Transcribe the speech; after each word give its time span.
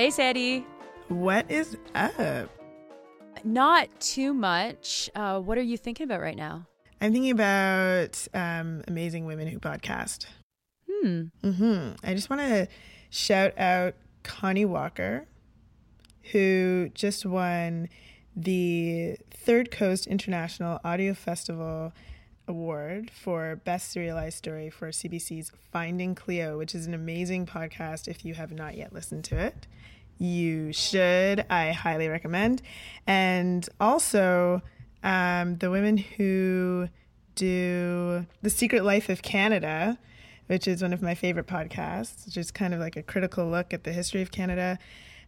Hey, 0.00 0.08
Sadie. 0.08 0.66
What 1.08 1.50
is 1.50 1.76
up? 1.94 2.48
Not 3.44 3.88
too 4.00 4.32
much. 4.32 5.10
Uh, 5.14 5.40
what 5.40 5.58
are 5.58 5.62
you 5.62 5.76
thinking 5.76 6.04
about 6.04 6.22
right 6.22 6.38
now? 6.38 6.66
I'm 7.02 7.12
thinking 7.12 7.32
about 7.32 8.26
um, 8.32 8.82
Amazing 8.88 9.26
Women 9.26 9.46
Who 9.46 9.58
podcast. 9.58 10.24
Hmm. 10.90 11.24
Mm-hmm. 11.44 11.96
I 12.02 12.14
just 12.14 12.30
want 12.30 12.40
to 12.40 12.66
shout 13.10 13.52
out 13.58 13.92
Connie 14.22 14.64
Walker, 14.64 15.26
who 16.32 16.88
just 16.94 17.26
won 17.26 17.90
the 18.34 19.18
Third 19.30 19.70
Coast 19.70 20.06
International 20.06 20.80
Audio 20.82 21.12
Festival 21.12 21.92
Award 22.48 23.10
for 23.10 23.56
Best 23.56 23.90
Serialized 23.90 24.36
Story 24.38 24.70
for 24.70 24.88
CBC's 24.88 25.52
Finding 25.72 26.14
Cleo, 26.14 26.58
which 26.58 26.74
is 26.74 26.86
an 26.86 26.94
amazing 26.94 27.46
podcast 27.46 28.08
if 28.08 28.24
you 28.24 28.34
have 28.34 28.52
not 28.52 28.76
yet 28.76 28.92
listened 28.92 29.24
to 29.24 29.38
it. 29.38 29.66
You 30.18 30.72
should. 30.72 31.46
I 31.48 31.72
highly 31.72 32.08
recommend. 32.08 32.60
And 33.06 33.68
also, 33.80 34.62
um, 35.02 35.56
the 35.56 35.70
women 35.70 35.96
who 35.96 36.88
do 37.34 38.26
The 38.42 38.50
Secret 38.50 38.84
Life 38.84 39.08
of 39.08 39.22
Canada, 39.22 39.98
which 40.46 40.68
is 40.68 40.82
one 40.82 40.92
of 40.92 41.00
my 41.00 41.14
favorite 41.14 41.46
podcasts, 41.46 42.26
which 42.26 42.36
is 42.36 42.50
kind 42.50 42.74
of 42.74 42.80
like 42.80 42.96
a 42.96 43.02
critical 43.02 43.48
look 43.48 43.72
at 43.72 43.84
the 43.84 43.92
history 43.92 44.20
of 44.20 44.30
Canada, 44.30 44.78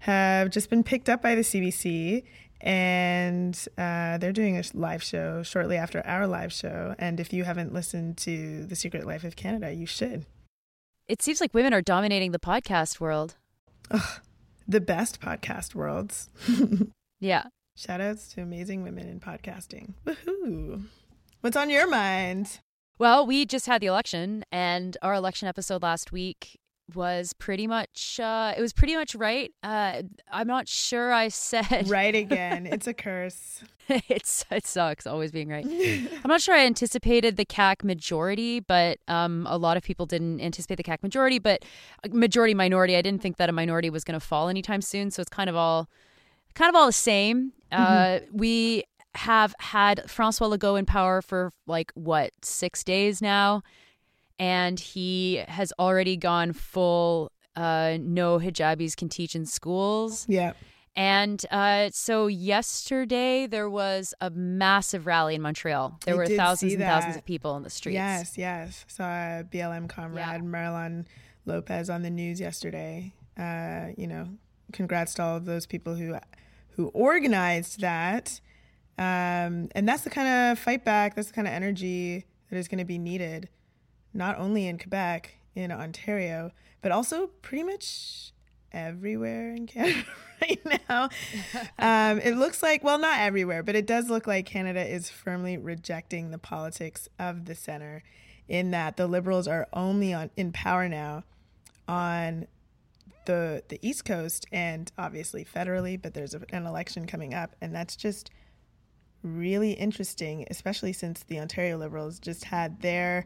have 0.01 0.51
just 0.51 0.69
been 0.69 0.83
picked 0.83 1.09
up 1.09 1.23
by 1.23 1.35
the 1.35 1.43
CBC 1.43 2.25
and 2.63 3.59
uh, 3.77 4.19
they're 4.19 4.33
doing 4.33 4.57
a 4.57 4.63
live 4.73 5.03
show 5.03 5.43
shortly 5.43 5.77
after 5.77 6.07
our 6.07 6.27
live 6.27 6.53
show. 6.53 6.95
And 6.99 7.19
if 7.19 7.33
you 7.33 7.45
haven't 7.45 7.75
listened 7.75 8.17
to 8.19 8.65
The 8.65 8.77
Secret 8.77 9.05
Life 9.05 9.25
of 9.25 9.35
Canada, 9.35 9.73
you 9.73 9.87
should. 9.87 10.27
It 11.09 11.21
seems 11.21 11.41
like 11.41 11.53
women 11.53 11.75
are 11.75 11.83
dominating 11.83 12.31
the 12.31 12.39
podcast 12.39 13.01
world. 13.01 13.35
Ugh, 13.91 14.21
the 14.69 14.81
best 14.81 15.21
podcast 15.21 15.75
worlds. 15.75 16.31
yeah. 17.21 17.45
Shout 17.77 18.01
outs 18.01 18.29
to 18.35 18.43
amazing 18.43 18.83
women 18.83 19.09
in 19.09 19.19
podcasting. 19.19 19.95
Woohoo. 20.07 20.85
What's 21.41 21.57
on 21.57 21.71
your 21.71 21.89
mind? 21.89 22.61
Well, 22.99 23.27
we 23.27 23.45
just 23.47 23.67
had 23.67 23.81
the 23.81 23.89
election, 23.89 24.45
and 24.53 24.97
our 25.03 25.15
election 25.15 25.49
episode 25.49 25.83
last 25.83 26.13
week 26.13 26.61
was 26.95 27.33
pretty 27.33 27.67
much 27.67 28.21
uh, 28.21 28.55
it 28.57 28.61
was 28.61 28.73
pretty 28.73 28.97
much 28.97 29.15
right. 29.15 29.53
Uh, 29.63 30.03
I'm 30.31 30.47
not 30.47 30.69
sure 30.69 31.13
I 31.13 31.29
said 31.29 31.89
right 31.89 32.15
again. 32.25 32.67
it's 32.67 32.87
a 32.87 32.95
curse. 32.95 33.63
it's 33.89 34.45
it 34.51 34.67
sucks 34.67 35.07
always 35.07 35.33
being 35.33 35.49
right. 35.49 35.67
I'm 36.25 36.29
not 36.29 36.41
sure 36.41 36.55
I 36.55 36.67
anticipated 36.67 37.37
the 37.37 37.45
CAQ 37.45 37.85
majority, 37.85 38.61
but 38.61 38.99
um, 39.09 39.47
a 39.49 39.57
lot 39.57 39.77
of 39.77 39.83
people 39.83 40.07
didn't 40.07 40.41
anticipate 40.41 40.77
the 40.77 40.85
CAQ 40.85 41.03
majority. 41.03 41.39
But 41.39 41.65
majority 42.11 42.55
minority, 42.55 42.97
I 42.97 43.03
didn't 43.03 43.23
think 43.23 43.37
that 43.37 43.49
a 43.49 43.53
minority 43.53 43.91
was 43.91 44.05
going 44.05 44.19
to 44.19 44.25
fall 44.25 44.49
anytime 44.49 44.83
soon. 44.83 45.11
So 45.11 45.21
it's 45.21 45.31
kind 45.31 45.51
of 45.51 45.57
all 45.57 45.89
kind 46.55 46.69
of 46.69 46.75
all 46.75 46.87
the 46.87 46.93
same. 46.93 47.53
Uh, 47.71 47.77
mm-hmm. 47.77 48.25
Uh, 48.25 48.29
we 48.33 48.85
have 49.15 49.55
had 49.59 50.09
Francois 50.11 50.49
Legault 50.49 50.79
in 50.79 50.87
power 50.87 51.21
for 51.21 51.53
like 51.67 51.93
what 51.95 52.33
six 52.43 52.83
days 52.83 53.21
now 53.21 53.63
and 54.43 54.81
he 54.81 55.37
has 55.47 55.73
already 55.79 56.17
gone 56.17 56.53
full 56.53 57.31
uh, 57.55 57.97
no 58.01 58.41
hijabis 58.41 58.97
can 58.97 59.09
teach 59.09 59.37
in 59.37 59.47
schools. 59.47 60.27
Yeah. 60.29 60.55
And 60.97 61.41
uh, 61.53 61.91
so 61.93 62.27
yesterday 62.27 63.47
there 63.47 63.71
was 63.71 64.15
a 64.21 64.31
massive 64.31 65.07
rally 65.07 65.37
in 65.37 65.43
Montreal. 65.43 65.97
There 66.05 66.15
I 66.15 66.17
were 66.17 66.27
thousands 66.27 66.73
and 66.73 66.83
thousands 66.83 67.17
of 67.17 67.25
people 67.25 67.57
in 67.57 67.63
the 67.63 67.71
streets. 67.71 67.95
Yes, 67.95 68.37
yes. 68.37 68.85
Saw 68.89 69.05
BLM 69.45 69.89
comrade 69.89 70.27
yeah. 70.27 70.39
Marlihan 70.39 71.07
Lopez 71.47 71.89
on 71.89 72.03
the 72.03 72.11
news 72.11 72.41
yesterday. 72.41 73.15
Uh, 73.39 73.93
you 73.97 74.09
know, 74.09 74.29
congrats 74.73 75.15
to 75.15 75.23
all 75.23 75.37
of 75.37 75.45
those 75.45 75.67
people 75.67 75.95
who 75.95 76.17
who 76.71 76.89
organized 76.89 77.81
that. 77.81 78.41
Um, 78.99 79.69
and 79.77 79.89
that's 79.89 80.03
the 80.03 80.11
kind 80.11 80.51
of 80.51 80.59
fight 80.59 80.85
back. 80.85 81.15
That's 81.15 81.29
the 81.29 81.35
kind 81.35 81.47
of 81.47 81.55
energy 81.55 82.25
that 82.51 82.57
is 82.57 82.67
going 82.67 82.81
to 82.81 82.85
be 82.85 82.99
needed 82.99 83.49
not 84.15 84.39
only 84.39 84.67
in 84.67 84.79
Quebec, 84.79 85.37
in 85.55 85.71
Ontario, 85.71 86.51
but 86.81 86.93
also 86.93 87.29
pretty 87.43 87.65
much 87.65 88.33
everywhere 88.73 89.55
in 89.55 89.67
Canada 89.67 90.05
right 90.41 90.61
now. 90.89 91.09
Um, 91.79 92.19
it 92.21 92.37
looks 92.37 92.63
like, 92.63 92.83
well, 92.83 92.99
not 92.99 93.21
everywhere, 93.21 93.63
but 93.63 93.75
it 93.75 93.87
does 93.87 94.09
look 94.09 94.27
like 94.27 94.47
Canada 94.47 94.85
is 94.85 95.11
firmly 95.11 95.57
rejecting 95.57 96.31
the 96.31 96.39
politics 96.39 97.09
of 97.19 97.45
the 97.45 97.55
center 97.55 98.03
in 98.49 98.71
that 98.71 98.97
the 98.97 99.07
Liberals 99.07 99.47
are 99.47 99.69
only 99.73 100.13
on 100.13 100.31
in 100.37 100.53
power 100.53 100.89
now 100.89 101.25
on 101.89 102.47
the 103.25 103.63
the 103.69 103.79
East 103.83 104.05
Coast 104.05 104.47
and 104.53 104.91
obviously 104.99 105.45
federally, 105.45 106.01
but 106.01 106.15
there's 106.15 106.35
a, 106.35 106.41
an 106.51 106.67
election 106.67 107.07
coming 107.07 107.35
up, 107.35 107.55
and 107.61 107.75
that's 107.75 107.97
just 107.97 108.31
really 109.23 109.73
interesting, 109.73 110.47
especially 110.51 110.93
since 110.93 111.23
the 111.23 111.39
Ontario 111.39 111.79
Liberals 111.79 112.19
just 112.19 112.45
had 112.45 112.81
their 112.83 113.25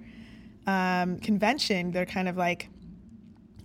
um, 0.67 1.19
convention, 1.19 1.93
they're 1.93 2.07
kind 2.07 2.29
of 2.29 2.37
like, 2.37 2.69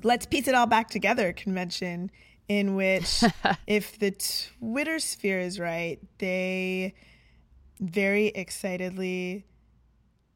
let's 0.04 0.26
piece 0.26 0.48
it 0.48 0.56
all 0.56 0.68
back 0.68 0.90
together 0.90 1.34
convention, 1.34 2.12
in 2.48 2.76
which, 2.76 3.24
if 3.68 3.98
the 4.00 4.12
Twitter 4.60 5.00
sphere 5.00 5.40
is 5.40 5.60
right, 5.60 6.00
they 6.20 6.94
very 7.80 8.28
excitedly 8.28 9.46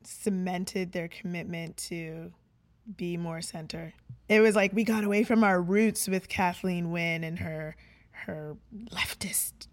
cemented 0.04 0.92
their 0.92 1.08
commitment 1.08 1.78
to 1.78 2.32
be 2.98 3.18
more 3.18 3.42
center. 3.42 3.94
It 4.30 4.40
was 4.40 4.56
like 4.56 4.74
we 4.74 4.84
got 4.84 5.04
away 5.04 5.24
from 5.24 5.44
our 5.44 5.62
roots 5.62 6.08
with 6.08 6.30
Kathleen 6.30 6.92
Wynne 6.92 7.24
and 7.24 7.40
her 7.40 7.76
her 8.12 8.58
leftist 8.92 9.68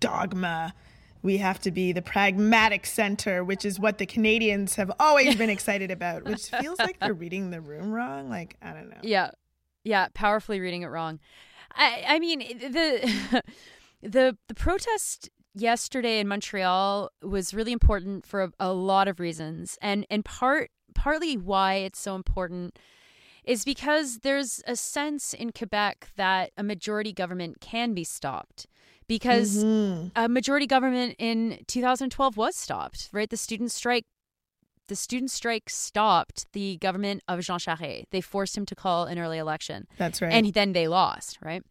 dogma 0.00 0.74
we 1.22 1.38
have 1.38 1.60
to 1.60 1.70
be 1.70 1.92
the 1.92 2.02
pragmatic 2.02 2.84
center, 2.84 3.44
which 3.44 3.64
is 3.64 3.78
what 3.78 3.98
the 3.98 4.06
Canadians 4.06 4.74
have 4.74 4.90
always 4.98 5.36
been 5.36 5.50
excited 5.50 5.90
about, 5.90 6.24
which 6.28 6.50
feels 6.50 6.78
like 6.78 6.98
they're 6.98 7.14
reading 7.14 7.50
the 7.50 7.60
room 7.60 7.92
wrong. 7.92 8.28
Like, 8.28 8.56
I 8.60 8.72
don't 8.72 8.90
know. 8.90 8.96
Yeah. 9.02 9.30
Yeah. 9.84 10.08
Powerfully 10.14 10.60
reading 10.60 10.82
it 10.82 10.88
wrong. 10.88 11.20
I, 11.74 12.04
I 12.06 12.18
mean, 12.18 12.40
the, 12.40 13.42
the, 14.02 14.36
the 14.48 14.54
protest 14.54 15.30
yesterday 15.54 16.18
in 16.18 16.28
Montreal 16.28 17.10
was 17.22 17.54
really 17.54 17.72
important 17.72 18.26
for 18.26 18.42
a, 18.42 18.52
a 18.58 18.72
lot 18.72 19.06
of 19.06 19.20
reasons. 19.20 19.78
And, 19.80 20.04
and 20.10 20.24
part, 20.24 20.70
partly 20.94 21.36
why 21.36 21.74
it's 21.74 22.00
so 22.00 22.16
important 22.16 22.78
is 23.44 23.64
because 23.64 24.18
there's 24.18 24.62
a 24.66 24.76
sense 24.76 25.34
in 25.34 25.50
Quebec 25.52 26.10
that 26.16 26.52
a 26.56 26.62
majority 26.62 27.12
government 27.12 27.60
can 27.60 27.92
be 27.92 28.04
stopped 28.04 28.66
because 29.06 29.64
mm-hmm. 29.64 30.08
a 30.16 30.28
majority 30.28 30.66
government 30.66 31.16
in 31.18 31.64
2012 31.66 32.36
was 32.36 32.56
stopped, 32.56 33.08
right? 33.12 33.28
The 33.28 33.36
student 33.36 33.70
strike 33.70 34.04
the 34.88 34.96
student 34.96 35.30
strike 35.30 35.70
stopped 35.70 36.46
the 36.52 36.76
government 36.78 37.22
of 37.28 37.40
Jean 37.40 37.58
Charest. 37.58 38.04
They 38.10 38.20
forced 38.20 38.56
him 38.56 38.66
to 38.66 38.74
call 38.74 39.04
an 39.04 39.18
early 39.18 39.38
election. 39.38 39.86
That's 39.96 40.20
right. 40.20 40.32
And 40.32 40.52
then 40.52 40.72
they 40.72 40.88
lost, 40.88 41.38
right? 41.42 41.62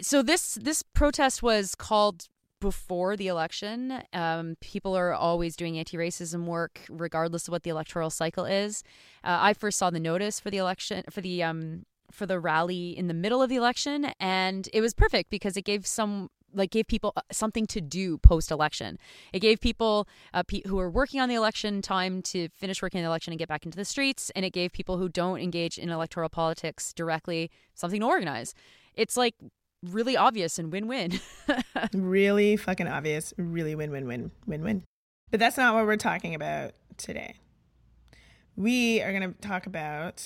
So 0.00 0.22
this 0.22 0.54
this 0.54 0.82
protest 0.82 1.42
was 1.42 1.74
called 1.74 2.28
before 2.60 3.16
the 3.16 3.28
election. 3.28 4.02
Um, 4.12 4.56
people 4.60 4.96
are 4.96 5.12
always 5.12 5.56
doing 5.56 5.78
anti-racism 5.78 6.46
work, 6.46 6.80
regardless 6.88 7.48
of 7.48 7.52
what 7.52 7.64
the 7.64 7.70
electoral 7.70 8.10
cycle 8.10 8.44
is. 8.44 8.82
Uh, 9.22 9.38
I 9.40 9.52
first 9.52 9.78
saw 9.78 9.90
the 9.90 10.00
notice 10.00 10.40
for 10.40 10.50
the 10.50 10.56
election 10.58 11.04
for 11.10 11.20
the 11.20 11.42
um, 11.42 11.84
for 12.10 12.26
the 12.26 12.38
rally 12.38 12.96
in 12.96 13.08
the 13.08 13.14
middle 13.14 13.42
of 13.42 13.48
the 13.48 13.56
election 13.56 14.12
and 14.20 14.68
it 14.72 14.80
was 14.80 14.94
perfect 14.94 15.30
because 15.30 15.56
it 15.56 15.64
gave 15.64 15.86
some 15.86 16.30
like 16.56 16.70
gave 16.70 16.86
people 16.86 17.12
uh, 17.16 17.20
something 17.30 17.66
to 17.66 17.80
do 17.80 18.18
post 18.18 18.50
election. 18.50 18.98
It 19.32 19.40
gave 19.40 19.60
people 19.60 20.08
uh, 20.32 20.42
pe- 20.42 20.62
who 20.66 20.78
are 20.78 20.90
working 20.90 21.20
on 21.20 21.28
the 21.28 21.34
election 21.34 21.82
time 21.82 22.22
to 22.22 22.48
finish 22.48 22.82
working 22.82 22.98
on 22.98 23.04
the 23.04 23.08
election 23.08 23.32
and 23.32 23.38
get 23.38 23.48
back 23.48 23.64
into 23.64 23.76
the 23.76 23.84
streets, 23.84 24.30
and 24.34 24.44
it 24.44 24.50
gave 24.50 24.72
people 24.72 24.96
who 24.96 25.08
don't 25.08 25.40
engage 25.40 25.78
in 25.78 25.90
electoral 25.90 26.28
politics 26.28 26.92
directly 26.92 27.50
something 27.74 28.00
to 28.00 28.06
organize. 28.06 28.54
It's 28.94 29.16
like 29.16 29.34
really 29.82 30.16
obvious 30.16 30.58
and 30.58 30.72
win-win. 30.72 31.20
really 31.92 32.56
fucking 32.56 32.88
obvious. 32.88 33.34
Really 33.36 33.74
win-win-win 33.74 34.30
win-win. 34.46 34.84
But 35.30 35.40
that's 35.40 35.56
not 35.56 35.74
what 35.74 35.86
we're 35.86 35.96
talking 35.96 36.34
about 36.34 36.72
today. 36.96 37.36
We 38.56 39.02
are 39.02 39.12
going 39.12 39.34
to 39.34 39.40
talk 39.40 39.66
about 39.66 40.24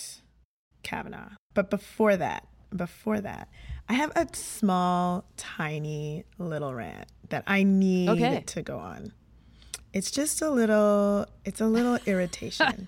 Kavanaugh. 0.83 1.31
But 1.55 1.71
before 1.71 2.17
that, 2.17 2.47
before 2.75 3.21
that, 3.21 3.49
I 3.89 3.95
have 3.95 4.13
a 4.17 4.29
small, 4.33 5.25
tiny 5.37 6.25
little 6.39 6.75
rant 6.75 7.07
that 7.29 7.45
I 7.47 7.63
need 7.63 8.09
okay. 8.11 8.43
to 8.47 8.63
go 8.63 8.79
on. 8.79 9.13
It's 9.93 10.11
just 10.11 10.41
a 10.41 10.51
little, 10.51 11.27
it's 11.45 11.61
a 11.61 11.67
little 11.67 11.99
irritation. 12.07 12.87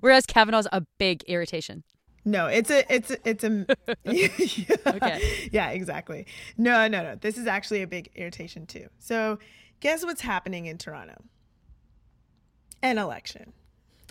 Whereas 0.00 0.26
Kavanaugh's 0.26 0.68
a 0.72 0.82
big 0.98 1.24
irritation. 1.24 1.82
No, 2.24 2.46
it's 2.46 2.70
a, 2.70 2.94
it's 2.94 3.10
a, 3.10 3.28
it's 3.28 3.42
a, 3.42 3.66
yeah, 4.04 4.28
okay. 4.86 5.48
Yeah, 5.50 5.70
exactly. 5.70 6.26
No, 6.56 6.86
no, 6.86 7.02
no. 7.02 7.16
This 7.16 7.36
is 7.36 7.48
actually 7.48 7.82
a 7.82 7.88
big 7.88 8.10
irritation 8.14 8.66
too. 8.66 8.86
So, 9.00 9.40
guess 9.80 10.04
what's 10.04 10.20
happening 10.20 10.66
in 10.66 10.78
Toronto? 10.78 11.16
an 12.82 12.98
election. 12.98 13.52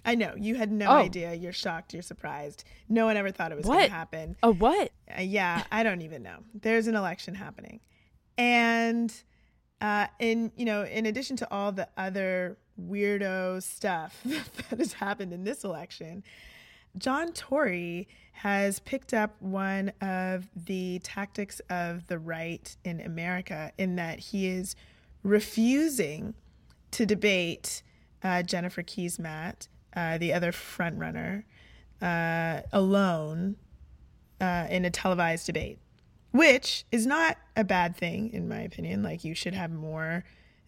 I 0.04 0.16
know 0.16 0.34
you 0.36 0.56
had 0.56 0.72
no 0.72 0.88
Oh. 0.88 0.98
idea. 0.98 1.34
You're 1.34 1.54
shocked. 1.54 1.94
You're 1.94 2.02
surprised. 2.02 2.64
No 2.90 3.06
one 3.06 3.18
ever 3.18 3.32
thought 3.32 3.52
it 3.52 3.58
was 3.58 3.66
going 3.68 3.86
to 3.88 3.92
happen. 3.94 4.36
A 4.42 4.52
what? 4.52 4.92
Uh, 5.16 5.22
yeah, 5.22 5.64
I 5.72 5.84
don't 5.84 6.02
even 6.02 6.24
know. 6.24 6.38
There's 6.54 6.88
an 6.88 6.96
election 6.96 7.36
happening, 7.36 7.80
and 8.38 9.14
uh, 9.80 10.08
in 10.20 10.52
you 10.56 10.66
know, 10.66 10.84
in 10.84 11.06
addition 11.06 11.36
to 11.38 11.52
all 11.54 11.72
the 11.72 11.88
other 11.98 12.58
weirdo 12.82 13.62
stuff 13.62 14.20
that 14.26 14.80
has 14.80 14.94
happened 14.94 15.34
in 15.34 15.44
this 15.44 15.64
election, 15.64 16.24
John 16.98 17.32
Tory 17.34 18.08
has 18.34 18.80
picked 18.80 19.14
up 19.14 19.36
one 19.40 19.92
of 20.02 20.48
the 20.56 21.00
tactics 21.04 21.60
of 21.70 22.08
the 22.08 22.18
right 22.18 22.76
in 22.84 23.00
America 23.02 23.72
in 23.78 23.98
that 23.98 24.18
he 24.20 24.48
is 24.48 24.76
refusing 25.24 26.34
to 26.92 27.06
debate 27.06 27.84
uh, 28.24 28.42
Jennifer 28.44 28.84
Keesmaat, 28.84 29.68
uh, 29.96 30.18
the 30.18 30.34
other 30.34 30.52
frontrunner, 30.52 31.44
uh, 32.02 32.62
alone 32.72 33.56
uh, 34.40 34.68
in 34.70 34.86
a 34.86 34.90
televised 34.90 35.46
debate, 35.46 35.80
which 36.32 36.86
is 36.92 37.06
not 37.06 37.38
a 37.56 37.64
bad 37.64 37.96
thing, 37.96 38.32
in 38.34 38.48
my 38.48 38.62
opinion. 38.62 39.04
Like, 39.04 39.24
you 39.24 39.36
should 39.36 39.54
have 39.54 39.72
more 39.72 40.24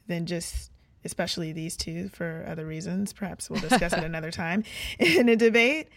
than 0.07 0.25
just, 0.25 0.71
especially 1.05 1.51
these 1.51 1.77
two 1.77 2.09
for 2.09 2.45
other 2.47 2.65
reasons. 2.65 3.13
Perhaps 3.13 3.49
we'll 3.49 3.61
discuss 3.61 3.93
it 3.93 4.03
another 4.03 4.31
time 4.31 4.63
in 4.99 5.29
a 5.29 5.35
debate. 5.35 5.89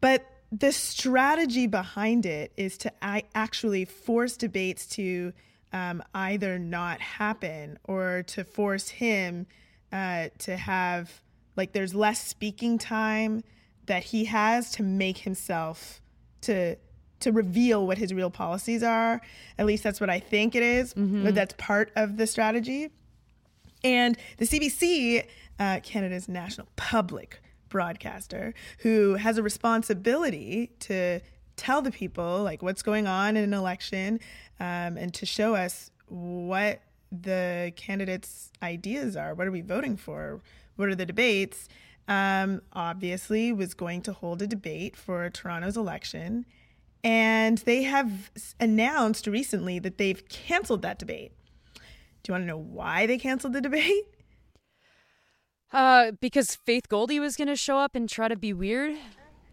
But 0.00 0.24
the 0.52 0.72
strategy 0.72 1.66
behind 1.66 2.26
it 2.26 2.52
is 2.56 2.76
to 2.78 2.92
I 3.02 3.24
actually 3.34 3.84
force 3.84 4.36
debates 4.36 4.86
to 4.88 5.32
um, 5.72 6.02
either 6.14 6.58
not 6.58 7.00
happen 7.00 7.78
or 7.84 8.24
to 8.28 8.44
force 8.44 8.88
him 8.88 9.46
uh, 9.92 10.28
to 10.38 10.56
have, 10.56 11.22
like, 11.56 11.72
there's 11.72 11.94
less 11.94 12.26
speaking 12.26 12.78
time 12.78 13.42
that 13.86 14.04
he 14.04 14.26
has 14.26 14.70
to 14.72 14.82
make 14.82 15.18
himself 15.18 16.00
to 16.42 16.76
to 17.20 17.32
reveal 17.32 17.86
what 17.86 17.98
his 17.98 18.14
real 18.14 18.30
policies 18.30 18.82
are. 18.82 19.20
At 19.58 19.66
least 19.66 19.82
that's 19.82 20.00
what 20.00 20.08
I 20.08 20.20
think 20.20 20.54
it 20.54 20.62
is, 20.62 20.94
But 20.94 21.34
that's 21.34 21.54
part 21.58 21.92
of 21.94 22.16
the 22.16 22.26
strategy. 22.26 22.88
And 23.84 24.16
the 24.38 24.46
CBC, 24.46 25.26
uh, 25.58 25.80
Canada's 25.82 26.28
national 26.28 26.66
public 26.76 27.42
broadcaster, 27.68 28.54
who 28.78 29.14
has 29.16 29.36
a 29.36 29.42
responsibility 29.42 30.70
to 30.80 31.20
tell 31.56 31.82
the 31.82 31.90
people 31.90 32.42
like 32.42 32.62
what's 32.62 32.82
going 32.82 33.06
on 33.06 33.36
in 33.36 33.44
an 33.44 33.52
election 33.54 34.18
um, 34.58 34.96
and 34.96 35.12
to 35.14 35.26
show 35.26 35.54
us 35.54 35.90
what 36.08 36.80
the 37.12 37.72
candidates' 37.76 38.50
ideas 38.62 39.14
are. 39.16 39.34
What 39.34 39.46
are 39.46 39.50
we 39.52 39.60
voting 39.60 39.96
for? 39.98 40.40
What 40.80 40.88
are 40.88 40.94
the 40.94 41.06
debates? 41.06 41.68
Um, 42.08 42.62
obviously, 42.72 43.52
was 43.52 43.74
going 43.74 44.02
to 44.02 44.12
hold 44.12 44.42
a 44.42 44.46
debate 44.46 44.96
for 44.96 45.28
Toronto's 45.30 45.76
election. 45.76 46.46
And 47.04 47.58
they 47.58 47.82
have 47.84 48.30
announced 48.58 49.26
recently 49.26 49.78
that 49.78 49.98
they've 49.98 50.26
canceled 50.28 50.82
that 50.82 50.98
debate. 50.98 51.32
Do 51.74 51.80
you 52.28 52.32
want 52.32 52.42
to 52.42 52.46
know 52.46 52.58
why 52.58 53.06
they 53.06 53.18
canceled 53.18 53.52
the 53.52 53.60
debate? 53.60 54.04
Uh, 55.72 56.10
because 56.20 56.56
Faith 56.56 56.88
Goldy 56.88 57.20
was 57.20 57.36
going 57.36 57.48
to 57.48 57.56
show 57.56 57.78
up 57.78 57.94
and 57.94 58.08
try 58.08 58.26
to 58.28 58.36
be 58.36 58.52
weird. 58.52 58.96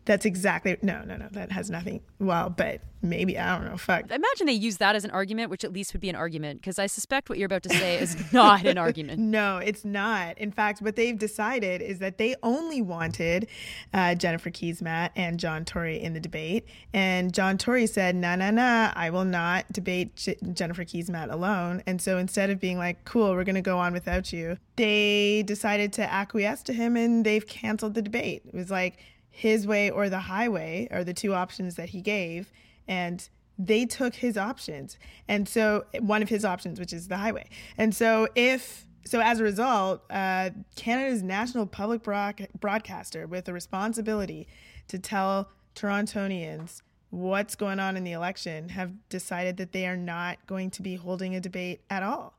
That's 0.08 0.26
exactly 0.26 0.78
no, 0.82 1.04
no, 1.04 1.18
no. 1.18 1.28
That 1.32 1.52
has 1.52 1.70
nothing. 1.70 2.00
Well, 2.18 2.50
but 2.50 2.80
maybe 3.02 3.38
I 3.38 3.58
don't 3.58 3.70
know. 3.70 3.76
Fuck. 3.76 4.10
Imagine 4.10 4.48
they 4.48 4.54
use 4.54 4.78
that 4.78 4.96
as 4.96 5.04
an 5.04 5.12
argument, 5.12 5.50
which 5.50 5.66
at 5.66 5.74
least 5.74 5.92
would 5.94 6.00
be 6.00 6.10
an 6.10 6.16
argument, 6.16 6.62
because 6.62 6.80
I 6.80 6.88
suspect 6.88 7.30
what 7.30 7.38
you're 7.38 7.46
about 7.46 7.64
to 7.64 7.70
say 7.70 8.00
is 8.00 8.16
not 8.34 8.66
an 8.66 8.78
argument. 8.78 9.20
No, 9.28 9.58
it's 9.58 9.84
not. 9.84 10.38
In 10.38 10.52
fact, 10.52 10.82
what 10.82 10.96
they've 10.96 11.18
decided 11.18 11.82
is 11.82 12.00
that 12.00 12.18
they 12.18 12.36
only 12.44 12.82
wanted 12.82 13.48
uh, 13.94 14.16
Jennifer 14.16 14.50
Keesmaat 14.50 15.10
and 15.18 15.38
John 15.38 15.66
Tory 15.66 16.02
in 16.02 16.14
the 16.14 16.20
debate. 16.22 16.66
And 16.94 17.34
John 17.34 17.58
Tory 17.58 17.88
said, 17.88 18.16
nah, 18.16 18.38
nah, 18.38 18.52
nah, 18.52 18.94
I 18.96 19.10
will 19.10 19.26
not 19.26 19.72
debate 19.74 20.16
J- 20.16 20.38
Jennifer 20.54 20.86
Keesmaat 20.86 21.32
alone. 21.32 21.84
And 21.86 22.02
so 22.02 22.18
instead 22.18 22.50
of 22.50 22.60
being 22.60 22.78
like, 22.78 23.04
cool, 23.04 23.32
we're 23.34 23.44
going 23.44 23.56
to 23.56 23.62
go 23.62 23.78
on 23.80 23.92
without 23.92 24.32
you, 24.32 24.58
they 24.78 25.44
decided 25.46 25.92
to 25.94 26.10
acquiesce 26.10 26.64
to 26.64 26.74
him 26.74 26.96
and 26.96 27.26
they've 27.26 27.46
canceled 27.46 27.96
the 27.96 28.02
debate. 28.02 28.44
It 28.48 28.54
was 28.54 28.72
like 28.72 28.98
his 29.38 29.68
way 29.68 29.92
or 29.92 30.10
the 30.10 30.22
highway 30.22 30.88
are 30.90 31.04
the 31.04 31.14
two 31.14 31.36
options 31.36 31.76
that 31.76 31.90
he 31.90 32.02
gave. 32.02 32.52
And 32.88 33.30
they 33.60 33.86
took 33.86 34.16
his 34.16 34.36
options. 34.36 34.98
And 35.28 35.48
so 35.48 35.86
one 36.00 36.24
of 36.24 36.30
his 36.30 36.44
options, 36.44 36.80
which 36.80 36.92
is 36.92 37.08
the 37.08 37.18
highway. 37.18 37.48
And 37.78 37.96
so 37.96 38.28
if 38.34 38.88
so 39.06 39.22
as 39.22 39.40
a 39.40 39.44
result, 39.44 40.02
uh, 40.10 40.50
Canada's 40.76 41.22
national 41.22 41.68
public 41.68 42.02
broad- 42.02 42.48
broadcaster 42.60 43.28
with 43.28 43.48
a 43.48 43.54
responsibility 43.54 44.48
to 44.88 44.98
tell 44.98 45.50
Torontonians 45.76 46.82
what's 47.12 47.56
going 47.56 47.80
on 47.80 47.96
in 47.96 48.04
the 48.04 48.14
election 48.14 48.70
have 48.70 48.92
decided 49.08 49.58
that 49.58 49.72
they 49.72 49.86
are 49.86 49.96
not 49.96 50.40
going 50.48 50.72
to 50.72 50.82
be 50.82 50.96
holding 50.96 51.36
a 51.36 51.40
debate 51.40 51.82
at 51.92 52.02
all. 52.02 52.34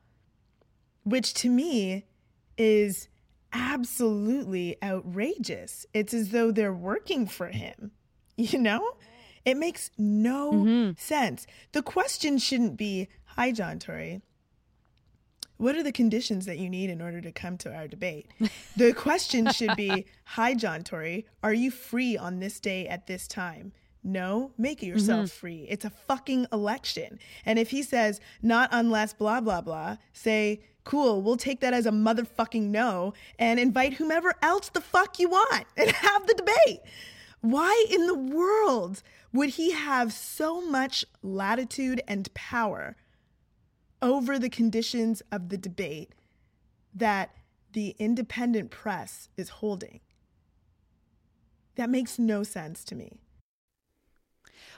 Which 1.04 1.32
to 1.34 1.48
me 1.48 2.06
is 2.58 3.08
absolutely 3.52 4.76
outrageous. 4.82 5.86
It's 5.94 6.14
as 6.14 6.30
though 6.30 6.50
they're 6.50 6.72
working 6.72 7.26
for 7.26 7.48
him, 7.48 7.92
you 8.36 8.58
know? 8.58 8.92
It 9.44 9.56
makes 9.56 9.90
no 9.96 10.52
mm-hmm. 10.52 10.90
sense. 10.98 11.46
The 11.72 11.82
question 11.82 12.38
shouldn't 12.38 12.76
be 12.76 13.08
Hi, 13.36 13.52
John 13.52 13.78
Tory. 13.78 14.20
What 15.56 15.74
are 15.74 15.82
the 15.82 15.92
conditions 15.92 16.46
that 16.46 16.58
you 16.58 16.68
need 16.68 16.90
in 16.90 17.00
order 17.00 17.20
to 17.20 17.32
come 17.32 17.56
to 17.58 17.74
our 17.74 17.88
debate? 17.88 18.30
The 18.76 18.92
question 18.96 19.50
should 19.50 19.74
be 19.76 20.06
Hi, 20.24 20.54
John 20.54 20.84
Tory. 20.84 21.26
Are 21.42 21.54
you 21.54 21.70
free 21.70 22.16
on 22.16 22.40
this 22.40 22.60
day 22.60 22.86
at 22.88 23.06
this 23.06 23.26
time? 23.26 23.72
No, 24.04 24.52
make 24.56 24.82
yourself 24.82 25.26
mm-hmm. 25.26 25.38
free. 25.40 25.66
It's 25.68 25.84
a 25.84 25.90
fucking 25.90 26.46
election. 26.52 27.18
And 27.44 27.58
if 27.58 27.70
he 27.70 27.82
says, 27.82 28.20
not 28.40 28.68
unless 28.72 29.12
blah, 29.12 29.40
blah, 29.40 29.60
blah, 29.60 29.96
say, 30.12 30.62
cool, 30.88 31.20
we'll 31.20 31.36
take 31.36 31.60
that 31.60 31.74
as 31.74 31.84
a 31.84 31.90
motherfucking 31.90 32.62
no 32.62 33.12
and 33.38 33.60
invite 33.60 33.92
whomever 33.92 34.32
else 34.40 34.70
the 34.70 34.80
fuck 34.80 35.18
you 35.18 35.28
want 35.28 35.66
and 35.76 35.90
have 35.90 36.26
the 36.26 36.32
debate. 36.32 36.80
Why 37.42 37.86
in 37.90 38.06
the 38.06 38.14
world 38.14 39.02
would 39.30 39.50
he 39.50 39.72
have 39.72 40.14
so 40.14 40.62
much 40.62 41.04
latitude 41.22 42.00
and 42.08 42.32
power 42.32 42.96
over 44.00 44.38
the 44.38 44.48
conditions 44.48 45.22
of 45.30 45.50
the 45.50 45.58
debate 45.58 46.14
that 46.94 47.34
the 47.72 47.94
independent 47.98 48.70
press 48.70 49.28
is 49.36 49.50
holding? 49.50 50.00
That 51.74 51.90
makes 51.90 52.18
no 52.18 52.42
sense 52.42 52.82
to 52.84 52.94
me. 52.94 53.20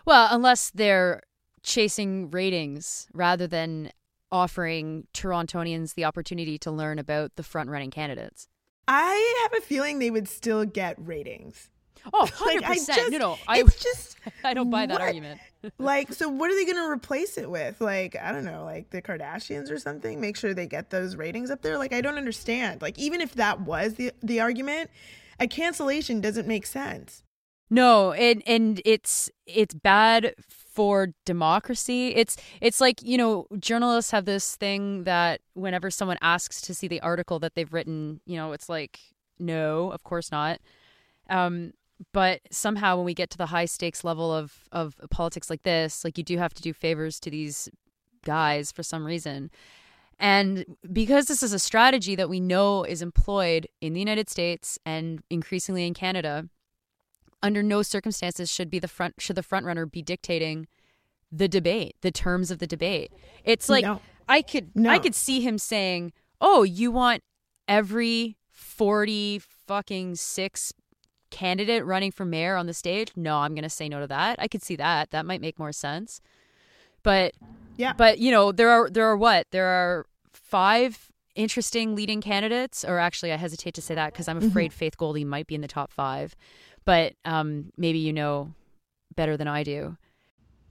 Well, 0.04 0.26
unless 0.32 0.70
they're 0.70 1.22
chasing 1.62 2.32
ratings 2.32 3.06
rather 3.12 3.46
than 3.46 3.92
offering 4.32 5.06
Torontonians 5.14 5.94
the 5.94 6.04
opportunity 6.04 6.58
to 6.58 6.70
learn 6.70 6.98
about 6.98 7.36
the 7.36 7.42
front 7.42 7.70
running 7.70 7.90
candidates. 7.90 8.48
I 8.88 9.48
have 9.50 9.62
a 9.62 9.64
feeling 9.64 9.98
they 9.98 10.10
would 10.10 10.28
still 10.28 10.64
get 10.64 10.96
ratings. 10.98 11.70
Oh, 12.12 12.24
100%. 12.32 12.62
I 12.64 12.74
just, 12.76 13.10
no, 13.10 13.18
no. 13.18 13.38
I, 13.46 13.60
it's 13.60 13.82
just 13.82 14.16
I 14.44 14.54
don't 14.54 14.70
buy 14.70 14.86
that 14.86 14.94
what? 14.94 15.02
argument. 15.02 15.40
like 15.78 16.12
so 16.12 16.28
what 16.28 16.50
are 16.50 16.54
they 16.54 16.64
going 16.64 16.78
to 16.78 16.90
replace 16.90 17.36
it 17.36 17.50
with 17.50 17.82
like 17.82 18.16
i 18.16 18.32
don't 18.32 18.46
know 18.46 18.64
like 18.64 18.88
the 18.88 19.02
kardashians 19.02 19.70
or 19.70 19.78
something 19.78 20.18
make 20.18 20.34
sure 20.34 20.54
they 20.54 20.66
get 20.66 20.88
those 20.88 21.16
ratings 21.16 21.50
up 21.50 21.60
there 21.60 21.76
like 21.76 21.92
i 21.92 22.00
don't 22.00 22.16
understand 22.16 22.80
like 22.80 22.98
even 22.98 23.20
if 23.20 23.34
that 23.34 23.60
was 23.60 23.92
the 23.96 24.10
the 24.22 24.40
argument 24.40 24.88
a 25.38 25.46
cancellation 25.46 26.18
doesn't 26.22 26.48
make 26.48 26.64
sense 26.64 27.22
No, 27.68 28.12
and 28.12 28.42
and 28.46 28.80
it's 28.86 29.30
it's 29.46 29.74
bad 29.74 30.34
for 30.80 31.08
democracy. 31.26 32.14
It's 32.16 32.38
it's 32.62 32.80
like, 32.80 33.02
you 33.02 33.18
know, 33.18 33.46
journalists 33.58 34.12
have 34.12 34.24
this 34.24 34.56
thing 34.56 35.04
that 35.04 35.42
whenever 35.52 35.90
someone 35.90 36.16
asks 36.22 36.62
to 36.62 36.74
see 36.74 36.88
the 36.88 37.02
article 37.02 37.38
that 37.40 37.54
they've 37.54 37.70
written, 37.70 38.22
you 38.24 38.38
know, 38.38 38.52
it's 38.52 38.70
like 38.70 38.98
no, 39.38 39.90
of 39.92 40.04
course 40.04 40.32
not. 40.32 40.58
Um 41.28 41.74
but 42.14 42.40
somehow 42.50 42.96
when 42.96 43.04
we 43.04 43.12
get 43.12 43.28
to 43.28 43.36
the 43.36 43.44
high 43.44 43.66
stakes 43.66 44.04
level 44.04 44.34
of 44.34 44.54
of 44.72 44.96
politics 45.10 45.50
like 45.50 45.64
this, 45.64 46.02
like 46.02 46.16
you 46.16 46.24
do 46.24 46.38
have 46.38 46.54
to 46.54 46.62
do 46.62 46.72
favors 46.72 47.20
to 47.20 47.30
these 47.30 47.68
guys 48.24 48.72
for 48.72 48.82
some 48.82 49.04
reason. 49.04 49.50
And 50.18 50.64
because 50.90 51.26
this 51.26 51.42
is 51.42 51.52
a 51.52 51.58
strategy 51.58 52.16
that 52.16 52.30
we 52.30 52.40
know 52.40 52.84
is 52.84 53.02
employed 53.02 53.68
in 53.82 53.92
the 53.92 54.00
United 54.00 54.30
States 54.30 54.78
and 54.86 55.22
increasingly 55.28 55.86
in 55.86 55.92
Canada, 55.92 56.48
under 57.42 57.62
no 57.62 57.82
circumstances 57.82 58.50
should 58.50 58.70
be 58.70 58.78
the 58.78 58.88
front 58.88 59.14
should 59.18 59.36
the 59.36 59.42
front 59.42 59.66
runner 59.66 59.86
be 59.86 60.02
dictating 60.02 60.66
the 61.32 61.48
debate, 61.48 61.94
the 62.00 62.10
terms 62.10 62.50
of 62.50 62.58
the 62.58 62.66
debate. 62.66 63.12
It's 63.44 63.68
like 63.68 63.84
No. 63.84 64.00
I 64.28 64.42
could 64.42 64.74
No. 64.74 64.90
I 64.90 64.98
could 64.98 65.14
see 65.14 65.40
him 65.40 65.58
saying, 65.58 66.12
"Oh, 66.40 66.62
you 66.62 66.90
want 66.90 67.22
every 67.68 68.36
40 68.50 69.40
fucking 69.66 70.16
6 70.16 70.72
candidate 71.30 71.84
running 71.84 72.10
for 72.10 72.24
mayor 72.24 72.56
on 72.56 72.66
the 72.66 72.74
stage?" 72.74 73.12
No, 73.16 73.38
I'm 73.38 73.54
going 73.54 73.62
to 73.62 73.70
say 73.70 73.88
no 73.88 74.00
to 74.00 74.06
that. 74.08 74.36
I 74.38 74.48
could 74.48 74.62
see 74.62 74.76
that. 74.76 75.10
That 75.10 75.26
might 75.26 75.40
make 75.40 75.58
more 75.58 75.72
sense. 75.72 76.20
But 77.02 77.34
yeah 77.76 77.94
but 77.94 78.18
you 78.18 78.30
know, 78.30 78.52
there 78.52 78.70
are 78.70 78.90
there 78.90 79.06
are 79.06 79.16
what? 79.16 79.46
There 79.52 79.66
are 79.66 80.06
5 80.32 81.10
interesting 81.34 81.94
leading 81.94 82.20
candidates, 82.20 82.84
or 82.84 82.98
actually, 82.98 83.32
I 83.32 83.36
hesitate 83.36 83.74
to 83.74 83.82
say 83.82 83.94
that 83.94 84.12
because 84.12 84.28
I'm 84.28 84.38
mm-hmm. 84.38 84.48
afraid 84.48 84.72
Faith 84.72 84.96
Goldy 84.96 85.24
might 85.24 85.46
be 85.46 85.54
in 85.54 85.60
the 85.60 85.68
top 85.68 85.92
five. 85.92 86.34
But 86.90 87.14
um, 87.24 87.70
maybe 87.76 88.00
you 88.00 88.12
know 88.12 88.52
better 89.14 89.36
than 89.36 89.46
I 89.46 89.62
do. 89.62 89.96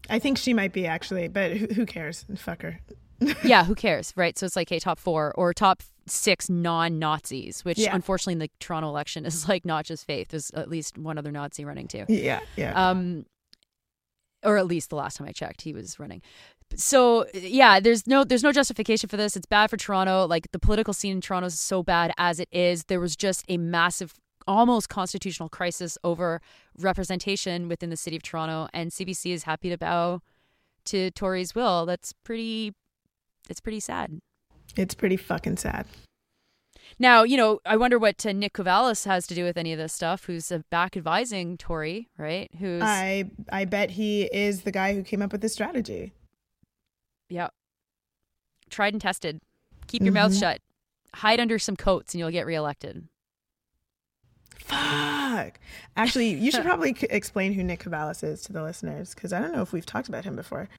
I 0.09 0.19
think 0.19 0.37
she 0.37 0.53
might 0.53 0.73
be 0.73 0.85
actually, 0.85 1.29
but 1.29 1.55
who, 1.55 1.67
who 1.67 1.85
cares? 1.85 2.25
Fuck 2.35 2.63
her. 2.63 2.81
yeah, 3.45 3.63
who 3.63 3.73
cares, 3.73 4.11
right? 4.17 4.37
So 4.37 4.45
it's 4.45 4.57
like, 4.57 4.67
hey, 4.67 4.79
top 4.79 4.99
four 4.99 5.33
or 5.37 5.53
top 5.53 5.81
six 6.07 6.49
non-Nazis, 6.49 7.63
which 7.63 7.77
Yeah. 7.77 7.95
unfortunately 7.95 8.33
in 8.33 8.39
the 8.39 8.49
Toronto 8.59 8.89
election 8.89 9.25
is 9.25 9.47
like 9.47 9.63
not 9.63 9.85
just 9.85 10.05
Faith. 10.05 10.27
There's 10.27 10.51
at 10.51 10.69
least 10.69 10.97
one 10.97 11.17
other 11.17 11.31
Nazi 11.31 11.63
running 11.63 11.87
too. 11.87 12.03
Yeah, 12.09 12.41
yeah. 12.57 12.89
Um, 12.89 13.25
or 14.43 14.57
at 14.57 14.67
least 14.67 14.89
the 14.89 14.97
last 14.97 15.15
time 15.15 15.27
I 15.27 15.31
checked, 15.31 15.61
he 15.61 15.71
was 15.71 15.99
running. 15.99 16.21
So 16.75 17.27
yeah, 17.33 17.79
there's 17.79 18.07
no 18.07 18.25
there's 18.25 18.43
no 18.43 18.51
justification 18.51 19.07
for 19.07 19.15
this. 19.15 19.37
It's 19.37 19.45
bad 19.45 19.69
for 19.69 19.77
Toronto. 19.77 20.25
Like 20.27 20.51
the 20.51 20.59
political 20.59 20.93
scene 20.93 21.13
in 21.13 21.21
Toronto 21.21 21.47
is 21.47 21.59
so 21.59 21.81
bad 21.81 22.11
as 22.17 22.41
it 22.41 22.49
is. 22.51 22.83
There 22.85 22.99
was 22.99 23.15
just 23.15 23.45
a 23.47 23.55
massive, 23.57 24.13
almost 24.47 24.89
constitutional 24.89 25.49
crisis 25.49 25.97
over 26.03 26.41
representation 26.77 27.67
within 27.67 27.89
the 27.89 27.97
city 27.97 28.15
of 28.15 28.23
Toronto, 28.23 28.67
and 28.73 28.91
CBC 28.91 29.31
is 29.33 29.43
happy 29.43 29.69
to 29.69 29.77
bow 29.77 30.21
to 30.85 31.11
Tory's 31.11 31.53
will. 31.55 31.85
That's 31.85 32.13
pretty. 32.23 32.73
It's 33.49 33.59
pretty 33.59 33.79
sad. 33.79 34.19
it's 34.75 34.93
pretty 34.95 35.17
fucking 35.17 35.57
sad. 35.57 35.85
Now, 36.97 37.21
you 37.23 37.37
know, 37.37 37.59
I 37.65 37.77
wonder 37.77 37.99
what 37.99 38.25
uh, 38.25 38.31
Nick 38.31 38.53
Kouvalis 38.53 39.05
has 39.05 39.27
to 39.27 39.35
do 39.35 39.43
with 39.43 39.57
any 39.57 39.71
of 39.73 39.77
this 39.79 39.93
stuff. 39.93 40.25
Who's 40.25 40.51
uh, 40.51 40.59
back 40.71 40.97
advising 40.97 41.57
Tory, 41.57 42.09
right? 42.17 42.49
Who's 42.59 42.81
I 42.83 43.29
I 43.51 43.65
bet 43.65 43.91
he 43.91 44.23
is 44.23 44.61
the 44.63 44.71
guy 44.71 44.95
who 44.95 45.03
came 45.03 45.21
up 45.21 45.31
with 45.31 45.41
this 45.41 45.53
strategy. 45.53 46.13
Yeah. 47.29 47.49
Tried 48.71 48.93
and 48.93 49.01
tested. 49.01 49.39
Keep 49.87 50.03
your 50.03 50.13
mouth 50.13 50.31
Mhm. 50.31 50.39
shut. 50.39 50.61
Hide 51.15 51.39
under 51.39 51.57
some 51.59 51.75
coats 51.75 52.13
and 52.13 52.19
you'll 52.19 52.31
get 52.31 52.45
reelected. 52.45 53.07
Fuck. 54.59 55.59
Actually, 55.95 56.29
you 56.29 56.51
should 56.51 56.63
probably 56.63 56.95
explain 57.09 57.53
who 57.53 57.63
Nick 57.63 57.83
Kouvalis 57.83 58.23
is 58.23 58.41
to 58.43 58.53
the 58.53 58.63
listeners 58.63 59.13
because 59.13 59.33
I 59.33 59.39
don't 59.39 59.53
know 59.53 59.61
if 59.61 59.73
we've 59.73 59.85
talked 59.85 60.09
about 60.09 60.25
him 60.25 60.35
before. 60.35 60.69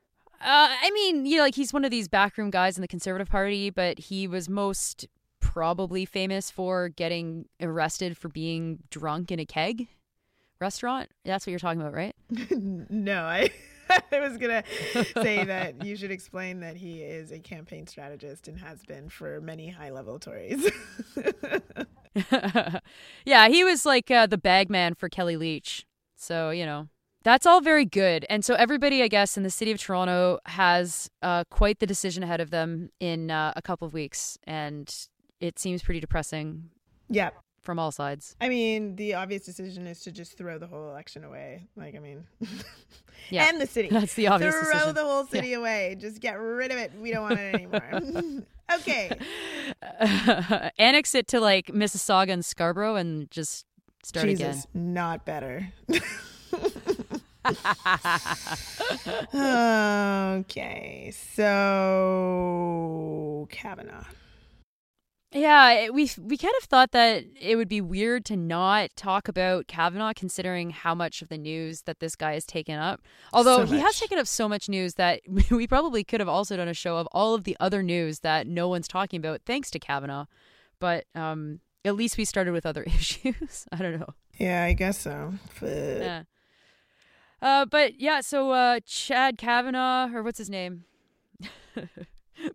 Uh, 0.41 0.69
I 0.83 0.91
mean, 0.93 1.27
you 1.27 1.37
know, 1.37 1.43
like 1.43 1.55
he's 1.55 1.73
one 1.73 1.85
of 1.85 1.91
these 1.91 2.09
backroom 2.09 2.51
guys 2.51 2.77
in 2.77 2.83
the 2.83 2.89
Conservative 2.89 3.29
Party, 3.29 3.69
but 3.71 3.99
he 3.99 4.27
was 4.27 4.49
most 4.49 5.07
probably 5.41 6.05
famous 6.05 6.51
for 6.51 6.89
getting 6.89 7.47
arrested 7.61 8.17
for 8.17 8.29
being 8.29 8.79
drunk 8.91 9.31
in 9.31 9.39
a 9.39 9.45
keg 9.45 9.89
restaurant. 10.61 11.11
That's 11.25 11.47
what 11.47 11.51
you're 11.51 11.59
talking 11.59 11.81
about, 11.81 11.93
right? 11.93 12.15
no, 12.51 13.23
I 13.23 13.51
I 14.13 14.21
was 14.21 14.37
gonna 14.37 14.63
say 15.15 15.45
that 15.45 15.85
you 15.85 15.97
should 15.97 16.11
explain 16.11 16.61
that 16.61 16.77
he 16.77 17.03
is 17.03 17.33
a 17.33 17.39
campaign 17.39 17.87
strategist 17.87 18.49
and 18.49 18.59
has 18.59 18.83
been 18.83 19.09
for 19.09 19.41
many 19.41 19.69
high 19.69 19.91
level 19.91 20.19
Tories. 20.19 20.71
yeah, 23.25 23.49
he 23.49 23.64
was 23.64 23.87
like 23.87 24.11
uh, 24.11 24.26
the 24.26 24.38
bag 24.38 24.71
man 24.71 24.95
for 24.95 25.09
Kellie 25.09 25.37
Leitch. 25.37 25.85
So, 26.17 26.50
you 26.50 26.67
know, 26.67 26.88
that's 27.23 27.47
all 27.47 27.61
very 27.61 27.85
good. 27.85 28.26
And 28.29 28.45
so, 28.45 28.55
everybody, 28.55 29.02
I 29.02 29.09
guess, 29.09 29.37
in 29.37 29.43
the 29.43 29.50
city 29.50 29.73
of 29.73 29.79
Toronto 29.79 30.38
has 30.47 31.11
uh, 31.23 31.45
quite 31.50 31.79
the 31.79 31.87
decision 31.87 32.23
ahead 32.23 32.40
of 32.40 32.50
them 32.50 32.90
in 33.00 33.31
uh, 33.31 33.52
a 33.57 33.62
couple 33.62 33.87
of 33.87 33.95
weeks. 33.95 34.38
And 34.45 34.93
it 35.40 35.59
seems 35.59 35.83
pretty 35.83 36.00
depressing 36.00 36.71
yeah. 37.11 37.31
From 37.71 37.79
all 37.79 37.93
sides. 37.93 38.35
I 38.41 38.49
mean, 38.49 38.97
the 38.97 39.15
obvious 39.15 39.45
decision 39.45 39.87
is 39.87 40.00
to 40.00 40.11
just 40.11 40.37
throw 40.37 40.59
the 40.59 40.67
whole 40.67 40.91
election 40.91 41.23
away. 41.23 41.69
Like, 41.77 41.95
I 41.95 42.00
mean, 42.00 42.25
Yeah. 43.31 43.47
and 43.49 43.61
the 43.61 43.67
city. 43.69 43.87
That's 43.93 44.15
the 44.15 44.27
obvious 44.27 44.53
throw 44.53 44.62
decision. 44.65 44.81
Throw 44.83 44.93
the 44.93 45.05
whole 45.05 45.25
city 45.27 45.53
away. 45.53 45.97
Just 46.00 46.21
get 46.21 46.33
rid 46.33 46.73
of 46.73 46.79
it. 46.79 46.91
We 47.00 47.12
don't 47.12 47.23
want 47.23 47.39
it 47.39 47.55
anymore. 47.55 48.43
okay. 48.75 49.17
Annex 50.81 51.15
it 51.15 51.29
to 51.29 51.39
like 51.39 51.67
Mississauga 51.69 52.31
and 52.33 52.45
Scarborough 52.45 52.97
and 52.97 53.31
just 53.31 53.67
start 54.03 54.27
Jesus, 54.27 54.67
not 54.75 55.25
better. 55.25 55.73
okay, 59.33 61.12
so 61.15 61.47
Kavanaugh. 63.53 64.07
Yeah, 65.33 65.91
we 65.91 66.11
we 66.21 66.37
kind 66.37 66.55
of 66.61 66.65
thought 66.65 66.91
that 66.91 67.25
it 67.41 67.55
would 67.55 67.69
be 67.69 67.81
weird 67.81 68.25
to 68.27 68.37
not 68.37 68.91
talk 68.97 69.29
about 69.29 69.69
Kavanaugh, 69.69 70.13
considering 70.15 70.71
how 70.71 70.93
much 70.93 71.23
of 71.23 71.29
the 71.29 71.39
news 71.39 71.83
that 71.83 72.01
this 72.01 72.17
guy 72.17 72.33
has 72.35 72.45
taken 72.45 72.77
up. 72.77 73.01
Although 73.33 73.65
So 73.65 73.73
he 73.73 73.79
has 73.79 74.01
taken 74.01 74.19
up 74.19 74.27
so 74.27 74.49
much 74.49 74.69
news 74.69 74.95
that 74.95 75.21
we 75.51 75.69
probably 75.69 76.03
could 76.03 76.19
have 76.19 76.29
also 76.29 76.57
done 76.57 76.67
a 76.67 76.75
show 76.75 76.97
of 76.97 77.07
all 77.13 77.35
of 77.35 77.45
the 77.45 77.57
other 77.61 77.81
news 77.81 78.21
that 78.21 78.49
no 78.49 78.67
one's 78.67 78.89
talking 78.89 79.19
about, 79.19 79.43
thanks 79.47 79.71
to 79.71 79.79
Kavanaugh. 79.79 80.27
But 80.81 81.05
um, 81.15 81.61
at 81.85 81.95
least 81.95 82.19
we 82.19 82.25
started 82.25 82.53
with 82.53 82.67
other 82.67 82.83
issues. 82.87 83.67
I 83.73 83.77
don't 83.77 84.01
know. 84.01 84.15
Yeah, 84.37 84.65
I 84.65 84.73
guess 84.73 84.99
so. 84.99 85.35
Fuck. 85.51 85.69
Yeah. 85.69 86.23
Uh, 87.41 87.67
but 87.67 88.01
yeah, 88.01 88.21
so 88.21 88.51
uh, 88.51 88.81
Chad 88.85 89.39
Kavanaugh, 89.39 90.11
or 90.13 90.23
what's 90.25 90.39
his 90.39 90.51
name? 90.51 90.85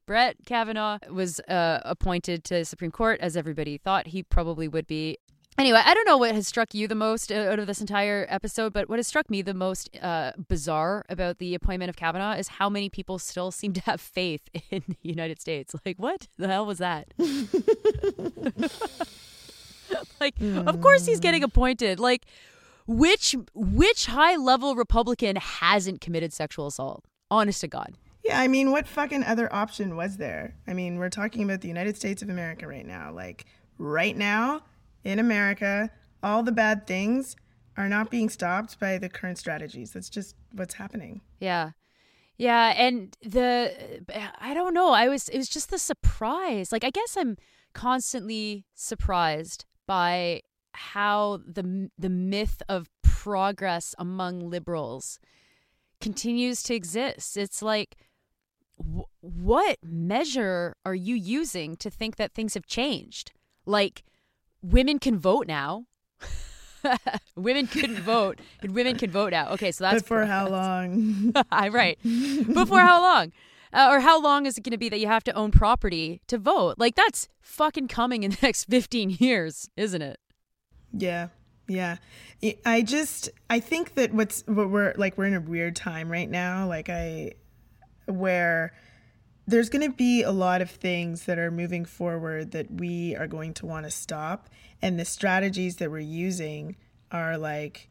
Brett 0.05 0.37
Kavanaugh 0.45 0.99
was 1.11 1.39
uh, 1.41 1.79
appointed 1.83 2.43
to 2.45 2.55
the 2.55 2.65
Supreme 2.65 2.91
Court, 2.91 3.19
as 3.21 3.37
everybody 3.37 3.77
thought 3.77 4.07
he 4.07 4.23
probably 4.23 4.67
would 4.67 4.87
be. 4.87 5.17
Anyway, 5.57 5.81
I 5.83 5.93
don't 5.93 6.05
know 6.05 6.17
what 6.17 6.35
has 6.35 6.49
struck 6.49 6.73
you 6.73 6.85
the 6.85 6.95
most 6.95 7.31
uh, 7.31 7.35
out 7.35 7.59
of 7.59 7.67
this 7.67 7.79
entire 7.79 8.25
episode, 8.29 8.73
but 8.73 8.89
what 8.89 8.99
has 8.99 9.07
struck 9.07 9.29
me 9.29 9.41
the 9.41 9.53
most 9.53 9.89
uh, 10.01 10.33
bizarre 10.49 11.05
about 11.07 11.37
the 11.37 11.55
appointment 11.55 11.87
of 11.89 11.95
Kavanaugh 11.95 12.33
is 12.33 12.49
how 12.49 12.69
many 12.69 12.89
people 12.89 13.17
still 13.19 13.51
seem 13.51 13.71
to 13.71 13.81
have 13.81 14.01
faith 14.01 14.41
in 14.69 14.83
the 14.87 14.97
United 15.01 15.39
States. 15.39 15.73
Like, 15.85 15.97
what 15.97 16.27
the 16.37 16.49
hell 16.49 16.65
was 16.65 16.79
that? 16.79 17.07
like, 20.19 20.35
of 20.41 20.81
course 20.81 21.05
he's 21.05 21.21
getting 21.21 21.43
appointed. 21.43 22.01
Like, 22.01 22.25
which 22.85 23.35
which 23.53 24.07
high 24.07 24.35
level 24.35 24.75
Republican 24.75 25.37
hasn't 25.37 26.01
committed 26.01 26.33
sexual 26.33 26.67
assault? 26.67 27.05
Honest 27.31 27.61
to 27.61 27.69
God. 27.69 27.95
Yeah, 28.25 28.39
I 28.39 28.47
mean, 28.47 28.71
what 28.71 28.87
fucking 28.87 29.23
other 29.23 29.53
option 29.53 29.95
was 29.95 30.17
there? 30.17 30.55
I 30.67 30.73
mean, 30.73 30.97
we're 30.97 31.09
talking 31.09 31.43
about 31.43 31.61
the 31.61 31.67
United 31.67 31.95
States 31.95 32.23
of 32.23 32.29
America 32.29 32.67
right 32.67 32.85
now. 32.85 33.11
Like, 33.13 33.45
right 33.77 34.17
now 34.17 34.63
in 35.03 35.19
America, 35.19 35.91
all 36.23 36.41
the 36.41 36.51
bad 36.51 36.87
things 36.87 37.35
are 37.77 37.87
not 37.87 38.09
being 38.09 38.29
stopped 38.29 38.79
by 38.79 38.97
the 38.97 39.09
current 39.09 39.37
strategies. 39.37 39.91
That's 39.91 40.09
just 40.09 40.35
what's 40.51 40.73
happening. 40.73 41.21
Yeah. 41.39 41.71
Yeah, 42.37 42.73
and 42.75 43.15
the 43.21 44.03
I 44.41 44.53
don't 44.53 44.73
know. 44.73 44.91
I 44.91 45.07
was 45.07 45.29
it 45.29 45.37
was 45.37 45.47
just 45.47 45.69
the 45.69 45.77
surprise. 45.77 46.71
Like 46.71 46.83
I 46.83 46.89
guess 46.89 47.15
I'm 47.15 47.37
constantly 47.73 48.65
surprised 48.73 49.63
by 49.87 50.41
how 50.73 51.39
the 51.47 51.89
the 51.97 52.09
myth 52.09 52.61
of 52.67 52.89
progress 53.03 53.95
among 53.97 54.49
liberals 54.49 55.19
continues 56.01 56.61
to 56.63 56.75
exist. 56.75 57.37
It's 57.37 57.61
like 57.61 57.95
wh- 58.77 59.09
what 59.21 59.77
measure 59.83 60.75
are 60.85 60.95
you 60.95 61.15
using 61.15 61.75
to 61.77 61.89
think 61.89 62.15
that 62.17 62.33
things 62.33 62.53
have 62.53 62.65
changed? 62.65 63.31
Like 63.65 64.03
women 64.61 64.99
can 64.99 65.17
vote 65.19 65.47
now. 65.47 65.85
women 67.35 67.65
couldn't 67.65 67.99
vote, 67.99 68.39
and 68.61 68.75
women 68.75 68.95
can 68.95 69.09
vote 69.09 69.31
now. 69.31 69.49
Okay, 69.49 69.71
so 69.71 69.83
that's 69.83 70.03
but 70.03 70.07
for 70.07 70.25
how 70.25 70.47
long? 70.47 71.33
I 71.51 71.69
right. 71.69 71.97
But 72.03 72.67
for 72.67 72.79
how 72.79 73.01
long? 73.01 73.31
Uh, 73.73 73.89
or 73.91 73.99
how 73.99 74.21
long 74.21 74.45
is 74.45 74.57
it 74.57 74.61
going 74.61 74.71
to 74.71 74.77
be 74.77 74.87
that 74.87 74.99
you 74.99 75.07
have 75.07 75.23
to 75.25 75.33
own 75.33 75.51
property 75.51 76.21
to 76.27 76.37
vote? 76.37 76.75
Like 76.77 76.95
that's 76.95 77.27
fucking 77.41 77.89
coming 77.89 78.23
in 78.23 78.31
the 78.31 78.37
next 78.41 78.65
15 78.65 79.17
years, 79.19 79.69
isn't 79.75 80.01
it? 80.01 80.19
Yeah. 80.93 81.27
Yeah. 81.67 81.97
I 82.65 82.83
just 82.83 83.29
I 83.49 83.59
think 83.59 83.95
that 83.95 84.13
what's 84.13 84.43
what 84.45 84.69
we're 84.69 84.93
like 84.97 85.17
we're 85.17 85.25
in 85.25 85.33
a 85.33 85.41
weird 85.41 85.75
time 85.75 86.09
right 86.11 86.29
now 86.29 86.67
like 86.67 86.89
I 86.89 87.33
where 88.05 88.73
there's 89.47 89.69
going 89.69 89.89
to 89.89 89.95
be 89.95 90.23
a 90.23 90.31
lot 90.31 90.61
of 90.61 90.71
things 90.71 91.25
that 91.25 91.37
are 91.37 91.51
moving 91.51 91.85
forward 91.85 92.51
that 92.51 92.71
we 92.71 93.15
are 93.15 93.27
going 93.27 93.53
to 93.53 93.65
want 93.65 93.85
to 93.85 93.91
stop 93.91 94.49
and 94.81 94.99
the 94.99 95.05
strategies 95.05 95.77
that 95.77 95.91
we're 95.91 95.99
using 95.99 96.75
are 97.11 97.37
like 97.37 97.89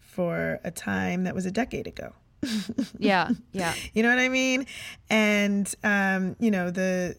for 0.00 0.58
a 0.64 0.70
time 0.70 1.24
that 1.24 1.34
was 1.34 1.46
a 1.46 1.50
decade 1.50 1.86
ago. 1.86 2.12
Yeah, 2.98 3.30
yeah. 3.52 3.74
You 3.94 4.02
know 4.02 4.10
what 4.10 4.18
I 4.18 4.28
mean? 4.28 4.66
And 5.10 5.72
um, 5.84 6.36
you 6.38 6.50
know 6.50 6.70
the 6.70 7.16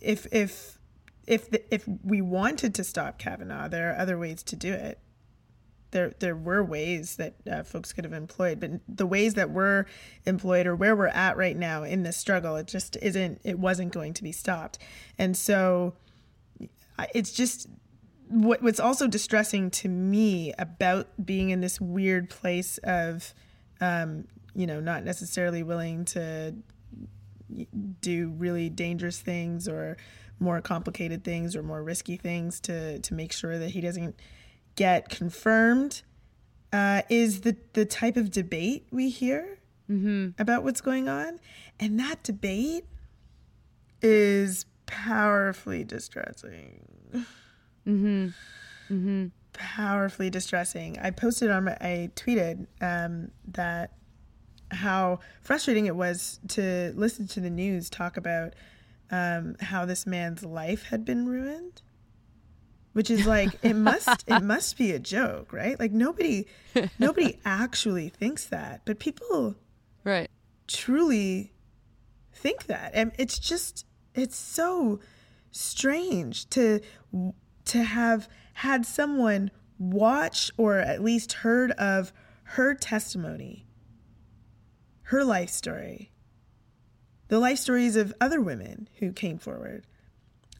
if 0.00 0.26
if 0.32 0.78
if 1.26 1.50
the, 1.50 1.74
if 1.74 1.88
we 2.04 2.20
wanted 2.20 2.74
to 2.76 2.84
stop 2.84 3.18
Kavanaugh, 3.18 3.68
there 3.68 3.90
are 3.90 3.98
other 3.98 4.18
ways 4.18 4.42
to 4.44 4.56
do 4.56 4.72
it. 4.72 4.98
There 5.90 6.12
there 6.18 6.36
were 6.36 6.62
ways 6.62 7.16
that 7.16 7.34
uh, 7.50 7.62
folks 7.62 7.92
could 7.92 8.04
have 8.04 8.12
employed, 8.12 8.60
but 8.60 8.70
the 8.88 9.06
ways 9.06 9.34
that 9.34 9.50
were 9.50 9.86
employed 10.24 10.66
or 10.66 10.76
where 10.76 10.94
we're 10.94 11.08
at 11.08 11.36
right 11.36 11.56
now 11.56 11.82
in 11.82 12.02
this 12.02 12.16
struggle, 12.16 12.56
it 12.56 12.66
just 12.66 12.96
isn't. 13.02 13.40
It 13.44 13.58
wasn't 13.58 13.92
going 13.92 14.14
to 14.14 14.22
be 14.22 14.32
stopped, 14.32 14.78
and 15.18 15.36
so 15.36 15.94
it's 17.14 17.32
just 17.32 17.68
what 18.28 18.62
what's 18.62 18.80
also 18.80 19.06
distressing 19.06 19.70
to 19.70 19.88
me 19.88 20.52
about 20.58 21.08
being 21.24 21.50
in 21.50 21.60
this 21.60 21.80
weird 21.80 22.30
place 22.30 22.78
of 22.84 23.34
um, 23.80 24.26
you 24.54 24.66
know 24.66 24.80
not 24.80 25.04
necessarily 25.04 25.62
willing 25.62 26.04
to 26.04 26.54
do 28.00 28.30
really 28.38 28.70
dangerous 28.70 29.18
things 29.18 29.68
or 29.68 29.96
more 30.38 30.60
complicated 30.60 31.24
things 31.24 31.56
or 31.56 31.62
more 31.62 31.82
risky 31.82 32.16
things 32.16 32.60
to 32.60 32.98
to 33.00 33.14
make 33.14 33.32
sure 33.32 33.58
that 33.58 33.70
he 33.70 33.80
doesn't 33.80 34.14
get 34.76 35.08
confirmed 35.08 36.02
uh, 36.72 37.02
is 37.08 37.40
the 37.40 37.56
the 37.72 37.84
type 37.84 38.16
of 38.16 38.30
debate 38.30 38.86
we 38.90 39.10
hear 39.10 39.58
Mm-hmm. 39.90 40.40
about 40.40 40.62
what's 40.62 40.80
going 40.80 41.08
on, 41.08 41.40
and 41.80 41.98
that 41.98 42.22
debate 42.22 42.84
is 44.00 44.66
powerfully 44.86 45.82
distressing. 45.82 46.86
Mm-hmm. 47.84 48.26
Mm-hmm. 48.88 49.26
Powerfully 49.52 50.30
distressing. 50.30 50.96
I 51.00 51.10
posted 51.10 51.50
on 51.50 51.64
my, 51.64 51.72
I 51.80 52.10
tweeted 52.14 52.68
um, 52.80 53.32
that 53.48 53.94
how 54.70 55.18
frustrating 55.40 55.86
it 55.86 55.96
was 55.96 56.38
to 56.48 56.92
listen 56.94 57.26
to 57.26 57.40
the 57.40 57.50
news 57.50 57.90
talk 57.90 58.16
about 58.16 58.54
um, 59.10 59.56
how 59.60 59.84
this 59.84 60.06
man's 60.06 60.44
life 60.44 60.84
had 60.84 61.04
been 61.04 61.26
ruined 61.26 61.82
which 62.92 63.10
is 63.10 63.26
like 63.26 63.58
it 63.62 63.74
must 63.90 64.24
it 64.26 64.42
must 64.42 64.76
be 64.76 64.92
a 64.92 64.98
joke 64.98 65.52
right? 65.52 65.78
Like 65.78 65.92
nobody 65.92 66.46
nobody 66.98 67.38
actually 67.44 68.08
thinks 68.08 68.44
that 68.46 68.82
but 68.84 68.98
people 68.98 69.56
Right. 70.04 70.30
truly 70.66 71.52
think 72.32 72.66
that. 72.66 72.92
And 72.94 73.12
it's 73.18 73.38
just 73.38 73.84
it's 74.14 74.36
so 74.36 75.00
strange 75.50 76.48
to 76.50 76.80
to 77.66 77.82
have 77.82 78.28
had 78.54 78.86
someone 78.86 79.50
watch 79.78 80.50
or 80.56 80.78
at 80.78 81.02
least 81.02 81.32
heard 81.32 81.70
of 81.72 82.12
her 82.42 82.74
testimony 82.74 83.66
her 85.04 85.24
life 85.24 85.48
story 85.50 86.12
the 87.28 87.38
life 87.38 87.58
stories 87.58 87.96
of 87.96 88.12
other 88.20 88.40
women 88.40 88.88
who 88.98 89.12
came 89.12 89.38
forward 89.38 89.86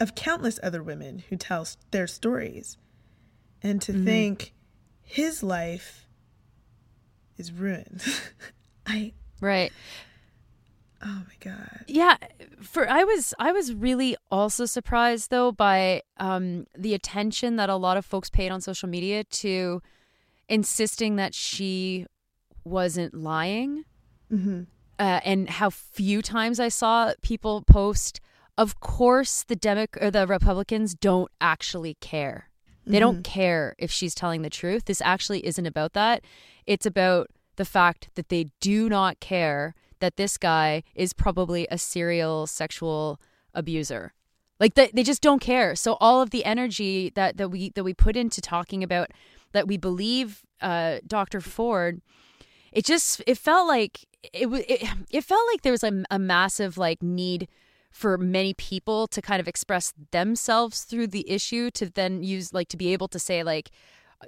of 0.00 0.14
countless 0.14 0.58
other 0.62 0.82
women 0.82 1.22
who 1.28 1.36
tell 1.36 1.66
their 1.90 2.06
stories. 2.06 2.78
And 3.62 3.80
to 3.82 3.92
think 3.92 4.54
his 5.02 5.42
life 5.42 6.06
is 7.36 7.52
ruined. 7.52 8.02
I 8.86 9.12
Right. 9.40 9.72
oh 11.02 11.22
my 11.26 11.34
god. 11.40 11.84
Yeah, 11.86 12.16
for 12.60 12.88
I 12.88 13.04
was 13.04 13.34
I 13.38 13.52
was 13.52 13.74
really 13.74 14.16
also 14.30 14.64
surprised 14.66 15.30
though 15.30 15.52
by 15.52 16.02
um 16.16 16.66
the 16.76 16.94
attention 16.94 17.56
that 17.56 17.68
a 17.68 17.76
lot 17.76 17.96
of 17.96 18.04
folks 18.06 18.30
paid 18.30 18.50
on 18.50 18.60
social 18.60 18.88
media 18.88 19.24
to 19.24 19.82
insisting 20.48 21.16
that 21.16 21.34
she 21.34 22.06
wasn't 22.64 23.14
lying. 23.14 23.84
hmm 24.30 24.62
Uh, 24.98 25.20
and 25.24 25.48
how 25.48 25.70
few 25.70 26.20
times 26.22 26.60
I 26.60 26.68
saw 26.68 27.12
people 27.22 27.62
post, 27.62 28.20
of 28.60 28.78
course 28.78 29.42
the 29.42 29.56
Demo- 29.56 29.86
or 30.00 30.10
the 30.10 30.26
Republicans 30.26 30.94
don't 30.94 31.30
actually 31.40 31.94
care. 31.94 32.50
They 32.86 32.98
don't 32.98 33.22
care 33.22 33.74
if 33.78 33.90
she's 33.90 34.14
telling 34.14 34.42
the 34.42 34.50
truth. 34.50 34.86
This 34.86 35.00
actually 35.00 35.46
isn't 35.46 35.66
about 35.66 35.92
that. 35.92 36.24
It's 36.66 36.86
about 36.86 37.28
the 37.56 37.64
fact 37.64 38.10
that 38.16 38.30
they 38.30 38.46
do 38.60 38.88
not 38.88 39.20
care 39.20 39.74
that 40.00 40.16
this 40.16 40.36
guy 40.36 40.82
is 40.94 41.12
probably 41.12 41.68
a 41.70 41.78
serial 41.78 42.46
sexual 42.46 43.20
abuser. 43.54 44.12
Like 44.58 44.74
they, 44.74 44.90
they 44.92 45.04
just 45.04 45.22
don't 45.22 45.40
care. 45.40 45.74
So 45.74 45.96
all 46.00 46.20
of 46.20 46.30
the 46.30 46.44
energy 46.44 47.12
that, 47.14 47.36
that 47.36 47.48
we 47.48 47.70
that 47.70 47.84
we 47.84 47.94
put 47.94 48.16
into 48.16 48.40
talking 48.40 48.82
about 48.82 49.10
that 49.52 49.66
we 49.66 49.76
believe 49.76 50.42
uh, 50.60 50.98
Dr. 51.06 51.40
Ford, 51.40 52.02
it 52.72 52.84
just 52.84 53.22
it 53.26 53.38
felt 53.38 53.68
like 53.68 54.06
it 54.34 54.50
was 54.50 54.62
it, 54.68 54.86
it 55.10 55.24
felt 55.24 55.46
like 55.50 55.62
there 55.62 55.72
was 55.72 55.84
a, 55.84 56.04
a 56.10 56.18
massive 56.18 56.76
like 56.76 57.02
need 57.02 57.48
for 57.90 58.16
many 58.16 58.54
people 58.54 59.06
to 59.08 59.20
kind 59.20 59.40
of 59.40 59.48
express 59.48 59.92
themselves 60.12 60.82
through 60.84 61.08
the 61.08 61.28
issue 61.28 61.70
to 61.72 61.90
then 61.90 62.22
use 62.22 62.54
like 62.54 62.68
to 62.68 62.76
be 62.76 62.92
able 62.92 63.08
to 63.08 63.18
say 63.18 63.42
like 63.42 63.70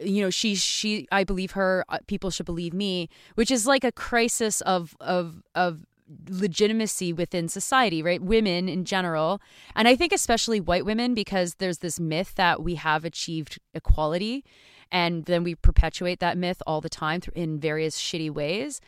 you 0.00 0.22
know 0.22 0.30
she 0.30 0.54
she 0.54 1.06
I 1.12 1.24
believe 1.24 1.52
her 1.52 1.84
uh, 1.88 1.98
people 2.06 2.30
should 2.30 2.46
believe 2.46 2.74
me 2.74 3.08
which 3.34 3.50
is 3.50 3.66
like 3.66 3.84
a 3.84 3.92
crisis 3.92 4.60
of 4.62 4.96
of 5.00 5.42
of 5.54 5.86
legitimacy 6.28 7.12
within 7.12 7.48
society 7.48 8.02
right? 8.02 8.20
Women 8.20 8.68
in 8.68 8.84
general. 8.84 9.40
And 9.74 9.88
I 9.88 9.96
think 9.96 10.12
especially 10.12 10.60
white 10.60 10.84
women 10.84 11.14
because 11.14 11.54
there's 11.54 11.78
this 11.78 11.98
myth 12.00 12.34
that 12.34 12.62
we 12.62 12.74
have 12.76 13.04
achieved 13.04 13.58
equality 13.74 14.44
and 14.90 15.24
then 15.24 15.42
we 15.42 15.54
perpetuate 15.54 16.20
that 16.20 16.36
myth 16.36 16.62
all 16.66 16.80
the 16.80 16.90
time 16.90 17.20
in 17.34 17.58
various 17.58 17.98
shitty 17.98 18.30
ways 18.30 18.80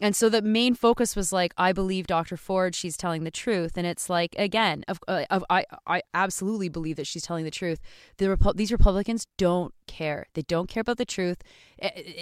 and 0.00 0.14
so 0.14 0.28
the 0.28 0.42
main 0.42 0.74
focus 0.74 1.16
was 1.16 1.32
like, 1.32 1.54
I 1.56 1.72
believe 1.72 2.06
Dr. 2.06 2.36
Ford, 2.36 2.74
she's 2.74 2.96
telling 2.98 3.24
the 3.24 3.30
truth. 3.30 3.72
And 3.76 3.86
it's 3.86 4.10
like, 4.10 4.34
again, 4.38 4.84
of, 4.88 4.98
uh, 5.08 5.24
of, 5.30 5.42
I, 5.48 5.64
I 5.86 6.02
absolutely 6.12 6.68
believe 6.68 6.96
that 6.96 7.06
she's 7.06 7.22
telling 7.22 7.44
the 7.44 7.50
truth. 7.50 7.80
The 8.18 8.26
Repu- 8.26 8.56
these 8.56 8.70
Republicans 8.70 9.26
don't 9.38 9.72
care. 9.86 10.26
They 10.34 10.42
don't 10.42 10.68
care 10.68 10.82
about 10.82 10.98
the 10.98 11.06
truth. 11.06 11.38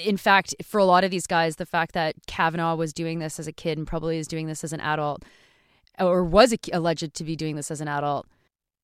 In 0.05 0.17
fact, 0.17 0.55
for 0.63 0.79
a 0.79 0.85
lot 0.85 1.03
of 1.05 1.11
these 1.11 1.27
guys, 1.27 1.57
the 1.57 1.67
fact 1.67 1.95
that 1.95 2.15
Kavanaugh 2.29 2.77
was 2.77 2.93
doing 2.93 3.19
this 3.19 3.41
as 3.41 3.49
a 3.49 3.53
kid 3.53 3.77
and 3.77 3.87
probably 3.87 4.19
is 4.19 4.29
doing 4.29 4.47
this 4.47 4.63
as 4.63 4.73
an 4.73 4.81
adult, 4.81 5.25
or 5.99 6.23
was 6.25 6.53
a- 6.53 6.59
alleged 6.73 7.13
to 7.15 7.25
be 7.25 7.35
doing 7.35 7.57
this 7.57 7.71
as 7.73 7.81
an 7.81 7.89
adult, 7.89 8.27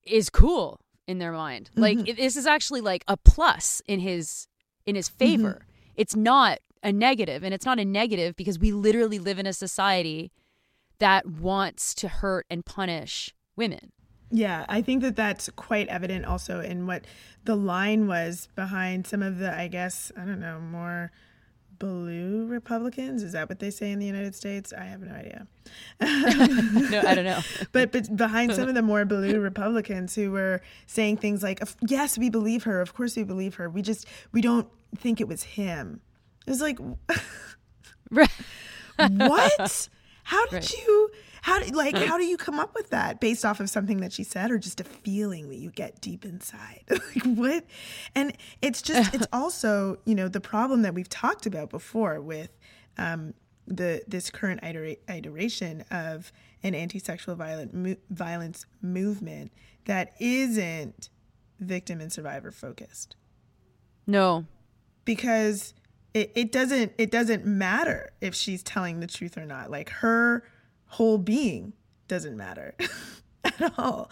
is 0.05 0.29
cool 0.29 0.79
in 1.07 1.17
their 1.19 1.31
mind. 1.31 1.69
Like 1.75 1.97
it- 2.09 2.17
this 2.17 2.35
is 2.35 2.45
actually 2.45 2.81
like 2.81 3.03
a 3.07 3.15
plus 3.15 3.81
in 3.87 3.99
his 4.01 4.47
in 4.85 4.95
his 4.95 5.07
favor. 5.07 5.65
It's 5.95 6.15
not 6.15 6.59
a 6.83 6.91
negative, 6.91 7.43
and 7.43 7.53
it's 7.53 7.65
not 7.65 7.79
a 7.79 7.85
negative 7.85 8.35
because 8.35 8.59
we 8.59 8.71
literally 8.71 9.19
live 9.19 9.39
in 9.39 9.45
a 9.45 9.53
society 9.53 10.31
that 10.99 11.25
wants 11.25 11.93
to 11.95 12.07
hurt 12.07 12.45
and 12.49 12.65
punish 12.65 13.33
women. 13.55 13.91
Yeah, 14.29 14.65
I 14.69 14.81
think 14.81 15.01
that 15.01 15.15
that's 15.15 15.49
quite 15.55 15.87
evident 15.89 16.25
also 16.25 16.61
in 16.61 16.87
what 16.87 17.03
the 17.43 17.55
line 17.55 18.07
was 18.07 18.47
behind 18.55 19.05
some 19.05 19.21
of 19.21 19.39
the, 19.39 19.53
I 19.53 19.67
guess, 19.67 20.11
I 20.15 20.23
don't 20.23 20.39
know, 20.39 20.59
more 20.59 21.11
blue 21.81 22.45
Republicans. 22.45 23.23
Is 23.23 23.33
that 23.33 23.49
what 23.49 23.59
they 23.59 23.71
say 23.71 23.91
in 23.91 23.99
the 23.99 24.05
United 24.05 24.35
States? 24.35 24.71
I 24.71 24.83
have 24.83 25.01
no 25.01 25.13
idea. 25.13 25.47
No, 26.91 27.01
I 27.01 27.15
don't 27.15 27.25
know. 27.25 27.39
but 27.71 27.91
but 27.91 28.15
behind 28.15 28.53
some 28.53 28.69
of 28.69 28.75
the 28.75 28.81
more 28.81 29.05
blue 29.05 29.39
Republicans 29.39 30.15
who 30.15 30.31
were 30.31 30.61
saying 30.85 31.17
things 31.17 31.41
like, 31.41 31.61
"Yes, 31.87 32.17
we 32.17 32.29
believe 32.29 32.63
her. 32.63 32.81
Of 32.81 32.93
course, 32.93 33.15
we 33.15 33.23
believe 33.23 33.55
her. 33.55 33.69
We 33.69 33.81
just 33.81 34.05
we 34.31 34.41
don't 34.41 34.67
think 34.95 35.21
it 35.21 35.27
was 35.27 35.43
him." 35.43 36.01
It 36.45 36.49
was 36.49 36.61
like, 36.61 36.79
Right. 38.09 38.29
what? 38.97 39.89
How 40.23 40.45
did 40.47 40.53
Right. 40.53 40.73
you? 40.73 41.09
How 41.43 41.59
did 41.59 41.75
like? 41.75 41.95
How 41.95 42.17
do 42.17 42.23
you 42.23 42.37
come 42.37 42.59
up 42.59 42.75
with 42.75 42.91
that 42.91 43.19
based 43.19 43.43
off 43.43 43.59
of 43.59 43.69
something 43.69 43.97
that 44.01 44.13
she 44.13 44.23
said, 44.23 44.51
or 44.51 44.59
just 44.59 44.79
a 44.79 44.83
feeling 44.83 45.49
that 45.49 45.55
you 45.57 45.71
get 45.71 45.99
deep 45.99 46.23
inside? 46.23 46.83
like 46.89 47.23
what? 47.25 47.65
And 48.13 48.33
it's 48.61 48.81
just 48.81 49.13
it's 49.15 49.25
also 49.33 49.97
you 50.05 50.13
know 50.13 50.27
the 50.27 50.39
problem 50.41 50.83
that 50.83 50.93
we've 50.93 51.09
talked 51.09 51.45
about 51.47 51.69
before 51.71 52.21
with 52.21 52.55
um, 52.97 53.33
the 53.65 54.03
this 54.07 54.29
current 54.29 54.61
itera- 54.61 54.99
iteration 55.09 55.83
of 55.89 56.31
an 56.63 56.75
anti-sexual 56.75 57.35
violent 57.35 57.73
mo- 57.73 57.95
violence 58.11 58.65
movement 58.83 59.51
that 59.85 60.13
isn't 60.19 61.09
victim 61.59 61.99
and 62.01 62.13
survivor 62.13 62.51
focused 62.51 63.15
No. 64.05 64.45
because 65.05 65.73
it, 66.13 66.31
it 66.35 66.51
doesn't 66.51 66.91
it 66.97 67.09
doesn't 67.11 67.45
matter 67.45 68.11
if 68.21 68.35
she's 68.35 68.63
telling 68.63 68.99
the 68.99 69.07
truth 69.07 69.37
or 69.37 69.45
not 69.45 69.71
like 69.71 69.89
her 69.89 70.43
whole 70.87 71.17
being 71.17 71.73
doesn't 72.07 72.35
matter 72.35 72.75
at 73.43 73.73
all 73.79 74.09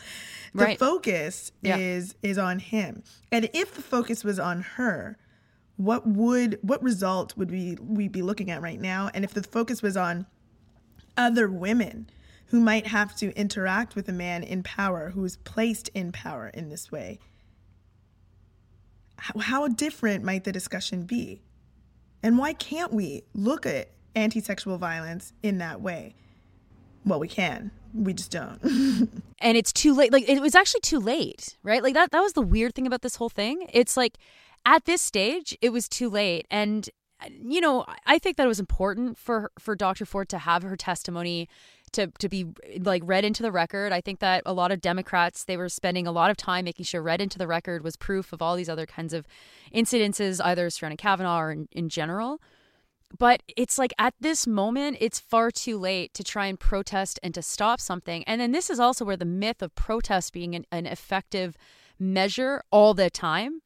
the 0.54 0.64
Right. 0.66 0.80
focus 0.80 1.52
Yeah. 1.62 1.78
is 1.78 2.16
is 2.24 2.38
on 2.38 2.60
him 2.60 3.04
and 3.32 3.50
if 3.54 3.76
the 3.76 3.82
focus 3.82 4.24
was 4.24 4.40
on 4.40 4.62
her 4.62 5.18
what 5.78 6.08
would 6.08 6.58
what 6.62 6.82
result 6.82 7.36
would 7.38 7.52
we 7.52 7.78
we 7.82 8.08
be 8.08 8.22
looking 8.22 8.50
at 8.50 8.62
right 8.62 8.80
now 8.80 9.10
and 9.14 9.24
if 9.24 9.34
the 9.34 9.44
focus 9.44 9.82
was 9.82 9.96
on 9.98 10.26
other 11.18 11.50
women 11.50 12.10
who 12.48 12.60
might 12.60 12.88
have 12.88 13.16
to 13.18 13.32
interact 13.38 13.96
with 13.96 14.08
a 14.10 14.14
man 14.14 14.42
in 14.42 14.64
power 14.64 15.12
who 15.12 15.24
is 15.26 15.38
placed 15.38 15.90
in 15.90 16.12
power 16.12 16.48
in 16.54 16.70
this 16.70 16.92
way 16.92 17.20
how, 19.18 19.40
how 19.40 19.68
different 19.68 20.24
might 20.24 20.46
the 20.46 20.52
discussion 20.52 21.04
be? 21.04 21.42
And 22.22 22.38
why 22.38 22.54
can't 22.54 22.94
we 22.94 23.24
look 23.34 23.66
at 23.66 23.90
anti 24.16 24.42
sexual 24.42 24.78
violence 24.78 25.34
in 25.44 25.58
that 25.60 25.82
way? 25.82 26.16
Well, 27.06 27.20
we 27.20 27.28
can. 27.28 27.72
We 27.94 28.14
just 28.14 28.32
don't. 28.32 28.60
and 29.42 29.58
it's 29.58 29.74
too 29.74 29.94
late 29.94 30.12
like 30.12 30.28
it 30.28 30.42
was 30.42 30.56
actually 30.56 30.82
too 30.82 31.00
late 31.00 31.58
right 31.64 31.82
like 31.82 31.94
that 31.94 32.12
that 32.12 32.22
was 32.22 32.34
the 32.34 32.42
weird 32.42 32.76
thing 32.76 32.86
about 32.86 33.02
this 33.02 33.16
whole 33.16 33.30
thing 33.30 33.66
it's 33.72 33.98
like 33.98 34.18
at 34.66 34.86
this 34.86 35.02
stage 35.02 35.58
it 35.62 35.70
was 35.70 35.88
too 35.88 36.10
late 36.10 36.46
and 36.52 36.90
you 37.44 37.60
know 37.60 37.86
i 38.06 38.20
think 38.20 38.38
that 38.38 38.46
it 38.46 38.48
was 38.48 38.60
important 38.60 39.18
for 39.18 39.52
for 39.60 39.76
dr 39.76 40.06
ford 40.06 40.30
to 40.30 40.38
have 40.38 40.64
her 40.64 40.76
testimony 40.76 41.48
to 41.90 42.08
to 42.20 42.30
be 42.30 42.46
like 42.80 43.02
read 43.06 43.26
into 43.26 43.44
the 43.44 43.52
record 43.52 43.92
i 43.92 44.02
think 44.02 44.20
that 44.20 44.42
a 44.46 44.54
lot 44.54 44.72
of 44.72 44.82
democrats 44.82 45.46
they 45.46 45.58
were 45.58 45.70
spending 45.70 46.08
a 46.08 46.12
lot 46.12 46.32
of 46.32 46.38
time 46.38 46.66
making 46.66 46.86
sure 46.86 47.02
read 47.02 47.22
into 47.22 47.38
the 47.38 47.48
record 47.48 47.84
was 47.84 47.96
proof 47.96 48.34
of 48.34 48.42
all 48.42 48.56
these 48.56 48.70
other 48.70 48.86
kinds 48.86 49.14
of 49.14 49.26
incidences 49.74 50.40
either 50.44 50.70
surrounding 50.70 50.98
kavanaugh 50.98 51.40
or 51.40 51.52
in, 51.52 51.68
in 51.72 51.90
general 51.90 52.40
but 53.18 53.42
it's 53.58 53.80
like 53.80 53.94
at 53.98 54.14
this 54.20 54.46
moment, 54.46 54.98
it's 55.00 55.20
far 55.20 55.50
too 55.50 55.78
late 55.78 56.14
to 56.14 56.24
try 56.24 56.46
and 56.46 56.60
protest 56.60 57.20
and 57.24 57.34
to 57.34 57.42
stop 57.42 57.82
something. 57.82 58.24
And 58.26 58.40
then 58.40 58.52
this 58.52 58.70
is 58.70 58.80
also 58.80 59.04
where 59.04 59.18
the 59.18 59.26
myth 59.26 59.62
of 59.62 59.74
protest 59.74 60.32
being 60.32 60.54
an, 60.54 60.66
an 60.72 60.86
effective 60.86 61.58
measure 61.98 62.62
all 62.72 62.94
the 62.94 63.10
time 63.10 63.62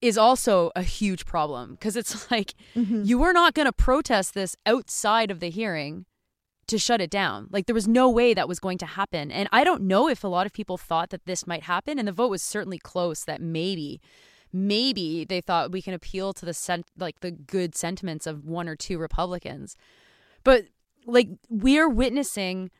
is 0.00 0.18
also 0.18 0.70
a 0.76 0.82
huge 0.82 1.24
problem 1.24 1.72
because 1.72 1.96
it's 1.96 2.30
like 2.30 2.54
mm-hmm. 2.76 3.02
you 3.04 3.18
were 3.18 3.32
not 3.32 3.54
going 3.54 3.66
to 3.66 3.72
protest 3.72 4.34
this 4.34 4.56
outside 4.66 5.30
of 5.30 5.40
the 5.40 5.50
hearing 5.50 6.06
to 6.66 6.78
shut 6.78 7.00
it 7.00 7.10
down. 7.10 7.48
Like 7.50 7.66
there 7.66 7.74
was 7.74 7.88
no 7.88 8.08
way 8.08 8.34
that 8.34 8.48
was 8.48 8.60
going 8.60 8.78
to 8.78 8.86
happen. 8.86 9.30
And 9.30 9.48
I 9.52 9.64
don't 9.64 9.82
know 9.82 10.08
if 10.08 10.24
a 10.24 10.28
lot 10.28 10.46
of 10.46 10.52
people 10.52 10.76
thought 10.76 11.10
that 11.10 11.26
this 11.26 11.46
might 11.46 11.64
happen 11.64 11.98
and 11.98 12.08
the 12.08 12.12
vote 12.12 12.30
was 12.30 12.42
certainly 12.42 12.78
close 12.78 13.24
that 13.24 13.40
maybe 13.40 14.00
maybe 14.52 15.24
they 15.24 15.40
thought 15.40 15.72
we 15.72 15.82
can 15.82 15.94
appeal 15.94 16.32
to 16.32 16.46
the 16.46 16.54
sent 16.54 16.86
like 16.96 17.20
the 17.20 17.32
good 17.32 17.74
sentiments 17.74 18.26
of 18.26 18.44
one 18.44 18.68
or 18.68 18.76
two 18.76 18.98
Republicans. 18.98 19.76
But 20.44 20.66
like 21.06 21.28
we're 21.48 21.88
witnessing 21.88 22.70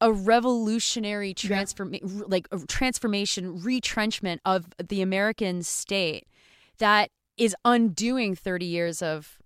a 0.00 0.12
revolutionary 0.12 1.32
transform 1.32 1.94
yeah. 1.94 2.00
like 2.26 2.48
a 2.50 2.58
transformation 2.66 3.62
retrenchment 3.62 4.40
of 4.44 4.66
the 4.82 5.00
American 5.00 5.62
state 5.62 6.26
that 6.78 7.10
is 7.36 7.54
undoing 7.64 8.34
30 8.34 8.66
years 8.66 9.02
of 9.02 9.38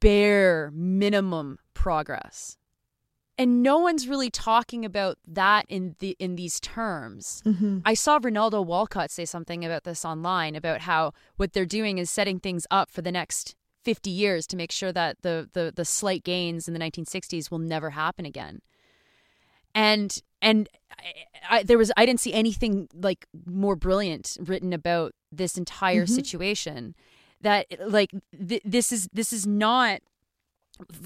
bare 0.00 0.70
minimum 0.74 1.58
progress 1.74 2.56
and 3.38 3.62
no 3.62 3.78
one's 3.78 4.08
really 4.08 4.30
talking 4.30 4.84
about 4.84 5.18
that 5.26 5.66
in 5.68 5.94
the 5.98 6.16
in 6.18 6.36
these 6.36 6.58
terms. 6.60 7.42
Mm-hmm. 7.44 7.80
I 7.84 7.94
saw 7.94 8.18
Rinaldo 8.22 8.62
Walcott 8.62 9.10
say 9.10 9.24
something 9.24 9.64
about 9.64 9.84
this 9.84 10.04
online 10.04 10.56
about 10.56 10.82
how 10.82 11.12
what 11.36 11.52
they're 11.52 11.66
doing 11.66 11.98
is 11.98 12.10
setting 12.10 12.40
things 12.40 12.66
up 12.70 12.90
for 12.90 13.02
the 13.02 13.12
next 13.12 13.54
50 13.84 14.10
years 14.10 14.46
to 14.48 14.56
make 14.56 14.72
sure 14.72 14.92
that 14.92 15.18
the 15.22 15.48
the 15.52 15.72
the 15.74 15.84
slight 15.84 16.24
gains 16.24 16.66
in 16.66 16.74
the 16.74 16.80
1960s 16.80 17.50
will 17.50 17.58
never 17.58 17.90
happen 17.90 18.24
again. 18.24 18.60
And 19.74 20.18
and 20.40 20.68
I, 20.98 21.58
I, 21.58 21.62
there 21.62 21.78
was 21.78 21.92
I 21.96 22.06
didn't 22.06 22.20
see 22.20 22.32
anything 22.32 22.88
like 22.94 23.26
more 23.44 23.76
brilliant 23.76 24.38
written 24.40 24.72
about 24.72 25.12
this 25.30 25.58
entire 25.58 26.04
mm-hmm. 26.04 26.14
situation 26.14 26.94
that 27.42 27.66
like 27.86 28.10
th- 28.48 28.62
this 28.64 28.92
is 28.92 29.08
this 29.12 29.32
is 29.32 29.46
not 29.46 30.00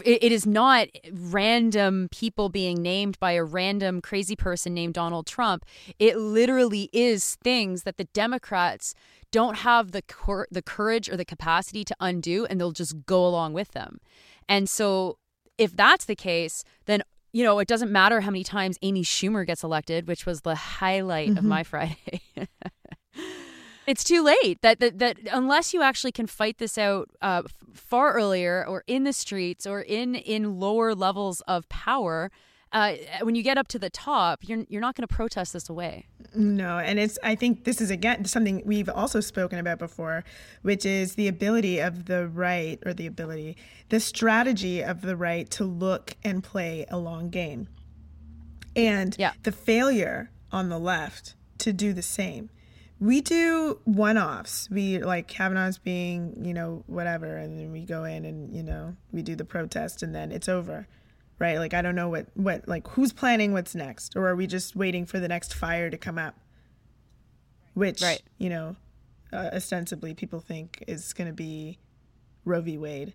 it 0.05 0.33
is 0.33 0.47
not 0.47 0.89
random 1.13 2.09
people 2.11 2.49
being 2.49 2.83
named 2.83 3.19
by 3.21 3.33
a 3.33 3.45
random 3.45 4.01
crazy 4.01 4.37
person 4.37 4.75
named 4.75 4.95
Donald 4.95 5.27
Trump. 5.27 5.65
It 5.99 6.17
literally 6.17 6.91
is 6.93 7.37
things 7.37 7.85
that 7.85 7.97
the 7.97 8.05
Democrats 8.05 8.95
don't 9.31 9.59
have 9.59 9.93
the 9.93 10.03
cor- 10.03 10.49
the 10.51 10.63
courage 10.63 11.09
or 11.09 11.17
the 11.17 11.25
capacity 11.25 11.85
to 11.85 11.97
undo 12.01 12.47
and 12.47 12.61
they'll 12.61 12.73
just 12.73 13.07
go 13.07 13.25
along 13.25 13.53
with 13.53 13.71
them. 13.73 14.01
And 14.49 14.69
so 14.69 15.19
if 15.57 15.77
that's 15.77 16.05
the 16.05 16.17
case, 16.17 16.65
then 16.87 17.03
you 17.33 17.45
know, 17.45 17.61
it 17.61 17.69
doesn't 17.69 17.93
matter 17.93 18.21
how 18.23 18.31
many 18.31 18.43
times 18.43 18.77
Amy 18.83 19.05
Schumer 19.05 19.47
gets 19.47 19.63
elected, 19.63 20.09
which 20.09 20.27
was 20.27 20.41
the 20.41 20.57
highlight 20.57 21.29
mm-hmm. 21.29 21.39
of 21.39 21.45
my 21.45 21.63
Friday. 21.71 22.23
It's 23.91 24.05
too 24.05 24.23
late. 24.23 24.63
That, 24.63 24.79
that 24.79 24.99
that 25.01 25.19
unless 25.33 25.75
you 25.75 25.83
actually 25.83 26.13
can 26.13 26.29
fight 26.29 26.59
this 26.59 26.79
out 26.79 27.11
uh, 27.21 27.43
far 27.75 28.13
earlier, 28.13 28.65
or 28.67 28.85
in 28.87 29.03
the 29.03 29.13
streets, 29.13 29.67
or 29.67 29.81
in 29.81 30.15
in 30.15 30.61
lower 30.61 30.95
levels 30.95 31.41
of 31.43 31.69
power, 31.69 32.31
uh, 32.73 32.95
when 33.23 33.35
you 33.35 33.43
get 33.43 33.59
up 33.59 33.67
to 33.69 33.79
the 33.81 33.91
top, 33.91 34.49
you're 34.49 34.65
you're 34.69 34.81
not 34.81 34.95
going 34.95 35.07
to 35.07 35.13
protest 35.13 35.53
this 35.53 35.69
away. 35.69 36.07
No, 36.33 36.79
and 36.79 37.01
it's 37.01 37.19
I 37.25 37.35
think 37.35 37.65
this 37.65 37.81
is 37.81 37.91
again 37.91 38.25
something 38.27 38.63
we've 38.65 38.89
also 38.89 39.19
spoken 39.19 39.59
about 39.59 39.81
before, 39.81 40.23
which 40.63 40.87
is 40.87 41.17
the 41.17 41.27
ability 41.27 41.81
of 41.81 42.07
the 42.07 42.29
right 42.29 42.79
or 42.87 42.95
the 42.95 43.07
ability, 43.07 43.57
the 43.89 43.99
strategy 43.99 44.85
of 44.85 45.03
the 45.03 45.17
right 45.17 45.51
to 45.51 45.65
look 45.65 46.17
and 46.23 46.45
play 46.45 46.87
a 46.89 46.97
long 46.97 47.29
game, 47.29 47.67
and 48.77 49.17
yeah. 49.19 49.33
the 49.43 49.53
failure 49.53 50.31
on 50.53 50.69
the 50.69 50.79
left 50.79 51.35
to 51.59 51.73
do 51.73 51.93
the 51.93 52.03
same. 52.03 52.51
We 53.01 53.23
do 53.23 53.81
one 53.85 54.19
offs. 54.19 54.69
We 54.71 54.99
like 54.99 55.27
Kavanaugh's 55.27 55.79
being, 55.79 56.45
you 56.45 56.53
know, 56.53 56.85
whatever, 56.87 57.37
and 57.37 57.59
then 57.59 57.73
we 57.73 57.85
go 57.85 58.05
in 58.05 58.27
and, 58.27 58.55
you 58.55 58.63
know, 58.63 58.95
we 59.11 59.23
do 59.23 59.35
the 59.35 59.45
protest 59.45 60.03
and 60.03 60.15
then 60.15 60.31
it's 60.31 60.49
over. 60.49 60.87
Right? 61.39 61.57
Like 61.57 61.73
I 61.73 61.81
don't 61.81 61.95
know 61.95 62.11
what 62.11 62.27
what 62.35 62.69
like 62.69 62.87
who's 62.89 63.15
planning 63.15 63.55
what's 63.55 63.75
next 63.75 64.15
or 64.15 64.29
are 64.29 64.37
we 64.37 64.47
just 64.47 64.77
waiting 64.77 65.07
for 65.07 65.19
the 65.19 65.29
next 65.29 65.55
fire 65.55 65.89
to 65.89 65.97
come 65.97 66.19
up? 66.19 66.39
Which, 67.73 68.03
right. 68.03 68.21
you 68.37 68.51
know, 68.51 68.77
uh, 69.33 69.49
ostensibly 69.55 70.13
people 70.13 70.41
think 70.41 70.85
is 70.87 71.15
going 71.15 71.29
to 71.29 71.35
be 71.35 71.79
Roe 72.45 72.61
v. 72.61 72.77
Wade. 72.77 73.15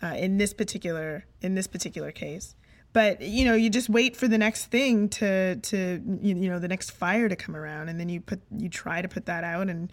Uh, 0.00 0.14
in 0.16 0.38
this 0.38 0.54
particular 0.54 1.24
in 1.42 1.56
this 1.56 1.66
particular 1.66 2.12
case 2.12 2.54
but 2.98 3.22
you 3.22 3.44
know 3.44 3.54
you 3.54 3.70
just 3.70 3.88
wait 3.88 4.16
for 4.16 4.26
the 4.26 4.36
next 4.36 4.66
thing 4.66 5.08
to 5.08 5.54
to 5.54 6.02
you 6.20 6.34
know 6.34 6.58
the 6.58 6.66
next 6.66 6.90
fire 6.90 7.28
to 7.28 7.36
come 7.36 7.54
around 7.54 7.88
and 7.88 8.00
then 8.00 8.08
you 8.08 8.20
put 8.20 8.40
you 8.50 8.68
try 8.68 9.00
to 9.00 9.06
put 9.06 9.26
that 9.26 9.44
out 9.44 9.68
and 9.68 9.92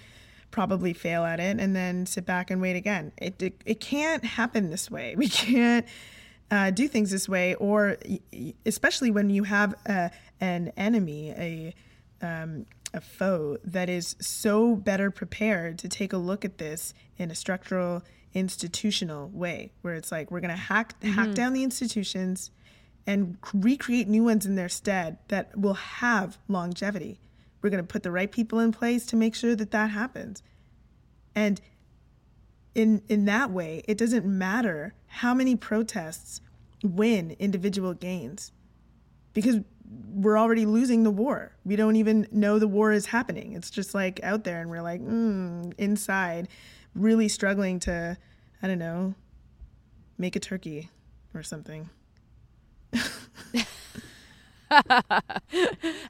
probably 0.49 0.91
fail 0.91 1.23
at 1.23 1.39
it 1.39 1.59
and 1.59 1.75
then 1.75 2.07
sit 2.07 2.25
back 2.25 2.49
and 2.49 2.59
wait 2.59 2.75
again 2.75 3.11
it 3.17 3.39
it, 3.39 3.61
it 3.63 3.79
can't 3.79 4.25
happen 4.25 4.71
this 4.71 4.89
way 4.89 5.13
we 5.19 5.29
can't 5.29 5.85
uh, 6.49 6.71
do 6.71 6.87
things 6.87 7.11
this 7.11 7.29
way 7.29 7.53
or 7.55 7.95
especially 8.65 9.11
when 9.11 9.29
you 9.29 9.43
have 9.43 9.75
a, 9.85 10.09
an 10.41 10.71
enemy 10.75 11.29
a 11.37 11.75
um, 12.25 12.65
a 12.91 13.01
foe 13.01 13.59
that 13.63 13.87
is 13.87 14.15
so 14.19 14.75
better 14.75 15.11
prepared 15.11 15.77
to 15.77 15.87
take 15.87 16.11
a 16.11 16.17
look 16.17 16.43
at 16.43 16.57
this 16.57 16.95
in 17.17 17.29
a 17.29 17.35
structural 17.35 18.01
institutional 18.33 19.29
way 19.29 19.71
where 19.83 19.93
it's 19.93 20.11
like 20.11 20.31
we're 20.31 20.39
going 20.39 20.49
to 20.49 20.55
hack 20.55 20.99
mm-hmm. 21.01 21.13
hack 21.13 21.35
down 21.35 21.53
the 21.53 21.63
institutions 21.63 22.49
and 23.07 23.37
recreate 23.53 24.07
new 24.07 24.23
ones 24.23 24.45
in 24.45 24.55
their 24.55 24.69
stead 24.69 25.17
that 25.27 25.57
will 25.57 25.75
have 25.75 26.37
longevity. 26.47 27.19
We're 27.61 27.69
going 27.69 27.83
to 27.83 27.87
put 27.87 28.03
the 28.03 28.11
right 28.11 28.31
people 28.31 28.59
in 28.59 28.71
place 28.71 29.05
to 29.07 29.15
make 29.15 29.35
sure 29.35 29.55
that 29.55 29.71
that 29.71 29.91
happens. 29.91 30.41
And 31.33 31.59
in 32.73 33.01
in 33.07 33.25
that 33.25 33.51
way, 33.51 33.83
it 33.87 33.97
doesn't 33.97 34.25
matter 34.25 34.93
how 35.07 35.33
many 35.33 35.55
protests 35.55 36.41
win 36.83 37.35
individual 37.39 37.93
gains 37.93 38.51
because 39.33 39.59
we're 40.09 40.37
already 40.37 40.65
losing 40.65 41.03
the 41.03 41.11
war. 41.11 41.55
We 41.63 41.75
don't 41.75 41.95
even 41.95 42.27
know 42.31 42.59
the 42.59 42.67
war 42.67 42.91
is 42.91 43.05
happening. 43.05 43.53
It's 43.53 43.69
just 43.69 43.93
like 43.93 44.19
out 44.23 44.43
there 44.43 44.61
and 44.61 44.69
we're 44.69 44.81
like 44.81 45.01
mm, 45.01 45.73
inside 45.77 46.47
really 46.93 47.27
struggling 47.27 47.79
to 47.81 48.17
I 48.61 48.67
don't 48.67 48.79
know, 48.79 49.15
make 50.17 50.35
a 50.35 50.39
turkey 50.39 50.89
or 51.33 51.43
something. 51.43 51.89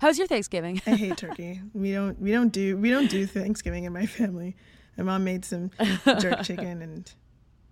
How's 0.02 0.18
your 0.18 0.28
Thanksgiving? 0.28 0.82
I 0.88 0.92
hate 0.92 1.18
turkey. 1.18 1.62
We 1.74 1.92
don't 1.92 2.20
we 2.20 2.32
don't 2.32 2.50
do 2.50 2.78
we 2.78 2.90
don't 2.90 3.10
do 3.10 3.26
Thanksgiving 3.26 3.84
in 3.84 3.94
my 3.94 4.06
family. 4.06 4.56
My 4.98 5.04
mom 5.04 5.24
made 5.24 5.46
some 5.46 5.72
jerk 6.20 6.44
chicken 6.44 6.82
and 6.82 7.12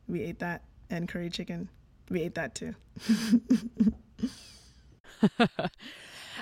we 0.08 0.24
ate 0.24 0.40
that 0.40 0.64
and 0.90 1.08
curry 1.08 1.30
chicken. 1.30 1.70
We 2.10 2.22
ate 2.22 2.36
that 2.36 2.56
too. 2.56 2.76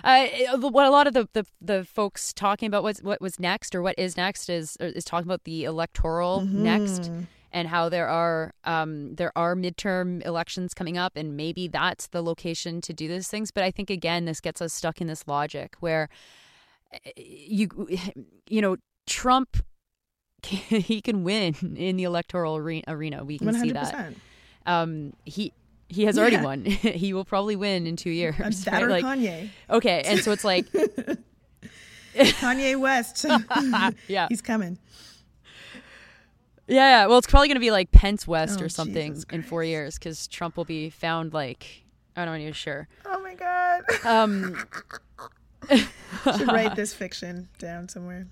Uh, 0.03 0.27
what 0.57 0.85
a 0.85 0.89
lot 0.89 1.05
of 1.05 1.13
the, 1.13 1.27
the, 1.33 1.45
the 1.61 1.83
folks 1.83 2.33
talking 2.33 2.65
about 2.65 2.81
what's, 2.81 3.03
what 3.03 3.21
was 3.21 3.39
next 3.39 3.75
or 3.75 3.81
what 3.81 3.93
is 3.99 4.17
next 4.17 4.49
is 4.49 4.77
is 4.77 5.03
talking 5.03 5.27
about 5.27 5.43
the 5.43 5.65
electoral 5.65 6.41
mm-hmm. 6.41 6.63
next 6.63 7.11
and 7.51 7.67
how 7.67 7.89
there 7.89 8.07
are 8.07 8.53
um, 8.63 9.15
there 9.15 9.31
are 9.35 9.55
midterm 9.55 10.25
elections 10.25 10.73
coming 10.73 10.97
up, 10.97 11.15
and 11.15 11.35
maybe 11.35 11.67
that's 11.67 12.07
the 12.07 12.21
location 12.21 12.81
to 12.81 12.93
do 12.93 13.07
these 13.07 13.27
things. 13.27 13.51
But 13.51 13.63
I 13.63 13.71
think 13.71 13.89
again, 13.89 14.25
this 14.25 14.39
gets 14.39 14.61
us 14.61 14.73
stuck 14.73 15.01
in 15.01 15.07
this 15.07 15.27
logic 15.27 15.75
where 15.79 16.09
eh, 16.93 17.11
you 17.15 17.87
you 18.47 18.61
know 18.61 18.77
Trump 19.05 19.57
he 20.43 21.01
can 21.01 21.23
win 21.23 21.55
in 21.75 21.97
the 21.97 22.03
electoral 22.03 22.57
arena. 22.57 23.23
We 23.23 23.37
can 23.37 23.47
100%. 23.47 23.61
see 23.61 23.71
that. 23.71 24.13
Um, 24.65 25.13
he 25.25 25.53
he 25.87 26.05
has 26.05 26.17
already 26.17 26.37
yeah. 26.37 26.43
won. 26.43 26.65
he 26.65 27.13
will 27.13 27.25
probably 27.25 27.55
win 27.55 27.85
in 27.85 27.95
two 27.95 28.09
years. 28.09 28.35
That 28.65 28.73
right? 28.73 28.83
or 28.83 28.89
like, 28.89 29.03
Kanye. 29.03 29.49
Okay, 29.69 30.03
and 30.05 30.19
so 30.19 30.31
it's 30.31 30.43
like 30.43 30.65
Kanye 32.15 32.79
West. 32.79 33.25
yeah, 34.07 34.27
he's 34.29 34.41
coming. 34.41 34.77
Yeah, 36.71 37.01
yeah. 37.01 37.05
Well, 37.07 37.17
it's 37.17 37.27
probably 37.27 37.49
going 37.49 37.55
to 37.55 37.61
be 37.61 37.71
like 37.71 37.91
Pence 37.91 38.25
West 38.25 38.61
oh, 38.61 38.65
or 38.65 38.69
something 38.69 39.21
in 39.31 39.43
four 39.43 39.63
years 39.63 39.99
because 39.99 40.27
Trump 40.27 40.55
will 40.55 40.65
be 40.65 40.89
found 40.89 41.33
like 41.33 41.83
I 42.15 42.25
don't 42.25 42.39
even 42.39 42.53
sure. 42.53 42.87
Oh 43.05 43.21
my 43.21 43.35
god. 43.35 43.81
Um, 44.05 44.55
should 45.69 46.47
write 46.47 46.75
this 46.75 46.93
fiction 47.01 47.49
down 47.59 47.89
somewhere. 47.89 48.27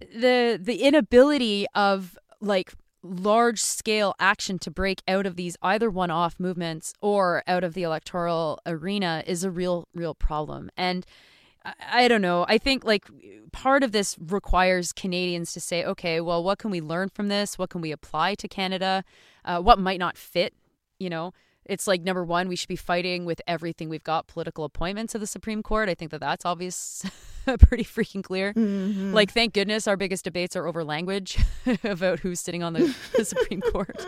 The 0.00 0.58
the 0.60 0.82
inability 0.82 1.66
of 1.74 2.18
like 2.40 2.74
large 3.02 3.60
scale 3.60 4.14
action 4.18 4.58
to 4.58 4.70
break 4.70 5.02
out 5.06 5.26
of 5.26 5.36
these 5.36 5.56
either 5.62 5.90
one 5.90 6.10
off 6.10 6.40
movements 6.40 6.94
or 7.00 7.42
out 7.46 7.62
of 7.62 7.74
the 7.74 7.82
electoral 7.82 8.58
arena 8.66 9.22
is 9.26 9.44
a 9.44 9.50
real 9.50 9.86
real 9.94 10.14
problem 10.14 10.70
and 10.76 11.04
I 11.64 12.08
don't 12.08 12.22
know. 12.22 12.44
I 12.48 12.58
think 12.58 12.84
like 12.84 13.06
part 13.52 13.82
of 13.82 13.92
this 13.92 14.16
requires 14.18 14.92
Canadians 14.92 15.52
to 15.52 15.60
say, 15.60 15.84
okay, 15.84 16.20
well, 16.20 16.42
what 16.42 16.58
can 16.58 16.70
we 16.70 16.80
learn 16.80 17.08
from 17.08 17.28
this? 17.28 17.58
What 17.58 17.70
can 17.70 17.80
we 17.80 17.92
apply 17.92 18.34
to 18.36 18.48
Canada? 18.48 19.04
Uh, 19.44 19.60
what 19.60 19.78
might 19.78 19.98
not 19.98 20.16
fit 20.16 20.54
You 20.98 21.10
know, 21.10 21.32
it's 21.64 21.86
like 21.86 22.02
number 22.02 22.24
one, 22.24 22.48
we 22.48 22.56
should 22.56 22.68
be 22.68 22.76
fighting 22.76 23.24
with 23.24 23.40
everything 23.46 23.88
we've 23.88 24.04
got 24.04 24.26
political 24.26 24.64
appointments 24.64 25.12
to 25.12 25.18
the 25.18 25.26
Supreme 25.26 25.62
Court. 25.62 25.88
I 25.88 25.94
think 25.94 26.10
that 26.10 26.20
that's 26.20 26.44
obvious, 26.44 27.04
pretty 27.58 27.84
freaking 27.84 28.22
clear. 28.22 28.52
Mm-hmm. 28.52 29.14
Like, 29.14 29.32
thank 29.32 29.54
goodness 29.54 29.88
our 29.88 29.96
biggest 29.96 30.24
debates 30.24 30.56
are 30.56 30.66
over 30.66 30.84
language 30.84 31.38
about 31.84 32.20
who's 32.20 32.40
sitting 32.40 32.62
on 32.62 32.74
the, 32.74 32.94
the 33.16 33.24
Supreme 33.24 33.60
Court. 33.60 33.96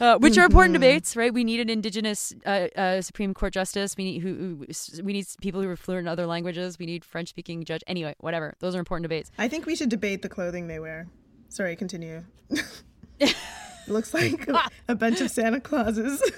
Uh, 0.00 0.18
which 0.18 0.36
are 0.36 0.44
important 0.44 0.74
Mm-hmm. 0.74 0.82
debates, 0.82 1.16
right? 1.16 1.32
We 1.32 1.42
need 1.44 1.60
an 1.60 1.70
indigenous 1.70 2.34
uh, 2.44 2.68
uh, 2.76 3.00
Supreme 3.02 3.32
Court 3.32 3.52
justice. 3.54 3.96
We 3.96 4.04
need 4.04 4.18
who, 4.20 4.34
who 4.34 5.02
we 5.02 5.12
need 5.14 5.26
people 5.40 5.62
who 5.62 5.68
are 5.70 5.76
fluent 5.76 6.00
in 6.04 6.08
other 6.08 6.26
languages. 6.26 6.78
We 6.78 6.84
need 6.86 7.04
French 7.04 7.28
speaking 7.30 7.64
judge. 7.64 7.82
Anyway, 7.86 8.14
whatever. 8.20 8.54
Those 8.60 8.74
are 8.74 8.78
important 8.78 9.04
debates. 9.04 9.30
I 9.38 9.48
think 9.48 9.64
we 9.64 9.74
should 9.74 9.88
debate 9.88 10.20
the 10.22 10.28
clothing 10.28 10.66
they 10.68 10.78
wear. 10.78 11.08
Sorry, 11.48 11.76
continue. 11.76 12.24
Looks 13.88 14.12
like 14.12 14.48
a, 14.48 14.68
a 14.88 14.94
bunch 14.94 15.20
of 15.20 15.30
Santa 15.30 15.60
Clauses. 15.60 16.22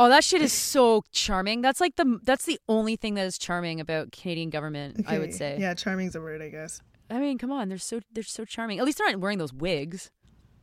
Oh, 0.00 0.08
that 0.08 0.22
shit 0.22 0.40
is 0.42 0.52
so 0.52 1.02
charming. 1.12 1.60
That's 1.60 1.80
like 1.80 1.96
the 1.96 2.20
that's 2.22 2.44
the 2.44 2.60
only 2.68 2.94
thing 2.94 3.14
that 3.14 3.26
is 3.26 3.36
charming 3.36 3.80
about 3.80 4.12
Canadian 4.12 4.48
government. 4.48 5.04
I 5.08 5.18
would 5.18 5.34
say. 5.34 5.56
Yeah, 5.58 5.74
charming's 5.74 6.14
a 6.14 6.20
word, 6.20 6.40
I 6.40 6.50
guess. 6.50 6.80
I 7.10 7.18
mean, 7.18 7.36
come 7.36 7.50
on, 7.50 7.68
they're 7.68 7.78
so 7.78 7.98
they're 8.12 8.22
so 8.22 8.44
charming. 8.44 8.78
At 8.78 8.84
least 8.84 8.98
they're 8.98 9.10
not 9.10 9.18
wearing 9.18 9.38
those 9.38 9.52
wigs. 9.52 10.12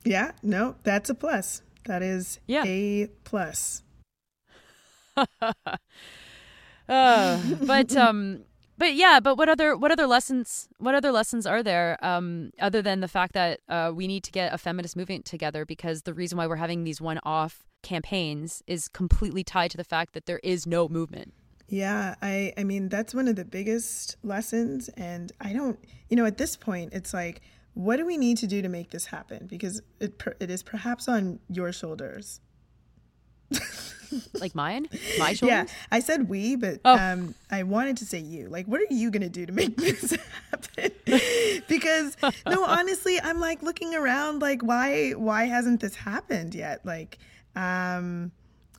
Yeah, 0.06 0.32
no, 0.44 0.76
that's 0.84 1.10
a 1.10 1.16
plus. 1.16 1.62
That 1.86 2.02
is 2.02 2.40
Yeah. 2.48 2.64
a 2.66 3.08
plus. 3.24 3.84
Uh, 6.88 7.42
but 7.66 7.96
um, 7.98 8.44
but 8.78 8.94
yeah, 8.94 9.20
but 9.20 9.38
what 9.40 9.50
other 9.50 9.76
what 9.76 9.92
other 9.92 10.06
lessons 10.06 10.68
what 10.78 10.94
other 10.94 11.12
lessons 11.12 11.48
are 11.48 11.64
there 11.64 11.98
um, 12.06 12.52
other 12.60 12.80
than 12.80 13.00
the 13.00 13.08
fact 13.08 13.34
that 13.34 13.60
uh, 13.68 13.92
we 13.94 14.06
need 14.06 14.24
to 14.24 14.32
get 14.32 14.54
a 14.54 14.58
feminist 14.60 14.96
movement 14.96 15.26
together 15.26 15.66
because 15.66 16.04
the 16.04 16.14
reason 16.14 16.38
why 16.38 16.46
we're 16.46 16.58
having 16.58 16.84
these 16.84 17.02
one 17.02 17.20
off 17.24 17.64
campaigns 17.82 18.62
is 18.68 18.88
completely 18.88 19.44
tied 19.44 19.72
to 19.72 19.78
the 19.78 19.84
fact 19.84 20.14
that 20.14 20.28
there 20.28 20.40
is 20.44 20.68
no 20.68 20.88
movement. 20.88 21.34
Yeah, 21.68 22.14
I 22.22 22.54
I 22.56 22.64
mean 22.64 22.90
that's 22.90 23.16
one 23.16 23.28
of 23.28 23.36
the 23.36 23.46
biggest 23.46 24.18
lessons 24.22 24.88
and 24.90 25.32
I 25.42 25.54
don't 25.54 25.80
you 26.10 26.16
know 26.18 26.26
at 26.26 26.38
this 26.38 26.56
point 26.56 26.94
it's 26.94 27.16
like 27.16 27.42
what 27.76 27.98
do 27.98 28.06
we 28.06 28.18
need 28.18 28.38
to 28.38 28.48
do 28.48 28.62
to 28.64 28.70
make 28.70 28.90
this 28.90 29.06
happen 29.06 29.46
because 29.48 29.82
it 30.00 30.22
it 30.40 30.50
is 30.50 30.64
perhaps 30.64 31.08
on 31.08 31.40
your 31.50 31.72
shoulders. 31.72 32.42
Like 34.40 34.56
mine, 34.56 34.88
my 35.20 35.34
shoulders. 35.34 35.68
Yeah, 35.70 35.76
I 35.92 36.00
said 36.00 36.30
we, 36.30 36.56
but 36.56 36.80
Oh. 36.86 36.98
um, 36.98 37.36
I 37.52 37.64
wanted 37.64 37.98
to 37.98 38.06
say 38.06 38.20
you. 38.20 38.48
Like, 38.50 38.66
what 38.68 38.80
are 38.80 38.94
you 38.94 39.12
gonna 39.12 39.30
do 39.30 39.46
to 39.46 39.52
make 39.52 39.76
this 39.86 40.18
happen? 40.52 40.92
because 41.68 42.16
no, 42.48 42.64
honestly, 42.64 43.20
I'm 43.22 43.40
like 43.40 43.62
looking 43.62 43.94
around, 43.94 44.42
like, 44.42 44.62
why, 44.62 45.12
why 45.12 45.46
hasn't 45.46 45.82
this 45.82 45.96
happened 45.96 46.56
yet? 46.56 46.86
Like, 46.86 47.18
um, 47.56 48.32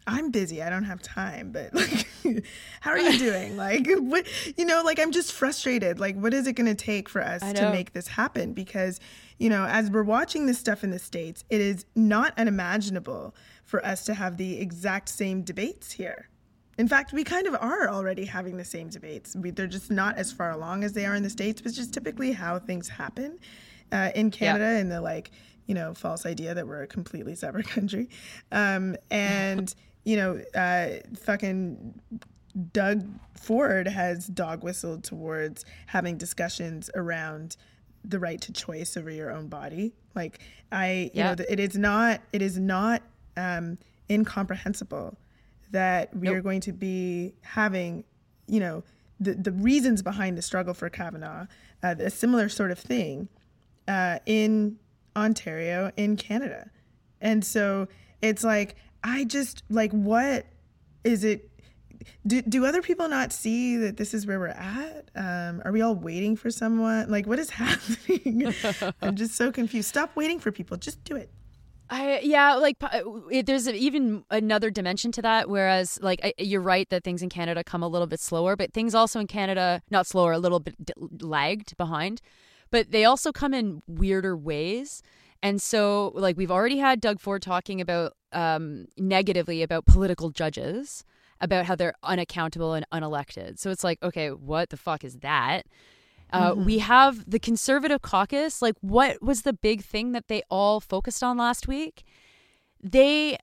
I'm 0.07 0.31
busy. 0.31 0.63
I 0.63 0.71
don't 0.71 0.85
have 0.85 1.03
time. 1.03 1.51
But 1.53 1.75
like, 2.25 2.45
how 2.81 2.93
are 2.93 2.99
you 2.99 3.19
doing? 3.19 3.57
Like, 3.67 3.87
what, 3.99 4.27
you 4.57 4.65
know, 4.65 4.83
like 4.85 4.99
I'm 4.99 5.13
just 5.13 5.33
frustrated. 5.33 5.99
Like, 5.99 6.17
what 6.17 6.35
is 6.35 6.47
it 6.47 6.53
gonna 6.53 6.75
take 6.75 7.09
for 7.09 7.23
us 7.23 7.43
to 7.55 7.71
make 7.71 7.93
this 7.93 8.07
happen? 8.09 8.53
Because 8.53 9.01
you 9.39 9.51
know, 9.51 9.67
as 9.67 9.91
we're 9.91 10.03
watching 10.03 10.47
this 10.47 10.59
stuff 10.59 10.85
in 10.85 10.91
the 10.91 10.99
states, 10.99 11.45
it 11.51 11.61
is 11.61 11.85
not 11.95 12.33
unimaginable 12.39 13.35
for 13.65 13.85
us 13.85 14.05
to 14.05 14.15
have 14.15 14.37
the 14.37 14.59
exact 14.61 15.09
same 15.09 15.43
debates 15.43 15.93
here. 15.93 16.29
In 16.79 16.89
fact, 16.89 17.13
we 17.13 17.25
kind 17.25 17.47
of 17.47 17.55
are 17.55 17.89
already 17.89 18.27
having 18.27 18.57
the 18.57 18.65
same 18.65 18.89
debates. 18.89 19.35
We, 19.35 19.51
they're 19.51 19.67
just 19.67 19.91
not 19.91 20.17
as 20.19 20.33
far 20.33 20.51
along 20.51 20.85
as 20.85 20.93
they 20.93 21.07
are 21.07 21.15
in 21.15 21.23
the 21.23 21.31
states, 21.31 21.61
but 21.61 21.71
it's 21.71 21.79
just 21.79 21.95
typically 21.95 22.33
how 22.33 22.59
things 22.59 22.89
happen 22.89 23.39
uh, 23.93 24.11
in 24.15 24.31
Canada. 24.31 24.65
And 24.65 24.91
the 24.91 25.01
like, 25.01 25.31
you 25.67 25.75
know, 25.75 25.95
false 25.95 26.27
idea 26.27 26.55
that 26.55 26.67
we're 26.67 26.83
a 26.83 26.87
completely 26.87 27.35
separate 27.35 27.67
country, 27.77 28.09
um, 28.53 28.97
and 29.11 29.75
you 30.07 30.17
know, 30.17 30.41
uh, 30.55 30.89
fucking 31.19 32.01
Doug 32.73 32.99
Ford 33.39 33.87
has 33.89 34.27
dog 34.29 34.63
whistled 34.63 35.03
towards 35.05 35.65
having 35.87 36.17
discussions 36.17 36.89
around 36.95 37.57
the 38.05 38.19
right 38.27 38.41
to 38.41 38.53
choice 38.53 38.97
over 38.97 39.11
your 39.11 39.31
own 39.33 39.49
body. 39.49 39.93
Like 40.15 40.39
I, 40.71 41.11
you 41.13 41.23
Yeah. 41.23 41.35
know, 41.35 41.45
it 41.49 41.59
is 41.61 41.77
not, 41.77 42.21
it 42.33 42.41
is 42.41 42.57
not 42.57 43.03
um, 43.37 43.79
incomprehensible 44.09 45.19
that 45.73 46.15
we 46.17 46.29
are 46.29 46.41
going 46.41 46.61
to 46.61 46.73
be 46.73 47.35
having, 47.43 48.05
you 48.47 48.61
know, 48.61 48.85
the 49.19 49.35
the 49.35 49.51
reasons 49.53 50.03
behind 50.03 50.39
the 50.39 50.43
struggle 50.43 50.73
for 50.75 50.89
Kavanaugh, 50.89 51.47
uh, 51.83 51.95
a 51.99 52.11
similar 52.11 52.49
sort 52.49 52.71
of 52.71 52.79
thing 52.79 53.29
uh, 53.89 54.19
in 54.27 54.79
Ontario, 55.17 55.91
in 55.97 56.17
Canada. 56.17 56.71
And 57.21 57.45
so 57.45 57.89
it's 58.23 58.45
like, 58.45 58.77
I 59.07 59.25
just 59.25 59.63
like, 59.71 59.93
what 59.93 60.47
is 61.05 61.23
it? 61.23 61.49
Do, 62.27 62.43
do 62.43 62.67
other 62.67 62.83
people 62.83 63.09
not 63.09 63.33
see 63.33 63.77
that 63.77 63.97
this 63.97 64.13
is 64.15 64.27
where 64.27 64.41
we're 64.41 64.49
at? 64.49 65.09
Um, 65.15 65.63
are 65.65 65.71
we 65.71 65.81
all 65.81 65.95
waiting 65.95 66.35
for 66.35 66.51
someone? 66.51 67.09
Like, 67.09 67.27
what 67.27 67.39
is 67.39 67.51
happening? 67.63 68.53
I'm 69.01 69.15
just 69.15 69.37
so 69.37 69.53
confused. 69.53 69.89
Stop 69.89 70.17
waiting 70.17 70.41
for 70.41 70.51
people. 70.51 70.77
Just 70.77 71.05
do 71.05 71.15
it. 71.15 71.31
I 71.89 72.19
yeah, 72.25 72.57
like 72.57 72.79
it, 73.31 73.47
there's 73.47 73.69
even 73.69 74.25
another 74.29 74.71
dimension 74.71 75.13
to 75.13 75.23
that. 75.23 75.49
Whereas, 75.49 76.01
like 76.03 76.21
I, 76.25 76.35
you're 76.39 76.61
right 76.61 76.91
that 76.91 77.05
things 77.05 77.23
in 77.23 77.29
Canada 77.29 77.63
come 77.63 77.85
a 77.85 77.89
little 77.89 78.09
bit 78.09 78.19
slower, 78.19 78.57
but 78.57 78.73
things 78.73 78.93
also 78.93 79.21
in 79.21 79.29
Canada 79.29 79.83
not 79.89 80.09
slower, 80.09 80.33
a 80.33 80.39
little 80.39 80.59
bit 80.59 80.85
d- 80.85 80.95
lagged 81.21 81.77
behind, 81.77 82.21
but 82.73 82.91
they 82.91 83.05
also 83.05 83.31
come 83.31 83.55
in 83.55 83.83
weirder 83.87 84.37
ways. 84.37 85.01
And 85.43 85.61
so, 85.61 86.13
like 86.15 86.37
we've 86.37 86.51
already 86.51 86.79
had 86.79 87.01
Doug 87.01 87.21
Ford 87.21 87.43
talking 87.43 87.81
about 87.81 88.15
um, 88.33 88.87
negatively 88.97 89.63
about 89.63 89.87
political 89.87 90.31
judges, 90.31 91.05
about 91.41 91.67
how 91.67 91.75
they're 91.75 91.95
unaccountable 92.03 92.75
and 92.75 92.87
unelected. 92.93 93.59
So 93.59 93.71
it's 93.71 93.85
like, 93.85 94.03
okay, 94.03 94.31
what 94.31 94.71
the 94.71 94.77
fuck 94.77 95.05
is 95.05 95.19
that? 95.19 95.67
Uh, 96.33 96.55
We 96.57 96.79
have 96.79 97.29
the 97.31 97.39
conservative 97.39 98.03
caucus. 98.03 98.61
Like, 98.61 98.75
what 98.81 99.23
was 99.23 99.43
the 99.43 99.53
big 99.53 99.83
thing 99.83 100.13
that 100.13 100.29
they 100.29 100.43
all 100.51 100.81
focused 100.81 101.23
on 101.23 101.37
last 101.37 101.69
week? 101.69 102.03
They 102.83 103.39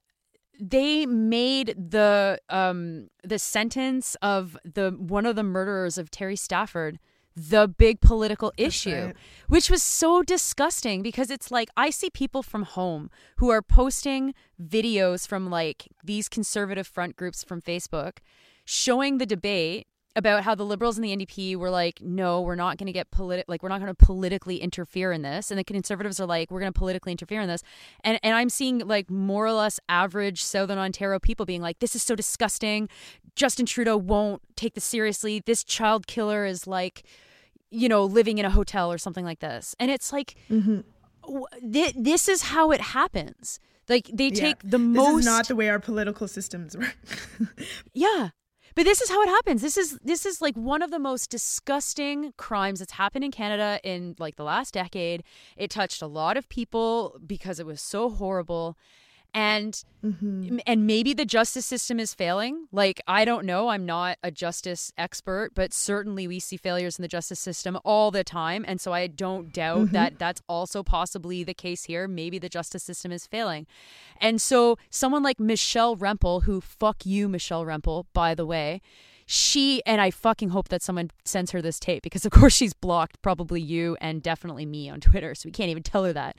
they 0.60 1.04
made 1.06 1.74
the 1.76 2.38
um 2.48 3.08
the 3.24 3.38
sentence 3.38 4.16
of 4.22 4.56
the 4.64 4.90
one 4.96 5.26
of 5.26 5.34
the 5.34 5.42
murderers 5.42 5.98
of 5.98 6.10
Tori 6.10 6.36
Stafford 6.36 6.98
the 7.36 7.66
big 7.66 8.00
political 8.00 8.52
issue 8.56 9.06
right. 9.06 9.16
which 9.48 9.68
was 9.68 9.82
so 9.82 10.22
disgusting 10.22 11.02
because 11.02 11.30
it's 11.30 11.50
like 11.50 11.68
I 11.76 11.90
see 11.90 12.10
people 12.10 12.42
from 12.42 12.62
home 12.62 13.10
who 13.38 13.50
are 13.50 13.62
posting 13.62 14.34
videos 14.62 15.26
from 15.26 15.50
like 15.50 15.88
these 16.04 16.28
conservative 16.28 16.86
front 16.86 17.16
groups 17.16 17.42
from 17.42 17.60
Facebook 17.60 18.18
showing 18.64 19.18
the 19.18 19.26
debate 19.26 19.86
about 20.16 20.44
how 20.44 20.54
the 20.54 20.64
liberals 20.64 20.96
and 20.96 21.04
the 21.04 21.16
NDP 21.16 21.56
were 21.56 21.70
like, 21.70 22.00
no, 22.00 22.40
we're 22.40 22.54
not 22.54 22.78
going 22.78 22.86
to 22.86 22.92
get 22.92 23.10
politi- 23.10 23.44
like 23.48 23.62
we're 23.62 23.68
not 23.68 23.80
going 23.80 23.92
to 23.94 24.04
politically 24.06 24.58
interfere 24.58 25.10
in 25.12 25.22
this, 25.22 25.50
and 25.50 25.58
the 25.58 25.64
conservatives 25.64 26.20
are 26.20 26.26
like, 26.26 26.50
we're 26.50 26.60
going 26.60 26.72
to 26.72 26.78
politically 26.78 27.12
interfere 27.12 27.40
in 27.40 27.48
this, 27.48 27.62
and 28.04 28.18
and 28.22 28.34
I'm 28.34 28.48
seeing 28.48 28.78
like 28.78 29.10
more 29.10 29.44
or 29.46 29.52
less 29.52 29.80
average 29.88 30.42
Southern 30.42 30.78
Ontario 30.78 31.18
people 31.18 31.46
being 31.46 31.62
like, 31.62 31.78
this 31.80 31.94
is 31.96 32.02
so 32.02 32.14
disgusting. 32.14 32.88
Justin 33.34 33.66
Trudeau 33.66 33.96
won't 33.96 34.42
take 34.56 34.74
this 34.74 34.84
seriously. 34.84 35.42
This 35.44 35.64
child 35.64 36.06
killer 36.06 36.44
is 36.44 36.66
like, 36.68 37.02
you 37.70 37.88
know, 37.88 38.04
living 38.04 38.38
in 38.38 38.44
a 38.44 38.50
hotel 38.50 38.92
or 38.92 38.98
something 38.98 39.24
like 39.24 39.40
this, 39.40 39.74
and 39.80 39.90
it's 39.90 40.12
like, 40.12 40.36
mm-hmm. 40.48 40.80
w- 41.22 41.46
thi- 41.72 41.94
this 41.96 42.28
is 42.28 42.42
how 42.42 42.70
it 42.70 42.80
happens. 42.80 43.58
Like 43.88 44.08
they 44.12 44.28
Yeah. 44.28 44.40
take 44.40 44.58
the 44.62 44.78
This 44.78 44.80
most 44.80 45.18
is 45.20 45.24
not 45.26 45.48
the 45.48 45.56
way 45.56 45.68
our 45.68 45.78
political 45.80 46.26
systems 46.28 46.76
work. 46.76 46.96
yeah. 47.92 48.30
But 48.74 48.84
this 48.84 49.00
is 49.00 49.08
how 49.08 49.22
it 49.22 49.28
happens. 49.28 49.62
This 49.62 49.76
is 49.76 49.98
this 50.02 50.26
is 50.26 50.42
like 50.42 50.56
one 50.56 50.82
of 50.82 50.90
the 50.90 50.98
most 50.98 51.30
disgusting 51.30 52.32
crimes 52.36 52.80
that's 52.80 52.92
happened 52.92 53.24
in 53.24 53.30
Canada 53.30 53.78
in 53.84 54.16
like 54.18 54.36
the 54.36 54.44
last 54.44 54.74
decade. 54.74 55.22
It 55.56 55.70
touched 55.70 56.02
a 56.02 56.06
lot 56.06 56.36
of 56.36 56.48
people 56.48 57.20
because 57.24 57.60
it 57.60 57.66
was 57.66 57.80
so 57.80 58.10
horrible. 58.10 58.76
And 59.36 59.82
mm-hmm. 60.04 60.58
and 60.64 60.86
maybe 60.86 61.12
the 61.12 61.24
justice 61.24 61.66
system 61.66 61.98
is 61.98 62.14
failing. 62.14 62.68
Like 62.70 63.00
I 63.08 63.24
don't 63.24 63.44
know, 63.44 63.68
I'm 63.68 63.84
not 63.84 64.16
a 64.22 64.30
justice 64.30 64.92
expert, 64.96 65.50
but 65.56 65.72
certainly 65.72 66.28
we 66.28 66.38
see 66.38 66.56
failures 66.56 66.98
in 66.98 67.02
the 67.02 67.08
justice 67.08 67.40
system 67.40 67.76
all 67.84 68.12
the 68.12 68.22
time, 68.22 68.64
and 68.68 68.80
so 68.80 68.92
I 68.92 69.08
don't 69.08 69.52
doubt 69.52 69.78
mm-hmm. 69.78 69.92
that 69.92 70.20
that's 70.20 70.40
also 70.48 70.84
possibly 70.84 71.42
the 71.42 71.52
case 71.52 71.84
here. 71.84 72.06
Maybe 72.06 72.38
the 72.38 72.48
justice 72.48 72.84
system 72.84 73.10
is 73.10 73.26
failing. 73.26 73.66
And 74.20 74.40
so 74.40 74.78
someone 74.88 75.24
like 75.24 75.40
Michelle 75.40 75.96
Rempel, 75.96 76.44
who 76.44 76.60
fuck 76.60 77.04
you 77.04 77.28
Michelle 77.28 77.64
Rempel, 77.64 78.04
by 78.12 78.36
the 78.36 78.46
way, 78.46 78.80
she 79.26 79.82
and 79.84 80.00
I 80.00 80.12
fucking 80.12 80.50
hope 80.50 80.68
that 80.68 80.82
someone 80.82 81.10
sends 81.24 81.50
her 81.50 81.60
this 81.60 81.80
tape 81.80 82.04
because 82.04 82.24
of 82.24 82.30
course 82.30 82.54
she's 82.54 82.74
blocked 82.74 83.20
probably 83.20 83.60
you 83.60 83.96
and 84.00 84.22
definitely 84.22 84.64
me 84.64 84.88
on 84.88 85.00
Twitter, 85.00 85.34
so 85.34 85.48
we 85.48 85.52
can't 85.52 85.70
even 85.70 85.82
tell 85.82 86.04
her 86.04 86.12
that 86.12 86.36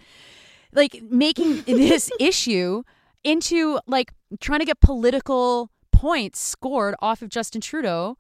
like 0.76 1.02
making 1.10 1.64
this 1.64 2.12
issue 2.20 2.84
into 3.24 3.80
like 3.88 4.14
trying 4.40 4.60
to 4.60 4.66
get 4.66 4.80
political 4.80 5.72
points 5.92 6.40
scored 6.40 6.96
off 7.00 7.22
of 7.22 7.30
Justin 7.30 7.62
Trudeau 7.62 8.18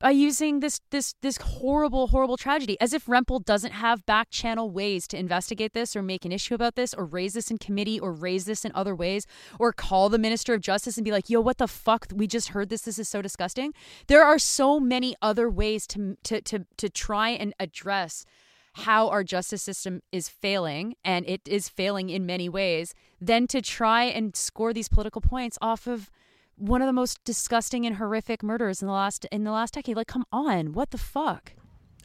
by 0.00 0.10
using 0.10 0.60
this 0.60 0.80
this 0.90 1.14
this 1.20 1.36
horrible 1.36 2.08
horrible 2.08 2.38
tragedy 2.38 2.80
as 2.80 2.92
if 2.94 3.04
Rempel 3.06 3.44
doesn't 3.44 3.72
have 3.72 4.04
back 4.06 4.30
channel 4.30 4.70
ways 4.70 5.06
to 5.08 5.18
investigate 5.18 5.74
this 5.74 5.94
or 5.94 6.02
make 6.02 6.24
an 6.24 6.32
issue 6.32 6.54
about 6.54 6.74
this 6.74 6.94
or 6.94 7.04
raise 7.04 7.34
this 7.34 7.50
in 7.50 7.58
committee 7.58 8.00
or 8.00 8.12
raise 8.12 8.46
this 8.46 8.64
in 8.64 8.72
other 8.74 8.94
ways 8.94 9.26
or 9.58 9.72
call 9.72 10.08
the 10.08 10.18
minister 10.18 10.54
of 10.54 10.62
justice 10.62 10.96
and 10.96 11.04
be 11.04 11.12
like 11.12 11.28
yo 11.28 11.40
what 11.40 11.58
the 11.58 11.68
fuck? 11.68 12.06
We 12.12 12.26
just 12.26 12.48
heard 12.48 12.70
this. 12.70 12.82
This 12.82 12.98
is 12.98 13.08
so 13.08 13.20
disgusting. 13.22 13.74
There 14.06 14.24
are 14.24 14.38
so 14.38 14.80
many 14.80 15.14
other 15.20 15.50
ways 15.50 15.86
to 15.88 16.16
to 16.24 16.40
to 16.40 16.66
to 16.78 16.88
try 16.88 17.28
and 17.30 17.54
address 17.60 18.24
how 18.72 19.08
our 19.08 19.24
justice 19.24 19.62
system 19.62 20.00
is 20.12 20.28
failing 20.28 20.94
and 21.04 21.28
it 21.28 21.40
is 21.46 21.68
failing 21.68 22.08
in 22.08 22.24
many 22.24 22.48
ways 22.48 22.94
than 23.20 23.46
to 23.48 23.60
try 23.60 24.04
and 24.04 24.36
score 24.36 24.72
these 24.72 24.88
political 24.88 25.20
points 25.20 25.58
off 25.60 25.86
of 25.86 26.10
one 26.56 26.82
of 26.82 26.86
the 26.86 26.92
most 26.92 27.22
disgusting 27.24 27.86
and 27.86 27.96
horrific 27.96 28.42
murders 28.42 28.82
in 28.82 28.86
the 28.86 28.94
last 28.94 29.24
in 29.32 29.44
the 29.44 29.50
last 29.50 29.74
decade. 29.74 29.96
Like, 29.96 30.06
come 30.06 30.26
on, 30.30 30.72
what 30.72 30.90
the 30.90 30.98
fuck? 30.98 31.54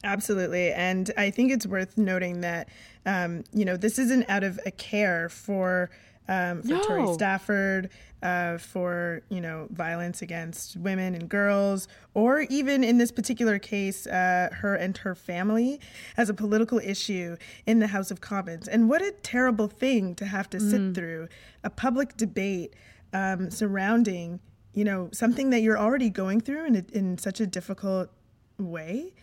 Absolutely, 0.04 0.72
and 0.72 1.12
I 1.18 1.30
think 1.30 1.52
it's 1.52 1.68
worth 1.68 1.98
noting 1.98 2.42
that 2.42 2.70
um, 3.06 3.44
you 3.52 3.66
know 3.66 3.78
this 3.78 4.00
isn't 4.00 4.30
out 4.30 4.44
of 4.44 4.60
a 4.66 4.72
care 4.72 5.30
for 5.30 5.90
um, 6.28 6.62
for 6.62 6.68
No. 6.68 6.82
Tori 6.84 7.14
Stafford, 7.14 7.90
uh, 8.24 8.58
for 8.58 9.22
you 9.30 9.40
know 9.42 9.68
violence 9.72 10.22
against 10.22 10.78
women 10.78 11.14
and 11.14 11.30
girls, 11.30 11.88
or 12.14 12.42
even 12.42 12.84
in 12.84 12.98
this 12.98 13.12
particular 13.12 13.60
case, 13.60 14.08
uh, 14.08 14.50
her 14.52 14.76
and 14.76 14.98
her 14.98 15.14
family 15.16 15.80
as 16.18 16.30
a 16.30 16.34
political 16.34 16.80
issue 16.80 17.38
in 17.66 17.80
the 17.80 17.88
House 17.88 18.10
of 18.12 18.22
Commons. 18.22 18.68
And 18.68 18.90
what 18.90 19.02
a 19.02 19.12
terrible 19.12 19.68
thing 19.68 20.16
to 20.16 20.26
have 20.26 20.50
to 20.52 20.60
sit 20.60 20.96
through 20.96 21.28
a 21.64 21.70
public 21.70 22.18
debate 22.18 22.74
um, 23.14 23.50
surrounding 23.52 24.40
you 24.74 24.84
know 24.84 25.10
something 25.14 25.52
that 25.52 25.62
you're 25.62 25.78
already 25.80 26.10
going 26.10 26.42
through 26.42 26.66
in 26.66 26.76
a, 26.76 26.84
in 26.92 27.18
such 27.18 27.40
a 27.40 27.48
difficult 27.48 28.10
way 28.58 29.14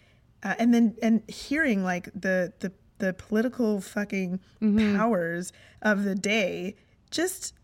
uh, 0.43 0.55
and 0.59 0.73
then 0.73 0.97
and 1.03 1.23
hearing 1.29 1.85
like 1.85 2.09
the 2.15 2.53
the 2.61 2.73
the 2.99 3.13
political 3.13 3.81
fucking 3.81 4.39
powers 4.97 5.53
of 5.83 6.05
the 6.05 6.15
day 6.15 6.75
just 7.13 7.55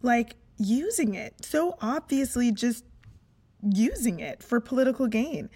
like 0.00 0.36
using 0.56 1.14
it. 1.14 1.44
So 1.44 1.76
obviously 1.82 2.50
just 2.52 2.84
using 3.62 4.20
it 4.20 4.42
for 4.42 4.58
political 4.60 5.06
gain. 5.06 5.50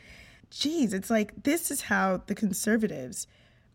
Jeez 0.50 0.92
it's 0.92 1.08
like 1.10 1.42
this 1.44 1.70
is 1.70 1.82
how 1.82 2.22
the 2.26 2.34
conservatives 2.34 3.26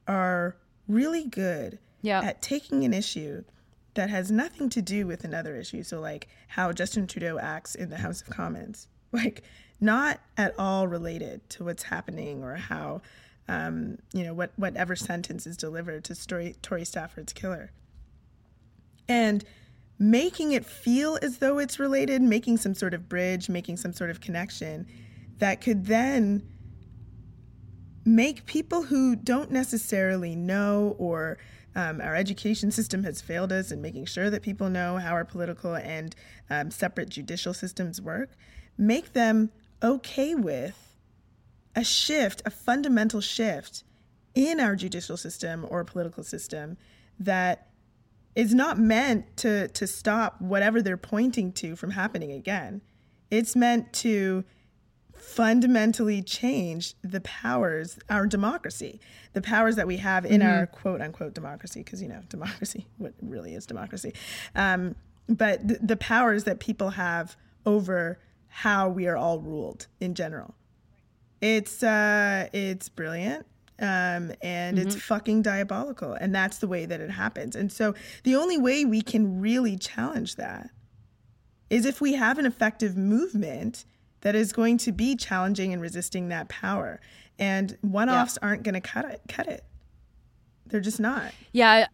are 0.07 0.55
really 0.87 1.25
good 1.25 1.79
Yeah. 2.01 2.21
at 2.21 2.41
taking 2.41 2.83
an 2.85 2.93
issue 2.93 3.43
that 3.93 4.09
has 4.09 4.31
nothing 4.31 4.69
to 4.69 4.81
do 4.81 5.05
with 5.05 5.23
another 5.25 5.55
issue. 5.57 5.83
So 5.83 5.99
like 5.99 6.27
how 6.49 6.71
justin 6.71 7.07
trudeau 7.07 7.37
acts 7.39 7.75
in 7.75 7.89
the 7.89 7.97
house 7.97 8.21
of 8.21 8.29
commons. 8.29 8.87
Like 9.13 9.43
not 9.81 10.21
at 10.37 10.53
all 10.57 10.87
related 10.87 11.49
to 11.49 11.65
what's 11.65 11.83
happening 11.83 12.43
or 12.43 12.55
how 12.55 13.01
um, 13.49 13.97
you 14.13 14.23
know 14.23 14.33
what 14.33 14.51
whatever 14.55 14.95
sentence 14.95 15.45
is 15.45 15.57
delivered 15.57 16.05
to 16.05 16.15
story, 16.15 16.55
Tori 16.61 16.85
Stafford's 16.85 17.33
killer, 17.33 17.71
and 19.09 19.43
making 20.01 20.51
it 20.51 20.65
feel 20.65 21.19
as 21.21 21.37
though 21.37 21.59
it's 21.59 21.79
related, 21.79 22.23
making 22.23 22.57
some 22.57 22.73
sort 22.73 22.95
of 22.95 23.07
bridge, 23.07 23.49
making 23.49 23.77
some 23.77 23.93
sort 23.93 24.09
of 24.09 24.19
connection 24.19 24.87
that 25.37 25.61
could 25.61 25.85
then 25.85 26.41
make 28.03 28.43
people 28.47 28.81
who 28.81 29.15
don't 29.15 29.51
necessarily 29.51 30.35
know 30.35 30.95
or 30.97 31.37
um, 31.75 32.01
our 32.01 32.15
education 32.15 32.71
system 32.71 33.03
has 33.03 33.21
failed 33.21 33.51
us 33.51 33.71
in 33.71 33.79
making 33.79 34.07
sure 34.07 34.31
that 34.31 34.41
people 34.41 34.69
know 34.71 34.97
how 34.97 35.11
our 35.11 35.23
political 35.23 35.75
and 35.75 36.15
um, 36.49 36.71
separate 36.71 37.07
judicial 37.07 37.53
systems 37.53 38.01
work, 38.01 38.31
make 38.79 39.13
them 39.13 39.51
okay 39.83 40.33
with 40.33 40.95
a 41.75 41.83
shift, 41.83 42.41
a 42.43 42.49
fundamental 42.49 43.21
shift 43.21 43.83
in 44.33 44.59
our 44.59 44.75
judicial 44.75 45.15
system 45.15 45.63
or 45.69 45.83
political 45.83 46.23
system 46.23 46.75
that 47.19 47.70
is 48.35 48.53
not 48.53 48.79
meant 48.79 49.37
to 49.37 49.67
to 49.69 49.87
stop 49.87 50.39
whatever 50.41 50.81
they're 50.81 50.97
pointing 50.97 51.51
to 51.53 51.75
from 51.75 51.91
happening 51.91 52.31
again. 52.31 52.81
It's 53.29 53.55
meant 53.55 53.93
to 53.93 54.43
fundamentally 55.21 56.21
change 56.21 56.95
the 57.03 57.21
powers, 57.21 57.99
our 58.09 58.25
democracy, 58.25 58.99
the 59.33 59.41
powers 59.41 59.75
that 59.75 59.85
we 59.85 59.97
have 59.97 60.25
in 60.25 60.41
our 60.41 60.65
quote 60.65 61.01
unquote 61.01 61.33
democracy, 61.33 61.83
because 61.83 62.01
you 62.01 62.07
know 62.07 62.21
democracy, 62.29 62.87
what 62.97 63.13
really 63.21 63.53
is 63.53 63.65
democracy, 63.65 64.13
um, 64.55 64.95
but 65.27 65.67
the, 65.67 65.79
the 65.81 65.97
powers 65.97 66.43
that 66.45 66.59
people 66.59 66.91
have 66.91 67.37
over 67.65 68.19
how 68.47 68.89
we 68.89 69.07
are 69.07 69.15
all 69.15 69.39
ruled 69.39 69.87
in 69.99 70.15
general. 70.15 70.55
It's 71.39 71.83
uh, 71.83 72.49
it's 72.53 72.89
brilliant. 72.89 73.45
Um, 73.81 74.31
and 74.43 74.77
it's 74.77 74.95
fucking 74.95 75.41
diabolical. 75.41 76.13
And 76.13 76.33
that's 76.35 76.59
the 76.59 76.67
way 76.67 76.85
that 76.85 77.01
it 77.01 77.09
happens. 77.09 77.55
And 77.55 77.71
so 77.71 77.95
the 78.23 78.35
only 78.35 78.57
way 78.57 78.85
we 78.85 79.01
can 79.01 79.41
really 79.41 79.75
challenge 79.75 80.35
that 80.35 80.69
is 81.71 81.85
if 81.85 81.99
we 81.99 82.13
have 82.13 82.37
an 82.37 82.45
effective 82.45 82.95
movement 82.95 83.85
that 84.21 84.35
is 84.35 84.53
going 84.53 84.77
to 84.77 84.91
be 84.91 85.15
challenging 85.15 85.73
and 85.73 85.81
resisting 85.81 86.29
that 86.29 86.47
power. 86.47 87.01
And 87.39 87.77
one-offs 87.81 88.37
aren't 88.41 88.63
going 88.63 88.75
to 88.75 88.81
cut 88.81 89.05
it. 89.05 89.21
Cut 89.27 89.47
it. 89.47 89.63
They're 90.67 90.79
just 90.79 90.99
not. 90.99 91.31
Yeah, 91.51 91.87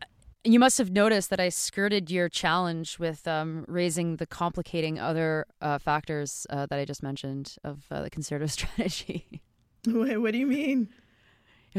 you 0.44 0.60
must 0.60 0.78
have 0.78 0.92
noticed 0.92 1.30
that 1.30 1.40
I 1.40 1.50
skirted 1.50 2.12
your 2.12 2.30
challenge 2.30 3.00
with 3.00 3.28
um, 3.28 3.66
raising 3.68 4.18
the 4.18 4.28
complicating 4.28 5.00
other 5.00 5.46
uh, 5.62 5.78
factors 5.78 6.46
uh, 6.50 6.66
that 6.68 6.78
I 6.78 6.86
just 6.86 7.02
mentioned 7.02 7.56
of 7.64 7.86
uh, 7.90 8.02
the 8.02 8.10
conservative 8.10 8.52
strategy. 8.52 9.42
What, 9.86 10.22
what 10.22 10.32
do 10.34 10.38
you 10.38 10.48
mean? 10.48 10.90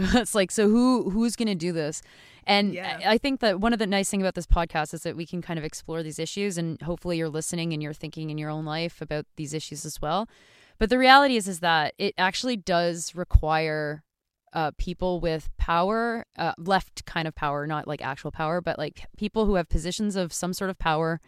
it's 0.14 0.34
like, 0.34 0.50
so 0.50 0.68
who 0.68 1.10
who's 1.10 1.36
going 1.36 1.48
to 1.48 1.54
do 1.54 1.72
this? 1.72 2.02
And 2.44 2.72
Yeah. 2.72 3.00
I 3.04 3.18
think 3.18 3.40
that 3.40 3.60
one 3.60 3.72
of 3.72 3.78
the 3.78 3.86
nice 3.86 4.08
thing 4.10 4.22
about 4.22 4.34
this 4.34 4.46
podcast 4.46 4.94
is 4.94 5.02
that 5.02 5.16
we 5.16 5.26
can 5.26 5.42
kind 5.42 5.58
of 5.58 5.64
explore 5.64 6.02
these 6.02 6.18
issues, 6.18 6.58
and 6.58 6.80
hopefully 6.82 7.18
you're 7.18 7.28
listening 7.28 7.72
and 7.72 7.82
you're 7.82 7.92
thinking 7.92 8.30
in 8.30 8.38
your 8.38 8.50
own 8.50 8.64
life 8.64 9.00
about 9.00 9.26
these 9.36 9.52
issues 9.54 9.84
as 9.84 10.00
well. 10.00 10.28
But 10.78 10.90
the 10.90 10.98
reality 10.98 11.36
is, 11.36 11.48
is 11.48 11.60
that 11.60 11.94
it 11.98 12.14
actually 12.16 12.56
does 12.56 13.14
require 13.14 14.04
uh, 14.52 14.70
people 14.78 15.20
with 15.20 15.50
power, 15.58 16.24
uh, 16.36 16.52
left 16.56 17.04
kind 17.04 17.28
of 17.28 17.34
power, 17.34 17.66
not 17.66 17.86
like 17.86 18.00
actual 18.00 18.30
power, 18.30 18.60
but 18.60 18.78
like 18.78 19.06
people 19.16 19.44
who 19.44 19.56
have 19.56 19.68
positions 19.68 20.16
of 20.16 20.32
some 20.32 20.52
sort 20.52 20.70
of 20.70 20.78
power, 20.78 21.20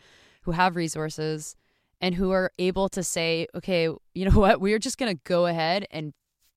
who 0.42 0.52
have 0.52 0.76
resources, 0.76 1.56
and 2.00 2.14
who 2.14 2.30
are 2.30 2.50
able 2.58 2.88
to 2.88 3.02
say, 3.02 3.46
okay, 3.54 3.88
you 4.14 4.24
know 4.24 4.30
what, 4.38 4.60
we're 4.60 4.78
just 4.78 4.98
going 4.98 5.14
to 5.14 5.20
go 5.24 5.46
ahead 5.46 5.86
and 5.90 6.14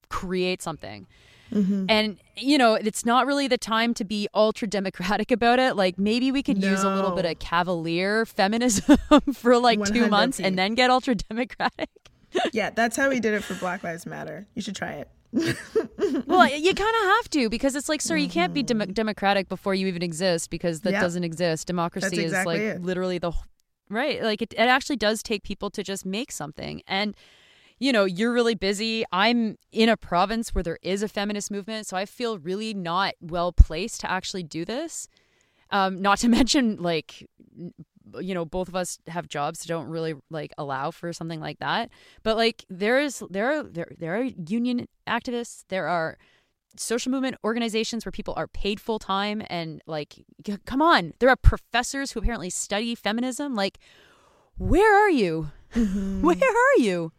create 0.10 0.62
something. 0.62 1.08
Mm-hmm. 1.54 1.86
And 1.89 2.18
you 2.36 2.58
know, 2.58 2.74
it's 2.74 3.06
not 3.06 3.26
really 3.26 3.48
the 3.48 3.58
time 3.58 3.94
to 3.96 4.04
be 4.04 4.28
ultra 4.34 4.68
democratic 4.68 5.32
about 5.32 5.60
it. 5.60 5.76
Like 5.76 5.98
maybe 5.98 6.32
we 6.32 6.44
could 6.44 6.62
use 6.62 6.84
a 6.84 6.89
little 6.94 7.12
bit 7.12 7.26
of 7.26 7.39
cavalier 7.39 8.26
feminism 8.26 8.98
for 9.34 9.58
like 9.58 9.84
two 9.86 10.08
months 10.08 10.39
and 10.39 10.58
then 10.58 10.76
get 10.76 10.89
ultra 10.89 11.16
democratic. 11.16 11.89
Yeah, 12.52 12.72
that's 12.72 12.98
how 12.98 13.10
we 13.10 13.20
did 13.20 13.36
it 13.36 13.44
for 13.44 13.54
Black 13.54 13.84
Lives 13.84 14.08
Matter. 14.08 14.48
You 14.56 14.63
should 14.63 14.76
try 14.76 14.94
it. 14.94 15.10
well, 16.26 16.48
you 16.50 16.74
kind 16.74 16.96
of 16.96 17.04
have 17.04 17.30
to 17.30 17.48
because 17.48 17.76
it's 17.76 17.88
like, 17.88 18.02
sir, 18.02 18.16
you 18.16 18.28
can't 18.28 18.56
be 18.56 18.63
mm-hmm. 18.63 18.80
dem- 18.80 18.94
democratic 18.94 19.50
before 19.50 19.76
you 19.76 19.86
even 19.86 20.02
exist 20.02 20.50
because 20.50 20.82
that 20.82 20.94
Yeah. 20.94 21.02
doesn't 21.02 21.24
exist. 21.24 21.68
Democracy 21.68 22.28
That's 22.28 22.39
is 22.39 22.46
like 22.48 22.60
it. 22.60 22.82
literally 22.82 23.20
the 23.20 23.34
right. 23.88 24.24
Like 24.24 24.42
it, 24.42 24.54
it 24.54 24.62
actually 24.62 24.96
does 24.96 25.22
take 25.22 25.44
people 25.44 25.70
to 25.70 25.84
just 25.84 26.08
make 26.08 26.32
something 26.32 26.82
and. 26.88 27.16
You 27.84 27.91
know, 27.91 28.06
you're 28.06 28.32
really 28.32 28.56
busy. 28.56 29.04
I'm 29.12 29.58
in 29.74 29.89
a 29.89 29.98
province 29.98 30.56
where 30.56 30.63
there 30.63 30.80
is 30.84 31.04
a 31.04 31.10
feminist 31.10 31.52
movement, 31.52 31.86
so 31.86 31.98
I 31.98 32.06
feel 32.06 32.39
really 32.39 32.74
not 32.74 33.15
well 33.19 33.52
placed 33.52 34.00
to 34.00 34.10
actually 34.10 34.43
do 34.43 34.63
this. 34.63 35.10
Um, 35.69 36.02
not 36.02 36.19
to 36.19 36.30
mention, 36.39 36.78
like, 36.82 37.28
you 38.22 38.34
know, 38.34 38.46
both 38.46 38.69
of 38.69 38.76
us 38.78 39.00
have 39.08 39.28
jobs 39.28 39.60
that 39.60 39.67
don't 39.67 39.89
really 39.89 40.13
like 40.30 40.54
allow 40.58 40.91
for 40.91 41.12
something 41.12 41.41
like 41.41 41.60
that. 41.60 41.89
But 42.24 42.38
like, 42.38 42.64
there 42.70 43.01
is 43.01 43.22
there 43.30 43.51
are 43.51 43.64
there 43.64 43.91
there 43.99 44.16
are 44.16 44.24
union 44.24 44.88
activists. 45.05 45.66
There 45.68 45.89
are 45.89 46.18
social 46.78 47.12
movement 47.12 47.36
organizations 47.43 48.05
where 48.05 48.14
people 48.14 48.34
are 48.38 48.47
paid 48.47 48.80
full 48.80 48.97
time 48.97 49.43
and 49.49 49.82
like, 49.88 50.24
come 50.64 50.82
on, 50.82 51.12
there 51.20 51.28
are 51.28 51.36
professors 51.36 52.14
who 52.14 52.22
apparently 52.22 52.49
study 52.49 52.95
feminism. 52.95 53.55
Like, 53.55 53.78
where 54.55 54.95
are 55.05 55.10
you? 55.10 55.51
Where 55.74 56.38
are 56.38 56.80
you? 56.80 57.12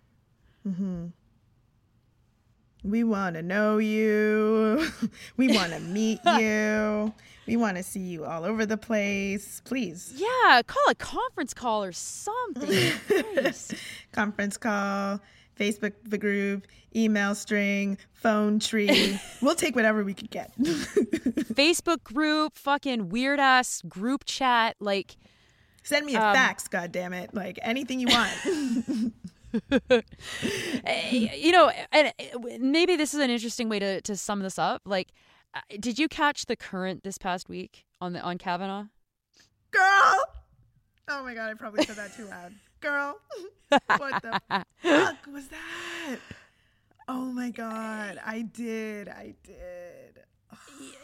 We 2.82 3.02
want 3.02 3.36
to 3.36 3.42
know 3.42 3.78
you. 3.78 4.86
we 5.36 5.48
want 5.54 5.72
to 5.72 5.80
meet 5.80 6.20
you. 6.38 7.14
We 7.46 7.56
want 7.56 7.76
to 7.78 7.82
see 7.82 8.00
you 8.00 8.24
all 8.24 8.44
over 8.44 8.66
the 8.66 8.76
place. 8.76 9.60
Please. 9.64 10.12
Yeah, 10.16 10.62
call 10.66 10.82
a 10.90 10.94
conference 10.94 11.54
call 11.54 11.82
or 11.84 11.92
something. 11.92 12.92
Conference 14.12 14.56
call, 14.56 15.20
Facebook 15.58 15.92
the 16.04 16.18
group, 16.18 16.66
email 16.96 17.34
string, 17.34 17.98
phone 18.12 18.58
tree. 18.60 19.18
we'll 19.42 19.54
take 19.54 19.74
whatever 19.76 20.04
we 20.04 20.14
could 20.14 20.30
get. 20.30 20.56
Facebook 20.58 22.02
group, 22.04 22.56
fucking 22.56 23.08
weird 23.10 23.40
ass 23.40 23.82
group 23.88 24.24
chat. 24.24 24.76
Like, 24.80 25.16
Send 25.82 26.06
me 26.06 26.14
a 26.14 26.20
Um, 26.22 26.34
fax, 26.34 26.66
God 26.68 26.92
damn 26.92 27.12
it! 27.12 27.34
Like 27.34 27.58
anything 27.60 28.00
you 28.00 28.06
want. 28.08 29.12
You 31.10 31.52
know, 31.52 31.70
and 31.92 32.12
maybe 32.60 32.96
this 32.96 33.14
is 33.14 33.20
an 33.20 33.30
interesting 33.30 33.68
way 33.68 33.78
to 33.78 34.00
to 34.02 34.16
sum 34.16 34.40
this 34.40 34.58
up. 34.58 34.82
Like, 34.84 35.08
uh, 35.54 35.60
did 35.80 35.98
you 35.98 36.08
catch 36.08 36.46
the 36.46 36.56
current 36.56 37.04
this 37.04 37.18
past 37.18 37.48
week 37.48 37.84
on 38.00 38.12
the 38.12 38.20
on 38.20 38.38
Kavanaugh? 38.38 38.86
Girl. 39.70 40.24
Oh 41.08 41.22
my 41.22 41.34
god, 41.34 41.50
I 41.50 41.54
probably 41.54 41.84
said 41.84 41.96
that 41.96 42.14
too 42.14 42.26
loud. 42.26 42.54
Girl. 42.80 43.18
what 43.70 44.22
the 44.22 44.40
fuck 44.82 45.26
was 45.32 45.48
that? 45.48 46.18
Oh 47.08 47.26
my 47.26 47.50
god, 47.50 48.20
I 48.24 48.42
did. 48.42 49.08
I 49.08 49.34
did. 49.44 50.03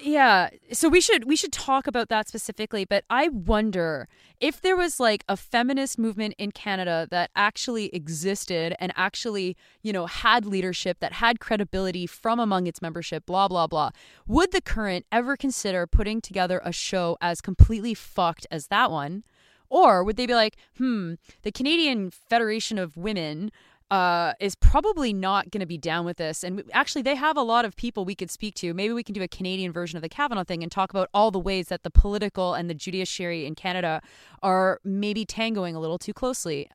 Yeah, 0.02 0.48
so 0.72 0.88
we 0.88 1.00
should 1.00 1.24
we 1.24 1.36
should 1.36 1.52
talk 1.52 1.86
about 1.86 2.08
that 2.08 2.26
specifically, 2.26 2.86
but 2.86 3.04
I 3.10 3.28
wonder 3.28 4.08
if 4.40 4.60
there 4.60 4.76
was 4.76 4.98
like 4.98 5.24
a 5.28 5.36
feminist 5.36 5.98
movement 5.98 6.34
in 6.38 6.52
Canada 6.52 7.06
that 7.10 7.30
actually 7.36 7.94
existed 7.94 8.74
and 8.80 8.92
actually, 8.96 9.56
you 9.82 9.92
know, 9.92 10.06
had 10.06 10.46
leadership 10.46 11.00
that 11.00 11.14
had 11.14 11.38
credibility 11.38 12.06
from 12.06 12.40
among 12.40 12.66
its 12.66 12.80
membership, 12.80 13.26
blah 13.26 13.46
blah 13.48 13.66
blah. 13.66 13.90
Would 14.26 14.52
the 14.52 14.62
current 14.62 15.04
ever 15.12 15.36
consider 15.36 15.86
putting 15.86 16.22
together 16.22 16.62
a 16.64 16.72
show 16.72 17.18
as 17.20 17.42
completely 17.42 17.92
fucked 17.92 18.46
as 18.50 18.68
that 18.68 18.90
one? 18.90 19.22
Or 19.68 20.02
would 20.02 20.16
they 20.16 20.26
be 20.26 20.34
like, 20.34 20.56
hmm, 20.78 21.14
the 21.42 21.52
Canadian 21.52 22.10
Federation 22.10 22.78
of 22.78 22.96
Women 22.96 23.52
uh, 23.90 24.34
is 24.40 24.54
probably 24.54 25.12
not 25.12 25.50
going 25.50 25.60
to 25.60 25.66
be 25.66 25.78
down 25.78 26.04
with 26.04 26.18
this. 26.18 26.44
And 26.44 26.62
actually, 26.72 27.02
they 27.02 27.16
have 27.16 27.36
a 27.36 27.42
lot 27.42 27.64
of 27.64 27.76
people 27.76 28.04
we 28.04 28.14
could 28.14 28.30
speak 28.30 28.54
to. 28.56 28.72
Maybe 28.72 28.92
we 28.92 29.02
can 29.02 29.14
do 29.14 29.22
a 29.22 29.28
Canadian 29.28 29.72
version 29.72 29.96
of 29.96 30.02
the 30.02 30.08
Kavanaugh 30.08 30.44
thing 30.44 30.62
and 30.62 30.70
talk 30.70 30.90
about 30.90 31.08
all 31.12 31.30
the 31.30 31.38
ways 31.38 31.68
that 31.68 31.82
the 31.82 31.90
political 31.90 32.54
and 32.54 32.70
the 32.70 32.74
judiciary 32.74 33.46
in 33.46 33.54
Canada 33.54 34.00
are 34.42 34.80
maybe 34.84 35.24
tangoing 35.24 35.74
a 35.74 35.80
little 35.80 35.98
too 35.98 36.12
closely. 36.12 36.70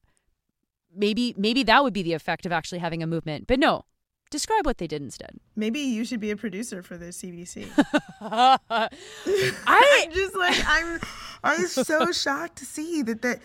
Maybe, 0.94 1.34
maybe 1.38 1.64
that 1.64 1.84
would 1.84 1.94
be 1.94 2.04
the 2.04 2.14
effect 2.14 2.46
of 2.46 2.52
actually 2.52 2.80
having 2.80 3.02
a 3.02 3.08
movement. 3.08 3.48
But 3.48 3.60
no, 3.60 3.86
describe 4.30 4.66
what 4.66 4.78
they 4.78 4.88
did 4.88 5.02
instead. 5.02 5.38
Maybe 5.56 5.80
you 5.80 6.06
should 6.06 6.20
be 6.20 6.32
a 6.32 6.38
producer 6.38 6.82
for 6.82 6.98
the 6.98 7.08
CBC. 7.08 7.68
I 8.22 8.90
I'm 10.06 10.12
just 10.12 10.36
like 10.36 10.58
I'm. 10.66 11.00
I'm 11.46 11.68
so 11.68 12.12
shocked 12.12 12.58
to 12.58 12.66
see 12.66 13.04
that 13.04 13.22
that 13.22 13.40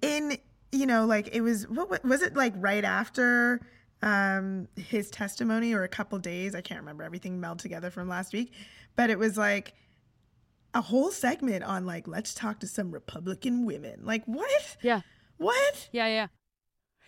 in 0.00 0.38
you 0.74 0.86
know 0.86 1.06
like 1.06 1.28
it 1.32 1.40
was 1.40 1.68
what 1.68 2.04
was 2.04 2.20
it 2.22 2.34
like 2.36 2.52
right 2.56 2.84
after 2.84 3.60
um 4.02 4.68
his 4.76 5.08
testimony 5.10 5.72
or 5.72 5.82
a 5.84 5.88
couple 5.88 6.18
days 6.18 6.54
I 6.54 6.60
can't 6.60 6.80
remember 6.80 7.04
everything 7.04 7.40
melded 7.40 7.58
together 7.58 7.90
from 7.90 8.08
last 8.08 8.32
week, 8.32 8.52
but 8.96 9.08
it 9.10 9.18
was 9.18 9.36
like 9.38 9.72
a 10.74 10.80
whole 10.82 11.10
segment 11.10 11.62
on 11.62 11.86
like 11.86 12.08
let's 12.08 12.34
talk 12.34 12.58
to 12.60 12.66
some 12.66 12.90
Republican 12.90 13.64
women. 13.64 14.00
Like 14.02 14.24
what? 14.26 14.76
yeah, 14.82 15.00
What? 15.36 15.88
yeah, 15.92 16.08
yeah. 16.08 16.26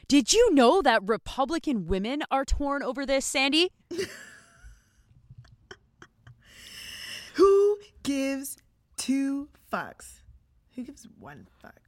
Did 0.08 0.32
you 0.32 0.54
know 0.54 0.82
that 0.82 1.02
Republican 1.04 1.86
women 1.88 2.22
are 2.30 2.44
torn 2.44 2.84
over 2.84 3.04
this, 3.04 3.24
Sandy? 3.26 3.70
Who 7.34 7.78
gives 8.04 8.56
two 8.96 9.48
fucks? 9.72 10.20
Who 10.74 10.84
gives 10.84 11.06
one 11.18 11.48
fuck? 11.60 11.85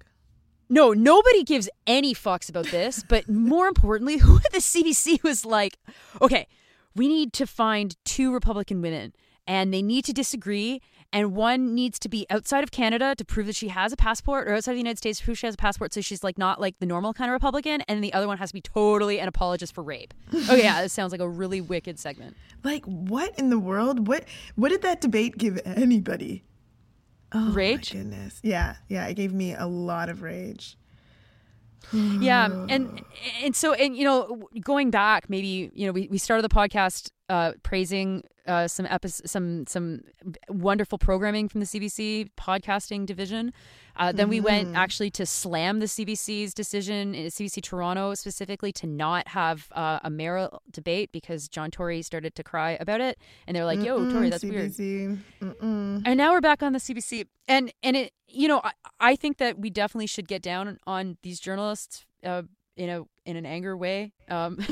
No, 0.68 0.92
nobody 0.92 1.44
gives 1.44 1.68
any 1.86 2.14
fucks 2.14 2.48
about 2.48 2.66
this. 2.66 3.02
But 3.08 3.28
more 3.28 3.66
importantly, 3.66 4.16
who 4.18 4.36
at 4.36 4.52
the 4.52 4.58
CBC 4.58 5.22
was 5.22 5.44
like, 5.44 5.78
okay, 6.20 6.46
we 6.94 7.08
need 7.08 7.32
to 7.34 7.46
find 7.46 7.96
two 8.04 8.32
Republican 8.32 8.82
women 8.82 9.12
and 9.46 9.72
they 9.72 9.82
need 9.82 10.04
to 10.04 10.12
disagree. 10.12 10.80
And 11.10 11.34
one 11.34 11.74
needs 11.74 11.98
to 12.00 12.08
be 12.10 12.26
outside 12.28 12.62
of 12.62 12.70
Canada 12.70 13.14
to 13.16 13.24
prove 13.24 13.46
that 13.46 13.56
she 13.56 13.68
has 13.68 13.94
a 13.94 13.96
passport 13.96 14.46
or 14.46 14.52
outside 14.52 14.72
of 14.72 14.76
the 14.76 14.80
United 14.80 14.98
States 14.98 15.20
to 15.20 15.24
prove 15.24 15.38
she 15.38 15.46
has 15.46 15.54
a 15.54 15.58
passport. 15.58 15.94
So 15.94 16.02
she's 16.02 16.22
like 16.22 16.36
not 16.36 16.60
like 16.60 16.78
the 16.80 16.86
normal 16.86 17.14
kind 17.14 17.30
of 17.30 17.32
Republican. 17.32 17.80
And 17.88 18.04
the 18.04 18.12
other 18.12 18.26
one 18.26 18.36
has 18.36 18.50
to 18.50 18.54
be 18.54 18.60
totally 18.60 19.18
an 19.18 19.26
apologist 19.26 19.74
for 19.74 19.82
rape. 19.82 20.12
Oh, 20.50 20.54
yeah. 20.54 20.82
This 20.82 20.92
sounds 20.92 21.12
like 21.12 21.22
a 21.22 21.28
really 21.28 21.62
wicked 21.62 21.98
segment. 21.98 22.36
Like 22.62 22.84
what 22.84 23.38
in 23.38 23.48
the 23.48 23.58
world? 23.58 24.06
What 24.06 24.24
what 24.56 24.68
did 24.68 24.82
that 24.82 25.00
debate 25.00 25.38
give 25.38 25.58
anybody? 25.64 26.44
Oh 27.32 27.50
Rage? 27.52 27.94
my 27.94 28.00
goodness. 28.00 28.40
Yeah, 28.42 28.76
yeah, 28.88 29.06
it 29.06 29.14
gave 29.14 29.32
me 29.32 29.54
a 29.54 29.66
lot 29.66 30.08
of 30.08 30.22
rage. 30.22 30.76
yeah 31.92 32.46
and 32.68 33.02
and 33.42 33.54
so 33.56 33.72
and 33.72 33.96
you 33.96 34.04
know 34.04 34.46
going 34.62 34.90
back 34.90 35.30
maybe 35.30 35.70
you 35.74 35.86
know 35.86 35.92
we, 35.92 36.06
we 36.10 36.18
started 36.18 36.42
the 36.42 36.48
podcast 36.54 37.10
uh 37.28 37.52
praising 37.62 38.22
uh 38.46 38.66
some 38.66 38.86
epi- 38.86 39.08
some 39.08 39.66
some 39.66 40.00
wonderful 40.48 40.98
programming 40.98 41.48
from 41.48 41.60
the 41.60 41.66
cbc 41.66 42.28
podcasting 42.38 43.04
division. 43.06 43.52
Uh, 43.96 44.12
then 44.12 44.28
we 44.28 44.40
went 44.40 44.76
actually 44.76 45.10
to 45.10 45.26
slam 45.26 45.80
the 45.80 45.86
cbc's 45.86 46.54
decision 46.54 47.14
cbc 47.14 47.60
toronto 47.62 48.14
specifically 48.14 48.70
to 48.70 48.86
not 48.86 49.26
have 49.28 49.66
uh, 49.72 49.98
a 50.04 50.08
mayoral 50.10 50.62
debate 50.70 51.10
because 51.10 51.48
john 51.48 51.70
tory 51.70 52.00
started 52.00 52.34
to 52.34 52.42
cry 52.44 52.76
about 52.80 53.00
it. 53.00 53.18
And 53.46 53.56
they're 53.56 53.64
like 53.64 53.82
yo 53.82 54.10
tory 54.10 54.30
that's 54.30 54.44
weird. 54.44 54.72
Mm-mm. 54.72 56.02
and 56.06 56.16
now 56.16 56.32
we're 56.32 56.40
back 56.40 56.62
on 56.62 56.72
the 56.72 56.78
CBC, 56.78 57.26
and 57.48 57.72
and 57.82 57.96
it, 57.96 58.12
you 58.28 58.48
know, 58.48 58.60
I, 58.62 58.72
I 59.00 59.16
think 59.16 59.38
that 59.38 59.58
we 59.58 59.70
definitely 59.70 60.06
should 60.06 60.28
get 60.28 60.42
down 60.42 60.78
on 60.86 61.16
these 61.22 61.40
journalists 61.40 62.06
uh, 62.24 62.42
in 62.76 62.88
a 62.88 63.02
in 63.24 63.36
an 63.36 63.46
anger 63.46 63.76
way. 63.76 64.12
Um, 64.28 64.58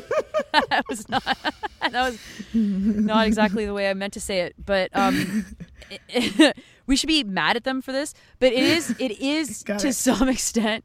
that 0.70 0.84
was 0.88 1.08
not 1.08 1.22
that 1.80 1.92
was 1.92 2.18
not 2.54 3.26
exactly 3.26 3.66
the 3.66 3.74
way 3.74 3.88
I 3.90 3.94
meant 3.94 4.12
to 4.14 4.20
say 4.20 4.40
it, 4.40 4.54
but 4.64 4.90
um, 4.94 5.44
we 6.86 6.96
should 6.96 7.06
be 7.08 7.24
mad 7.24 7.56
at 7.56 7.64
them 7.64 7.82
for 7.82 7.92
this. 7.92 8.14
But 8.38 8.52
it 8.52 8.62
is 8.64 8.94
it 8.98 9.20
is 9.20 9.62
Got 9.62 9.80
to 9.80 9.88
it. 9.88 9.94
some 9.94 10.28
extent 10.28 10.84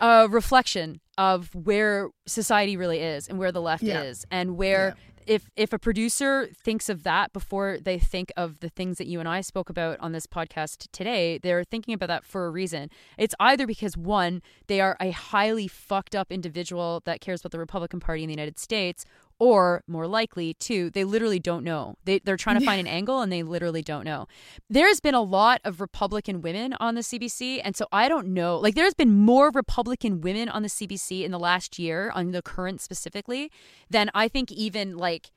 a 0.00 0.26
reflection 0.28 1.00
of 1.18 1.54
where 1.54 2.10
society 2.26 2.76
really 2.76 2.98
is 3.00 3.28
and 3.28 3.38
where 3.38 3.52
the 3.52 3.60
left 3.62 3.82
Yeah. 3.82 4.02
is 4.02 4.26
and 4.30 4.56
where 4.56 4.94
if 5.26 5.50
if 5.56 5.72
a 5.72 5.78
producer 5.78 6.48
thinks 6.64 6.88
of 6.88 7.02
that 7.02 7.32
before 7.32 7.78
they 7.82 7.98
think 7.98 8.32
of 8.36 8.60
the 8.60 8.68
things 8.68 8.98
that 8.98 9.06
you 9.06 9.20
and 9.20 9.28
I 9.28 9.40
spoke 9.40 9.68
about 9.68 9.98
on 10.00 10.12
this 10.12 10.26
podcast 10.26 10.88
today, 10.92 11.38
they're 11.38 11.64
thinking 11.64 11.94
about 11.94 12.08
that 12.08 12.24
for 12.24 12.46
a 12.46 12.50
reason. 12.50 12.90
It's 13.18 13.34
either 13.40 13.66
because 13.66 13.96
one, 13.96 14.40
they 14.68 14.80
are 14.80 14.96
a 15.00 15.10
highly 15.10 15.68
fucked 15.68 16.14
up 16.14 16.30
individual 16.30 17.02
that 17.04 17.20
cares 17.20 17.40
about 17.40 17.52
the 17.52 17.58
Republican 17.58 18.00
Party 18.00 18.22
in 18.22 18.28
the 18.28 18.34
United 18.34 18.58
States, 18.58 19.04
or 19.38 19.82
more 19.86 20.06
likely, 20.06 20.54
two, 20.54 20.90
they 20.90 21.04
literally 21.04 21.38
don't 21.38 21.64
know. 21.64 21.96
They 22.04 22.20
they're 22.20 22.36
trying 22.36 22.58
to 22.58 22.64
find 22.64 22.80
an 22.80 22.86
angle 22.86 23.20
and 23.20 23.30
they 23.30 23.42
literally 23.42 23.82
don't 23.82 24.04
know. 24.04 24.26
There's 24.70 25.00
been 25.00 25.14
a 25.14 25.22
lot 25.22 25.60
of 25.64 25.80
Republican 25.80 26.40
women 26.40 26.74
on 26.80 26.94
the 26.94 27.02
CBC, 27.02 27.60
and 27.62 27.76
so 27.76 27.86
I 27.92 28.08
don't 28.08 28.28
know. 28.28 28.58
Like 28.58 28.74
there's 28.74 28.94
been 28.94 29.14
more 29.14 29.50
Republican 29.50 30.20
women 30.20 30.48
on 30.48 30.62
the 30.62 30.68
CBC 30.68 31.24
in 31.24 31.30
the 31.30 31.38
last 31.38 31.78
year, 31.78 32.10
on 32.14 32.30
the 32.30 32.42
current 32.42 32.80
specifically, 32.80 33.50
than 33.90 34.10
I 34.14 34.28
think 34.28 34.50
even 34.52 34.96
like 34.96 35.30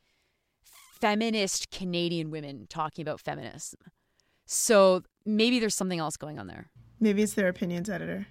feminist 0.64 1.72
Canadian 1.72 2.32
women 2.32 2.68
talking 2.70 3.02
about 3.02 3.20
feminism. 3.20 3.80
So 4.46 5.04
maybe 5.26 5.60
there's 5.60 5.76
something 5.76 6.00
else 6.00 6.18
going 6.18 6.40
on 6.40 6.48
there. 6.48 6.70
Maybe 7.00 7.22
it's 7.22 7.34
their 7.34 7.48
opinions 7.48 7.90
editor. 7.90 8.28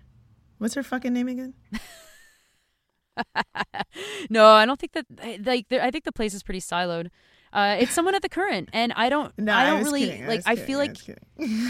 What's 0.59 0.75
her 0.75 0.83
fucking 0.83 1.12
name 1.12 1.29
again? 1.29 1.55
no, 4.31 4.47
I 4.47 4.66
don't 4.66 4.79
think 4.79 4.93
that 4.93 5.07
like 5.45 5.66
I 5.73 5.91
think 5.91 6.05
the 6.05 6.12
place 6.12 6.35
is 6.35 6.43
pretty 6.43 6.61
siloed. 6.61 7.09
Uh, 7.51 7.79
it's 7.81 7.93
someone 7.93 8.14
at 8.14 8.21
the 8.21 8.29
current, 8.29 8.69
and 8.75 8.93
I 8.95 9.09
don't. 9.09 9.33
No, 9.39 9.55
I 9.55 9.64
don't 9.64 9.79
was 9.79 9.87
really 9.87 10.05
kidding. 10.07 10.27
like. 10.27 10.43
I 10.45 10.55
kidding. 10.55 10.66
feel 10.66 10.79
like 10.79 10.99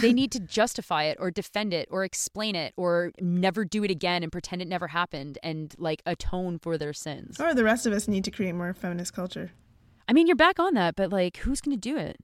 they 0.01 0.13
need 0.13 0.33
to 0.33 0.41
justify 0.41 1.05
it 1.05 1.19
or 1.21 1.31
defend 1.31 1.73
it 1.73 1.89
or 1.91 2.03
explain 2.03 2.57
it 2.57 2.75
or 2.77 3.13
never 3.21 3.65
do 3.65 3.85
it 3.85 3.91
again 3.91 4.23
and 4.25 4.33
pretend 4.33 4.61
it 4.61 4.67
never 4.69 4.89
happened 4.89 5.39
and 5.43 5.75
like 5.79 6.03
atone 6.05 6.59
for 6.59 6.77
their 6.79 6.93
sins. 6.93 7.41
or 7.41 7.55
the 7.55 7.63
rest 7.65 7.87
of 7.87 7.93
us 7.93 8.09
need 8.09 8.25
to 8.25 8.31
create 8.33 8.53
more 8.57 8.75
feminist 8.75 9.15
culture. 9.15 9.53
I 10.09 10.13
mean, 10.15 10.27
you're 10.27 10.37
back 10.37 10.59
on 10.59 10.75
that, 10.75 10.97
but 10.97 11.13
like, 11.13 11.37
who's 11.39 11.61
going 11.61 11.77
to 11.77 11.81
do 11.81 11.97
it? 11.97 12.17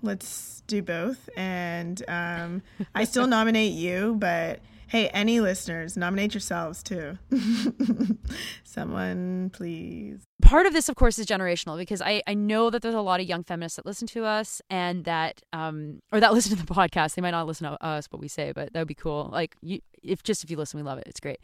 Let's 0.00 0.62
do 0.66 0.80
both. 0.80 1.28
And 1.36 2.02
um, 2.08 2.62
I 2.94 3.04
still 3.04 3.26
nominate 3.26 3.72
you, 3.72 4.14
but 4.18 4.60
hey, 4.88 5.08
any 5.08 5.40
listeners, 5.40 5.96
nominate 5.96 6.34
yourselves 6.34 6.82
too. 6.82 7.18
Someone, 8.64 9.50
please. 9.52 10.22
part 10.42 10.66
of 10.66 10.72
this, 10.72 10.88
of 10.88 10.96
course, 10.96 11.18
is 11.18 11.26
generational 11.26 11.76
because 11.76 12.00
I, 12.00 12.22
I 12.26 12.34
know 12.34 12.70
that 12.70 12.82
there's 12.82 12.94
a 12.94 13.00
lot 13.00 13.20
of 13.20 13.26
young 13.26 13.42
feminists 13.42 13.76
that 13.76 13.86
listen 13.86 14.06
to 14.08 14.24
us 14.24 14.62
and 14.70 15.04
that 15.04 15.42
um 15.52 16.00
or 16.12 16.20
that 16.20 16.32
listen 16.34 16.56
to 16.56 16.64
the 16.64 16.72
podcast. 16.72 17.14
They 17.14 17.22
might 17.22 17.30
not 17.32 17.46
listen 17.46 17.68
to 17.70 17.82
us 17.84 18.06
what 18.10 18.20
we 18.20 18.28
say, 18.28 18.52
but 18.52 18.72
that 18.72 18.78
would 18.80 18.88
be 18.88 18.94
cool. 18.94 19.28
Like 19.32 19.56
you, 19.60 19.80
if 20.02 20.22
just 20.22 20.44
if 20.44 20.50
you 20.50 20.56
listen, 20.56 20.78
we 20.78 20.84
love 20.84 20.98
it. 20.98 21.04
It's 21.06 21.20
great. 21.20 21.40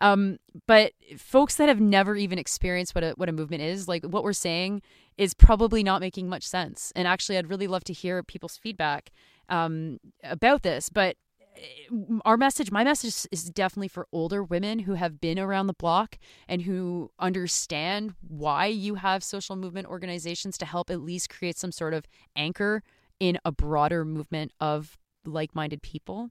Um, 0.00 0.38
but 0.66 0.92
folks 1.16 1.56
that 1.56 1.68
have 1.68 1.80
never 1.80 2.14
even 2.16 2.38
experienced 2.38 2.94
what 2.94 3.04
a 3.04 3.10
what 3.16 3.28
a 3.28 3.32
movement 3.32 3.62
is, 3.62 3.88
like 3.88 4.04
what 4.04 4.22
we're 4.22 4.32
saying, 4.32 4.82
is 5.16 5.34
probably 5.34 5.82
not 5.82 6.00
making 6.00 6.28
much 6.28 6.46
sense. 6.46 6.92
And 6.94 7.08
actually, 7.08 7.36
I'd 7.36 7.50
really 7.50 7.66
love 7.66 7.84
to 7.84 7.92
hear 7.92 8.22
people's 8.22 8.56
feedback 8.56 9.10
um 9.48 9.98
about 10.22 10.62
this. 10.62 10.88
But 10.88 11.16
our 12.24 12.36
message, 12.36 12.70
my 12.70 12.84
message 12.84 13.26
is 13.30 13.44
definitely 13.44 13.88
for 13.88 14.06
older 14.12 14.42
women 14.42 14.80
who 14.80 14.94
have 14.94 15.20
been 15.20 15.38
around 15.38 15.66
the 15.66 15.74
block 15.74 16.18
and 16.48 16.62
who 16.62 17.10
understand 17.18 18.14
why 18.26 18.66
you 18.66 18.96
have 18.96 19.24
social 19.24 19.56
movement 19.56 19.86
organizations 19.86 20.58
to 20.58 20.66
help 20.66 20.90
at 20.90 21.00
least 21.00 21.30
create 21.30 21.56
some 21.56 21.72
sort 21.72 21.94
of 21.94 22.06
anchor 22.36 22.82
in 23.20 23.38
a 23.44 23.52
broader 23.52 24.04
movement 24.04 24.52
of 24.60 24.98
like 25.24 25.54
minded 25.54 25.82
people. 25.82 26.30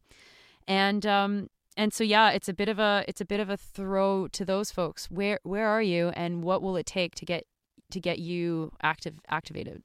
And, 0.68 1.06
um, 1.06 1.50
and 1.78 1.94
so 1.94 2.04
yeah, 2.04 2.32
it's 2.32 2.50
a 2.50 2.54
bit 2.54 2.70
of 2.70 2.80
a 2.80 3.06
it's 3.08 3.22
a 3.22 3.26
bit 3.26 3.40
of 3.40 3.50
a 3.50 3.56
throw 3.56 4.28
to 4.30 4.44
those 4.44 4.72
folks. 4.72 5.12
Where 5.12 5.40
where 5.44 5.68
are 5.68 5.82
you, 5.82 6.10
and 6.10 6.44
what 6.44 6.64
will 6.64 6.76
it 6.76 6.88
take 6.88 7.14
to 7.16 7.26
get 7.26 7.44
to 7.92 8.00
get 8.00 8.18
you 8.18 8.72
active 8.82 9.14
activated? 9.30 9.84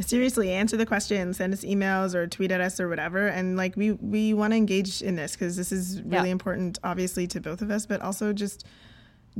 Seriously 0.00 0.50
answer 0.52 0.76
the 0.76 0.86
question 0.86 1.32
send 1.34 1.52
us 1.52 1.62
emails 1.62 2.14
or 2.14 2.26
tweet 2.26 2.50
at 2.50 2.60
us 2.60 2.80
or 2.80 2.88
whatever 2.88 3.26
and 3.28 3.56
like 3.56 3.76
we 3.76 3.92
we 3.92 4.32
want 4.34 4.52
to 4.52 4.56
engage 4.56 5.02
in 5.02 5.14
this 5.16 5.32
because 5.32 5.56
this 5.56 5.72
is 5.72 6.00
really 6.02 6.28
Yeah. 6.28 6.32
important 6.32 6.78
obviously 6.84 7.26
to 7.28 7.40
both 7.40 7.60
of 7.62 7.70
us 7.70 7.86
but 7.86 8.00
also 8.00 8.32
just 8.32 8.64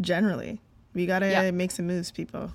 generally 0.01 0.61
we 0.95 1.07
gotta 1.07 1.31
Yeah. 1.31 1.51
make 1.51 1.71
some 1.71 1.87
moves 1.87 2.11
people 2.11 2.53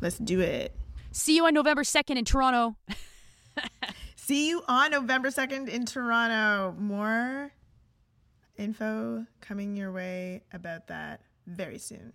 let's 0.00 0.18
do 0.18 0.40
it 0.40 0.72
See 1.10 1.34
you 1.36 1.46
on 1.46 1.54
November 1.54 1.82
second 1.84 2.18
in 2.18 2.24
Toronto. 2.24 2.76
see 4.16 4.48
you 4.48 4.62
on 4.68 4.90
november 4.92 5.30
2nd 5.30 5.68
in 5.68 5.84
toronto 5.86 6.76
more 6.78 7.50
info 8.56 9.26
coming 9.40 9.76
your 9.76 9.90
way 9.90 10.42
about 10.52 10.86
that 10.88 11.20
very 11.46 11.78
soon 11.78 12.12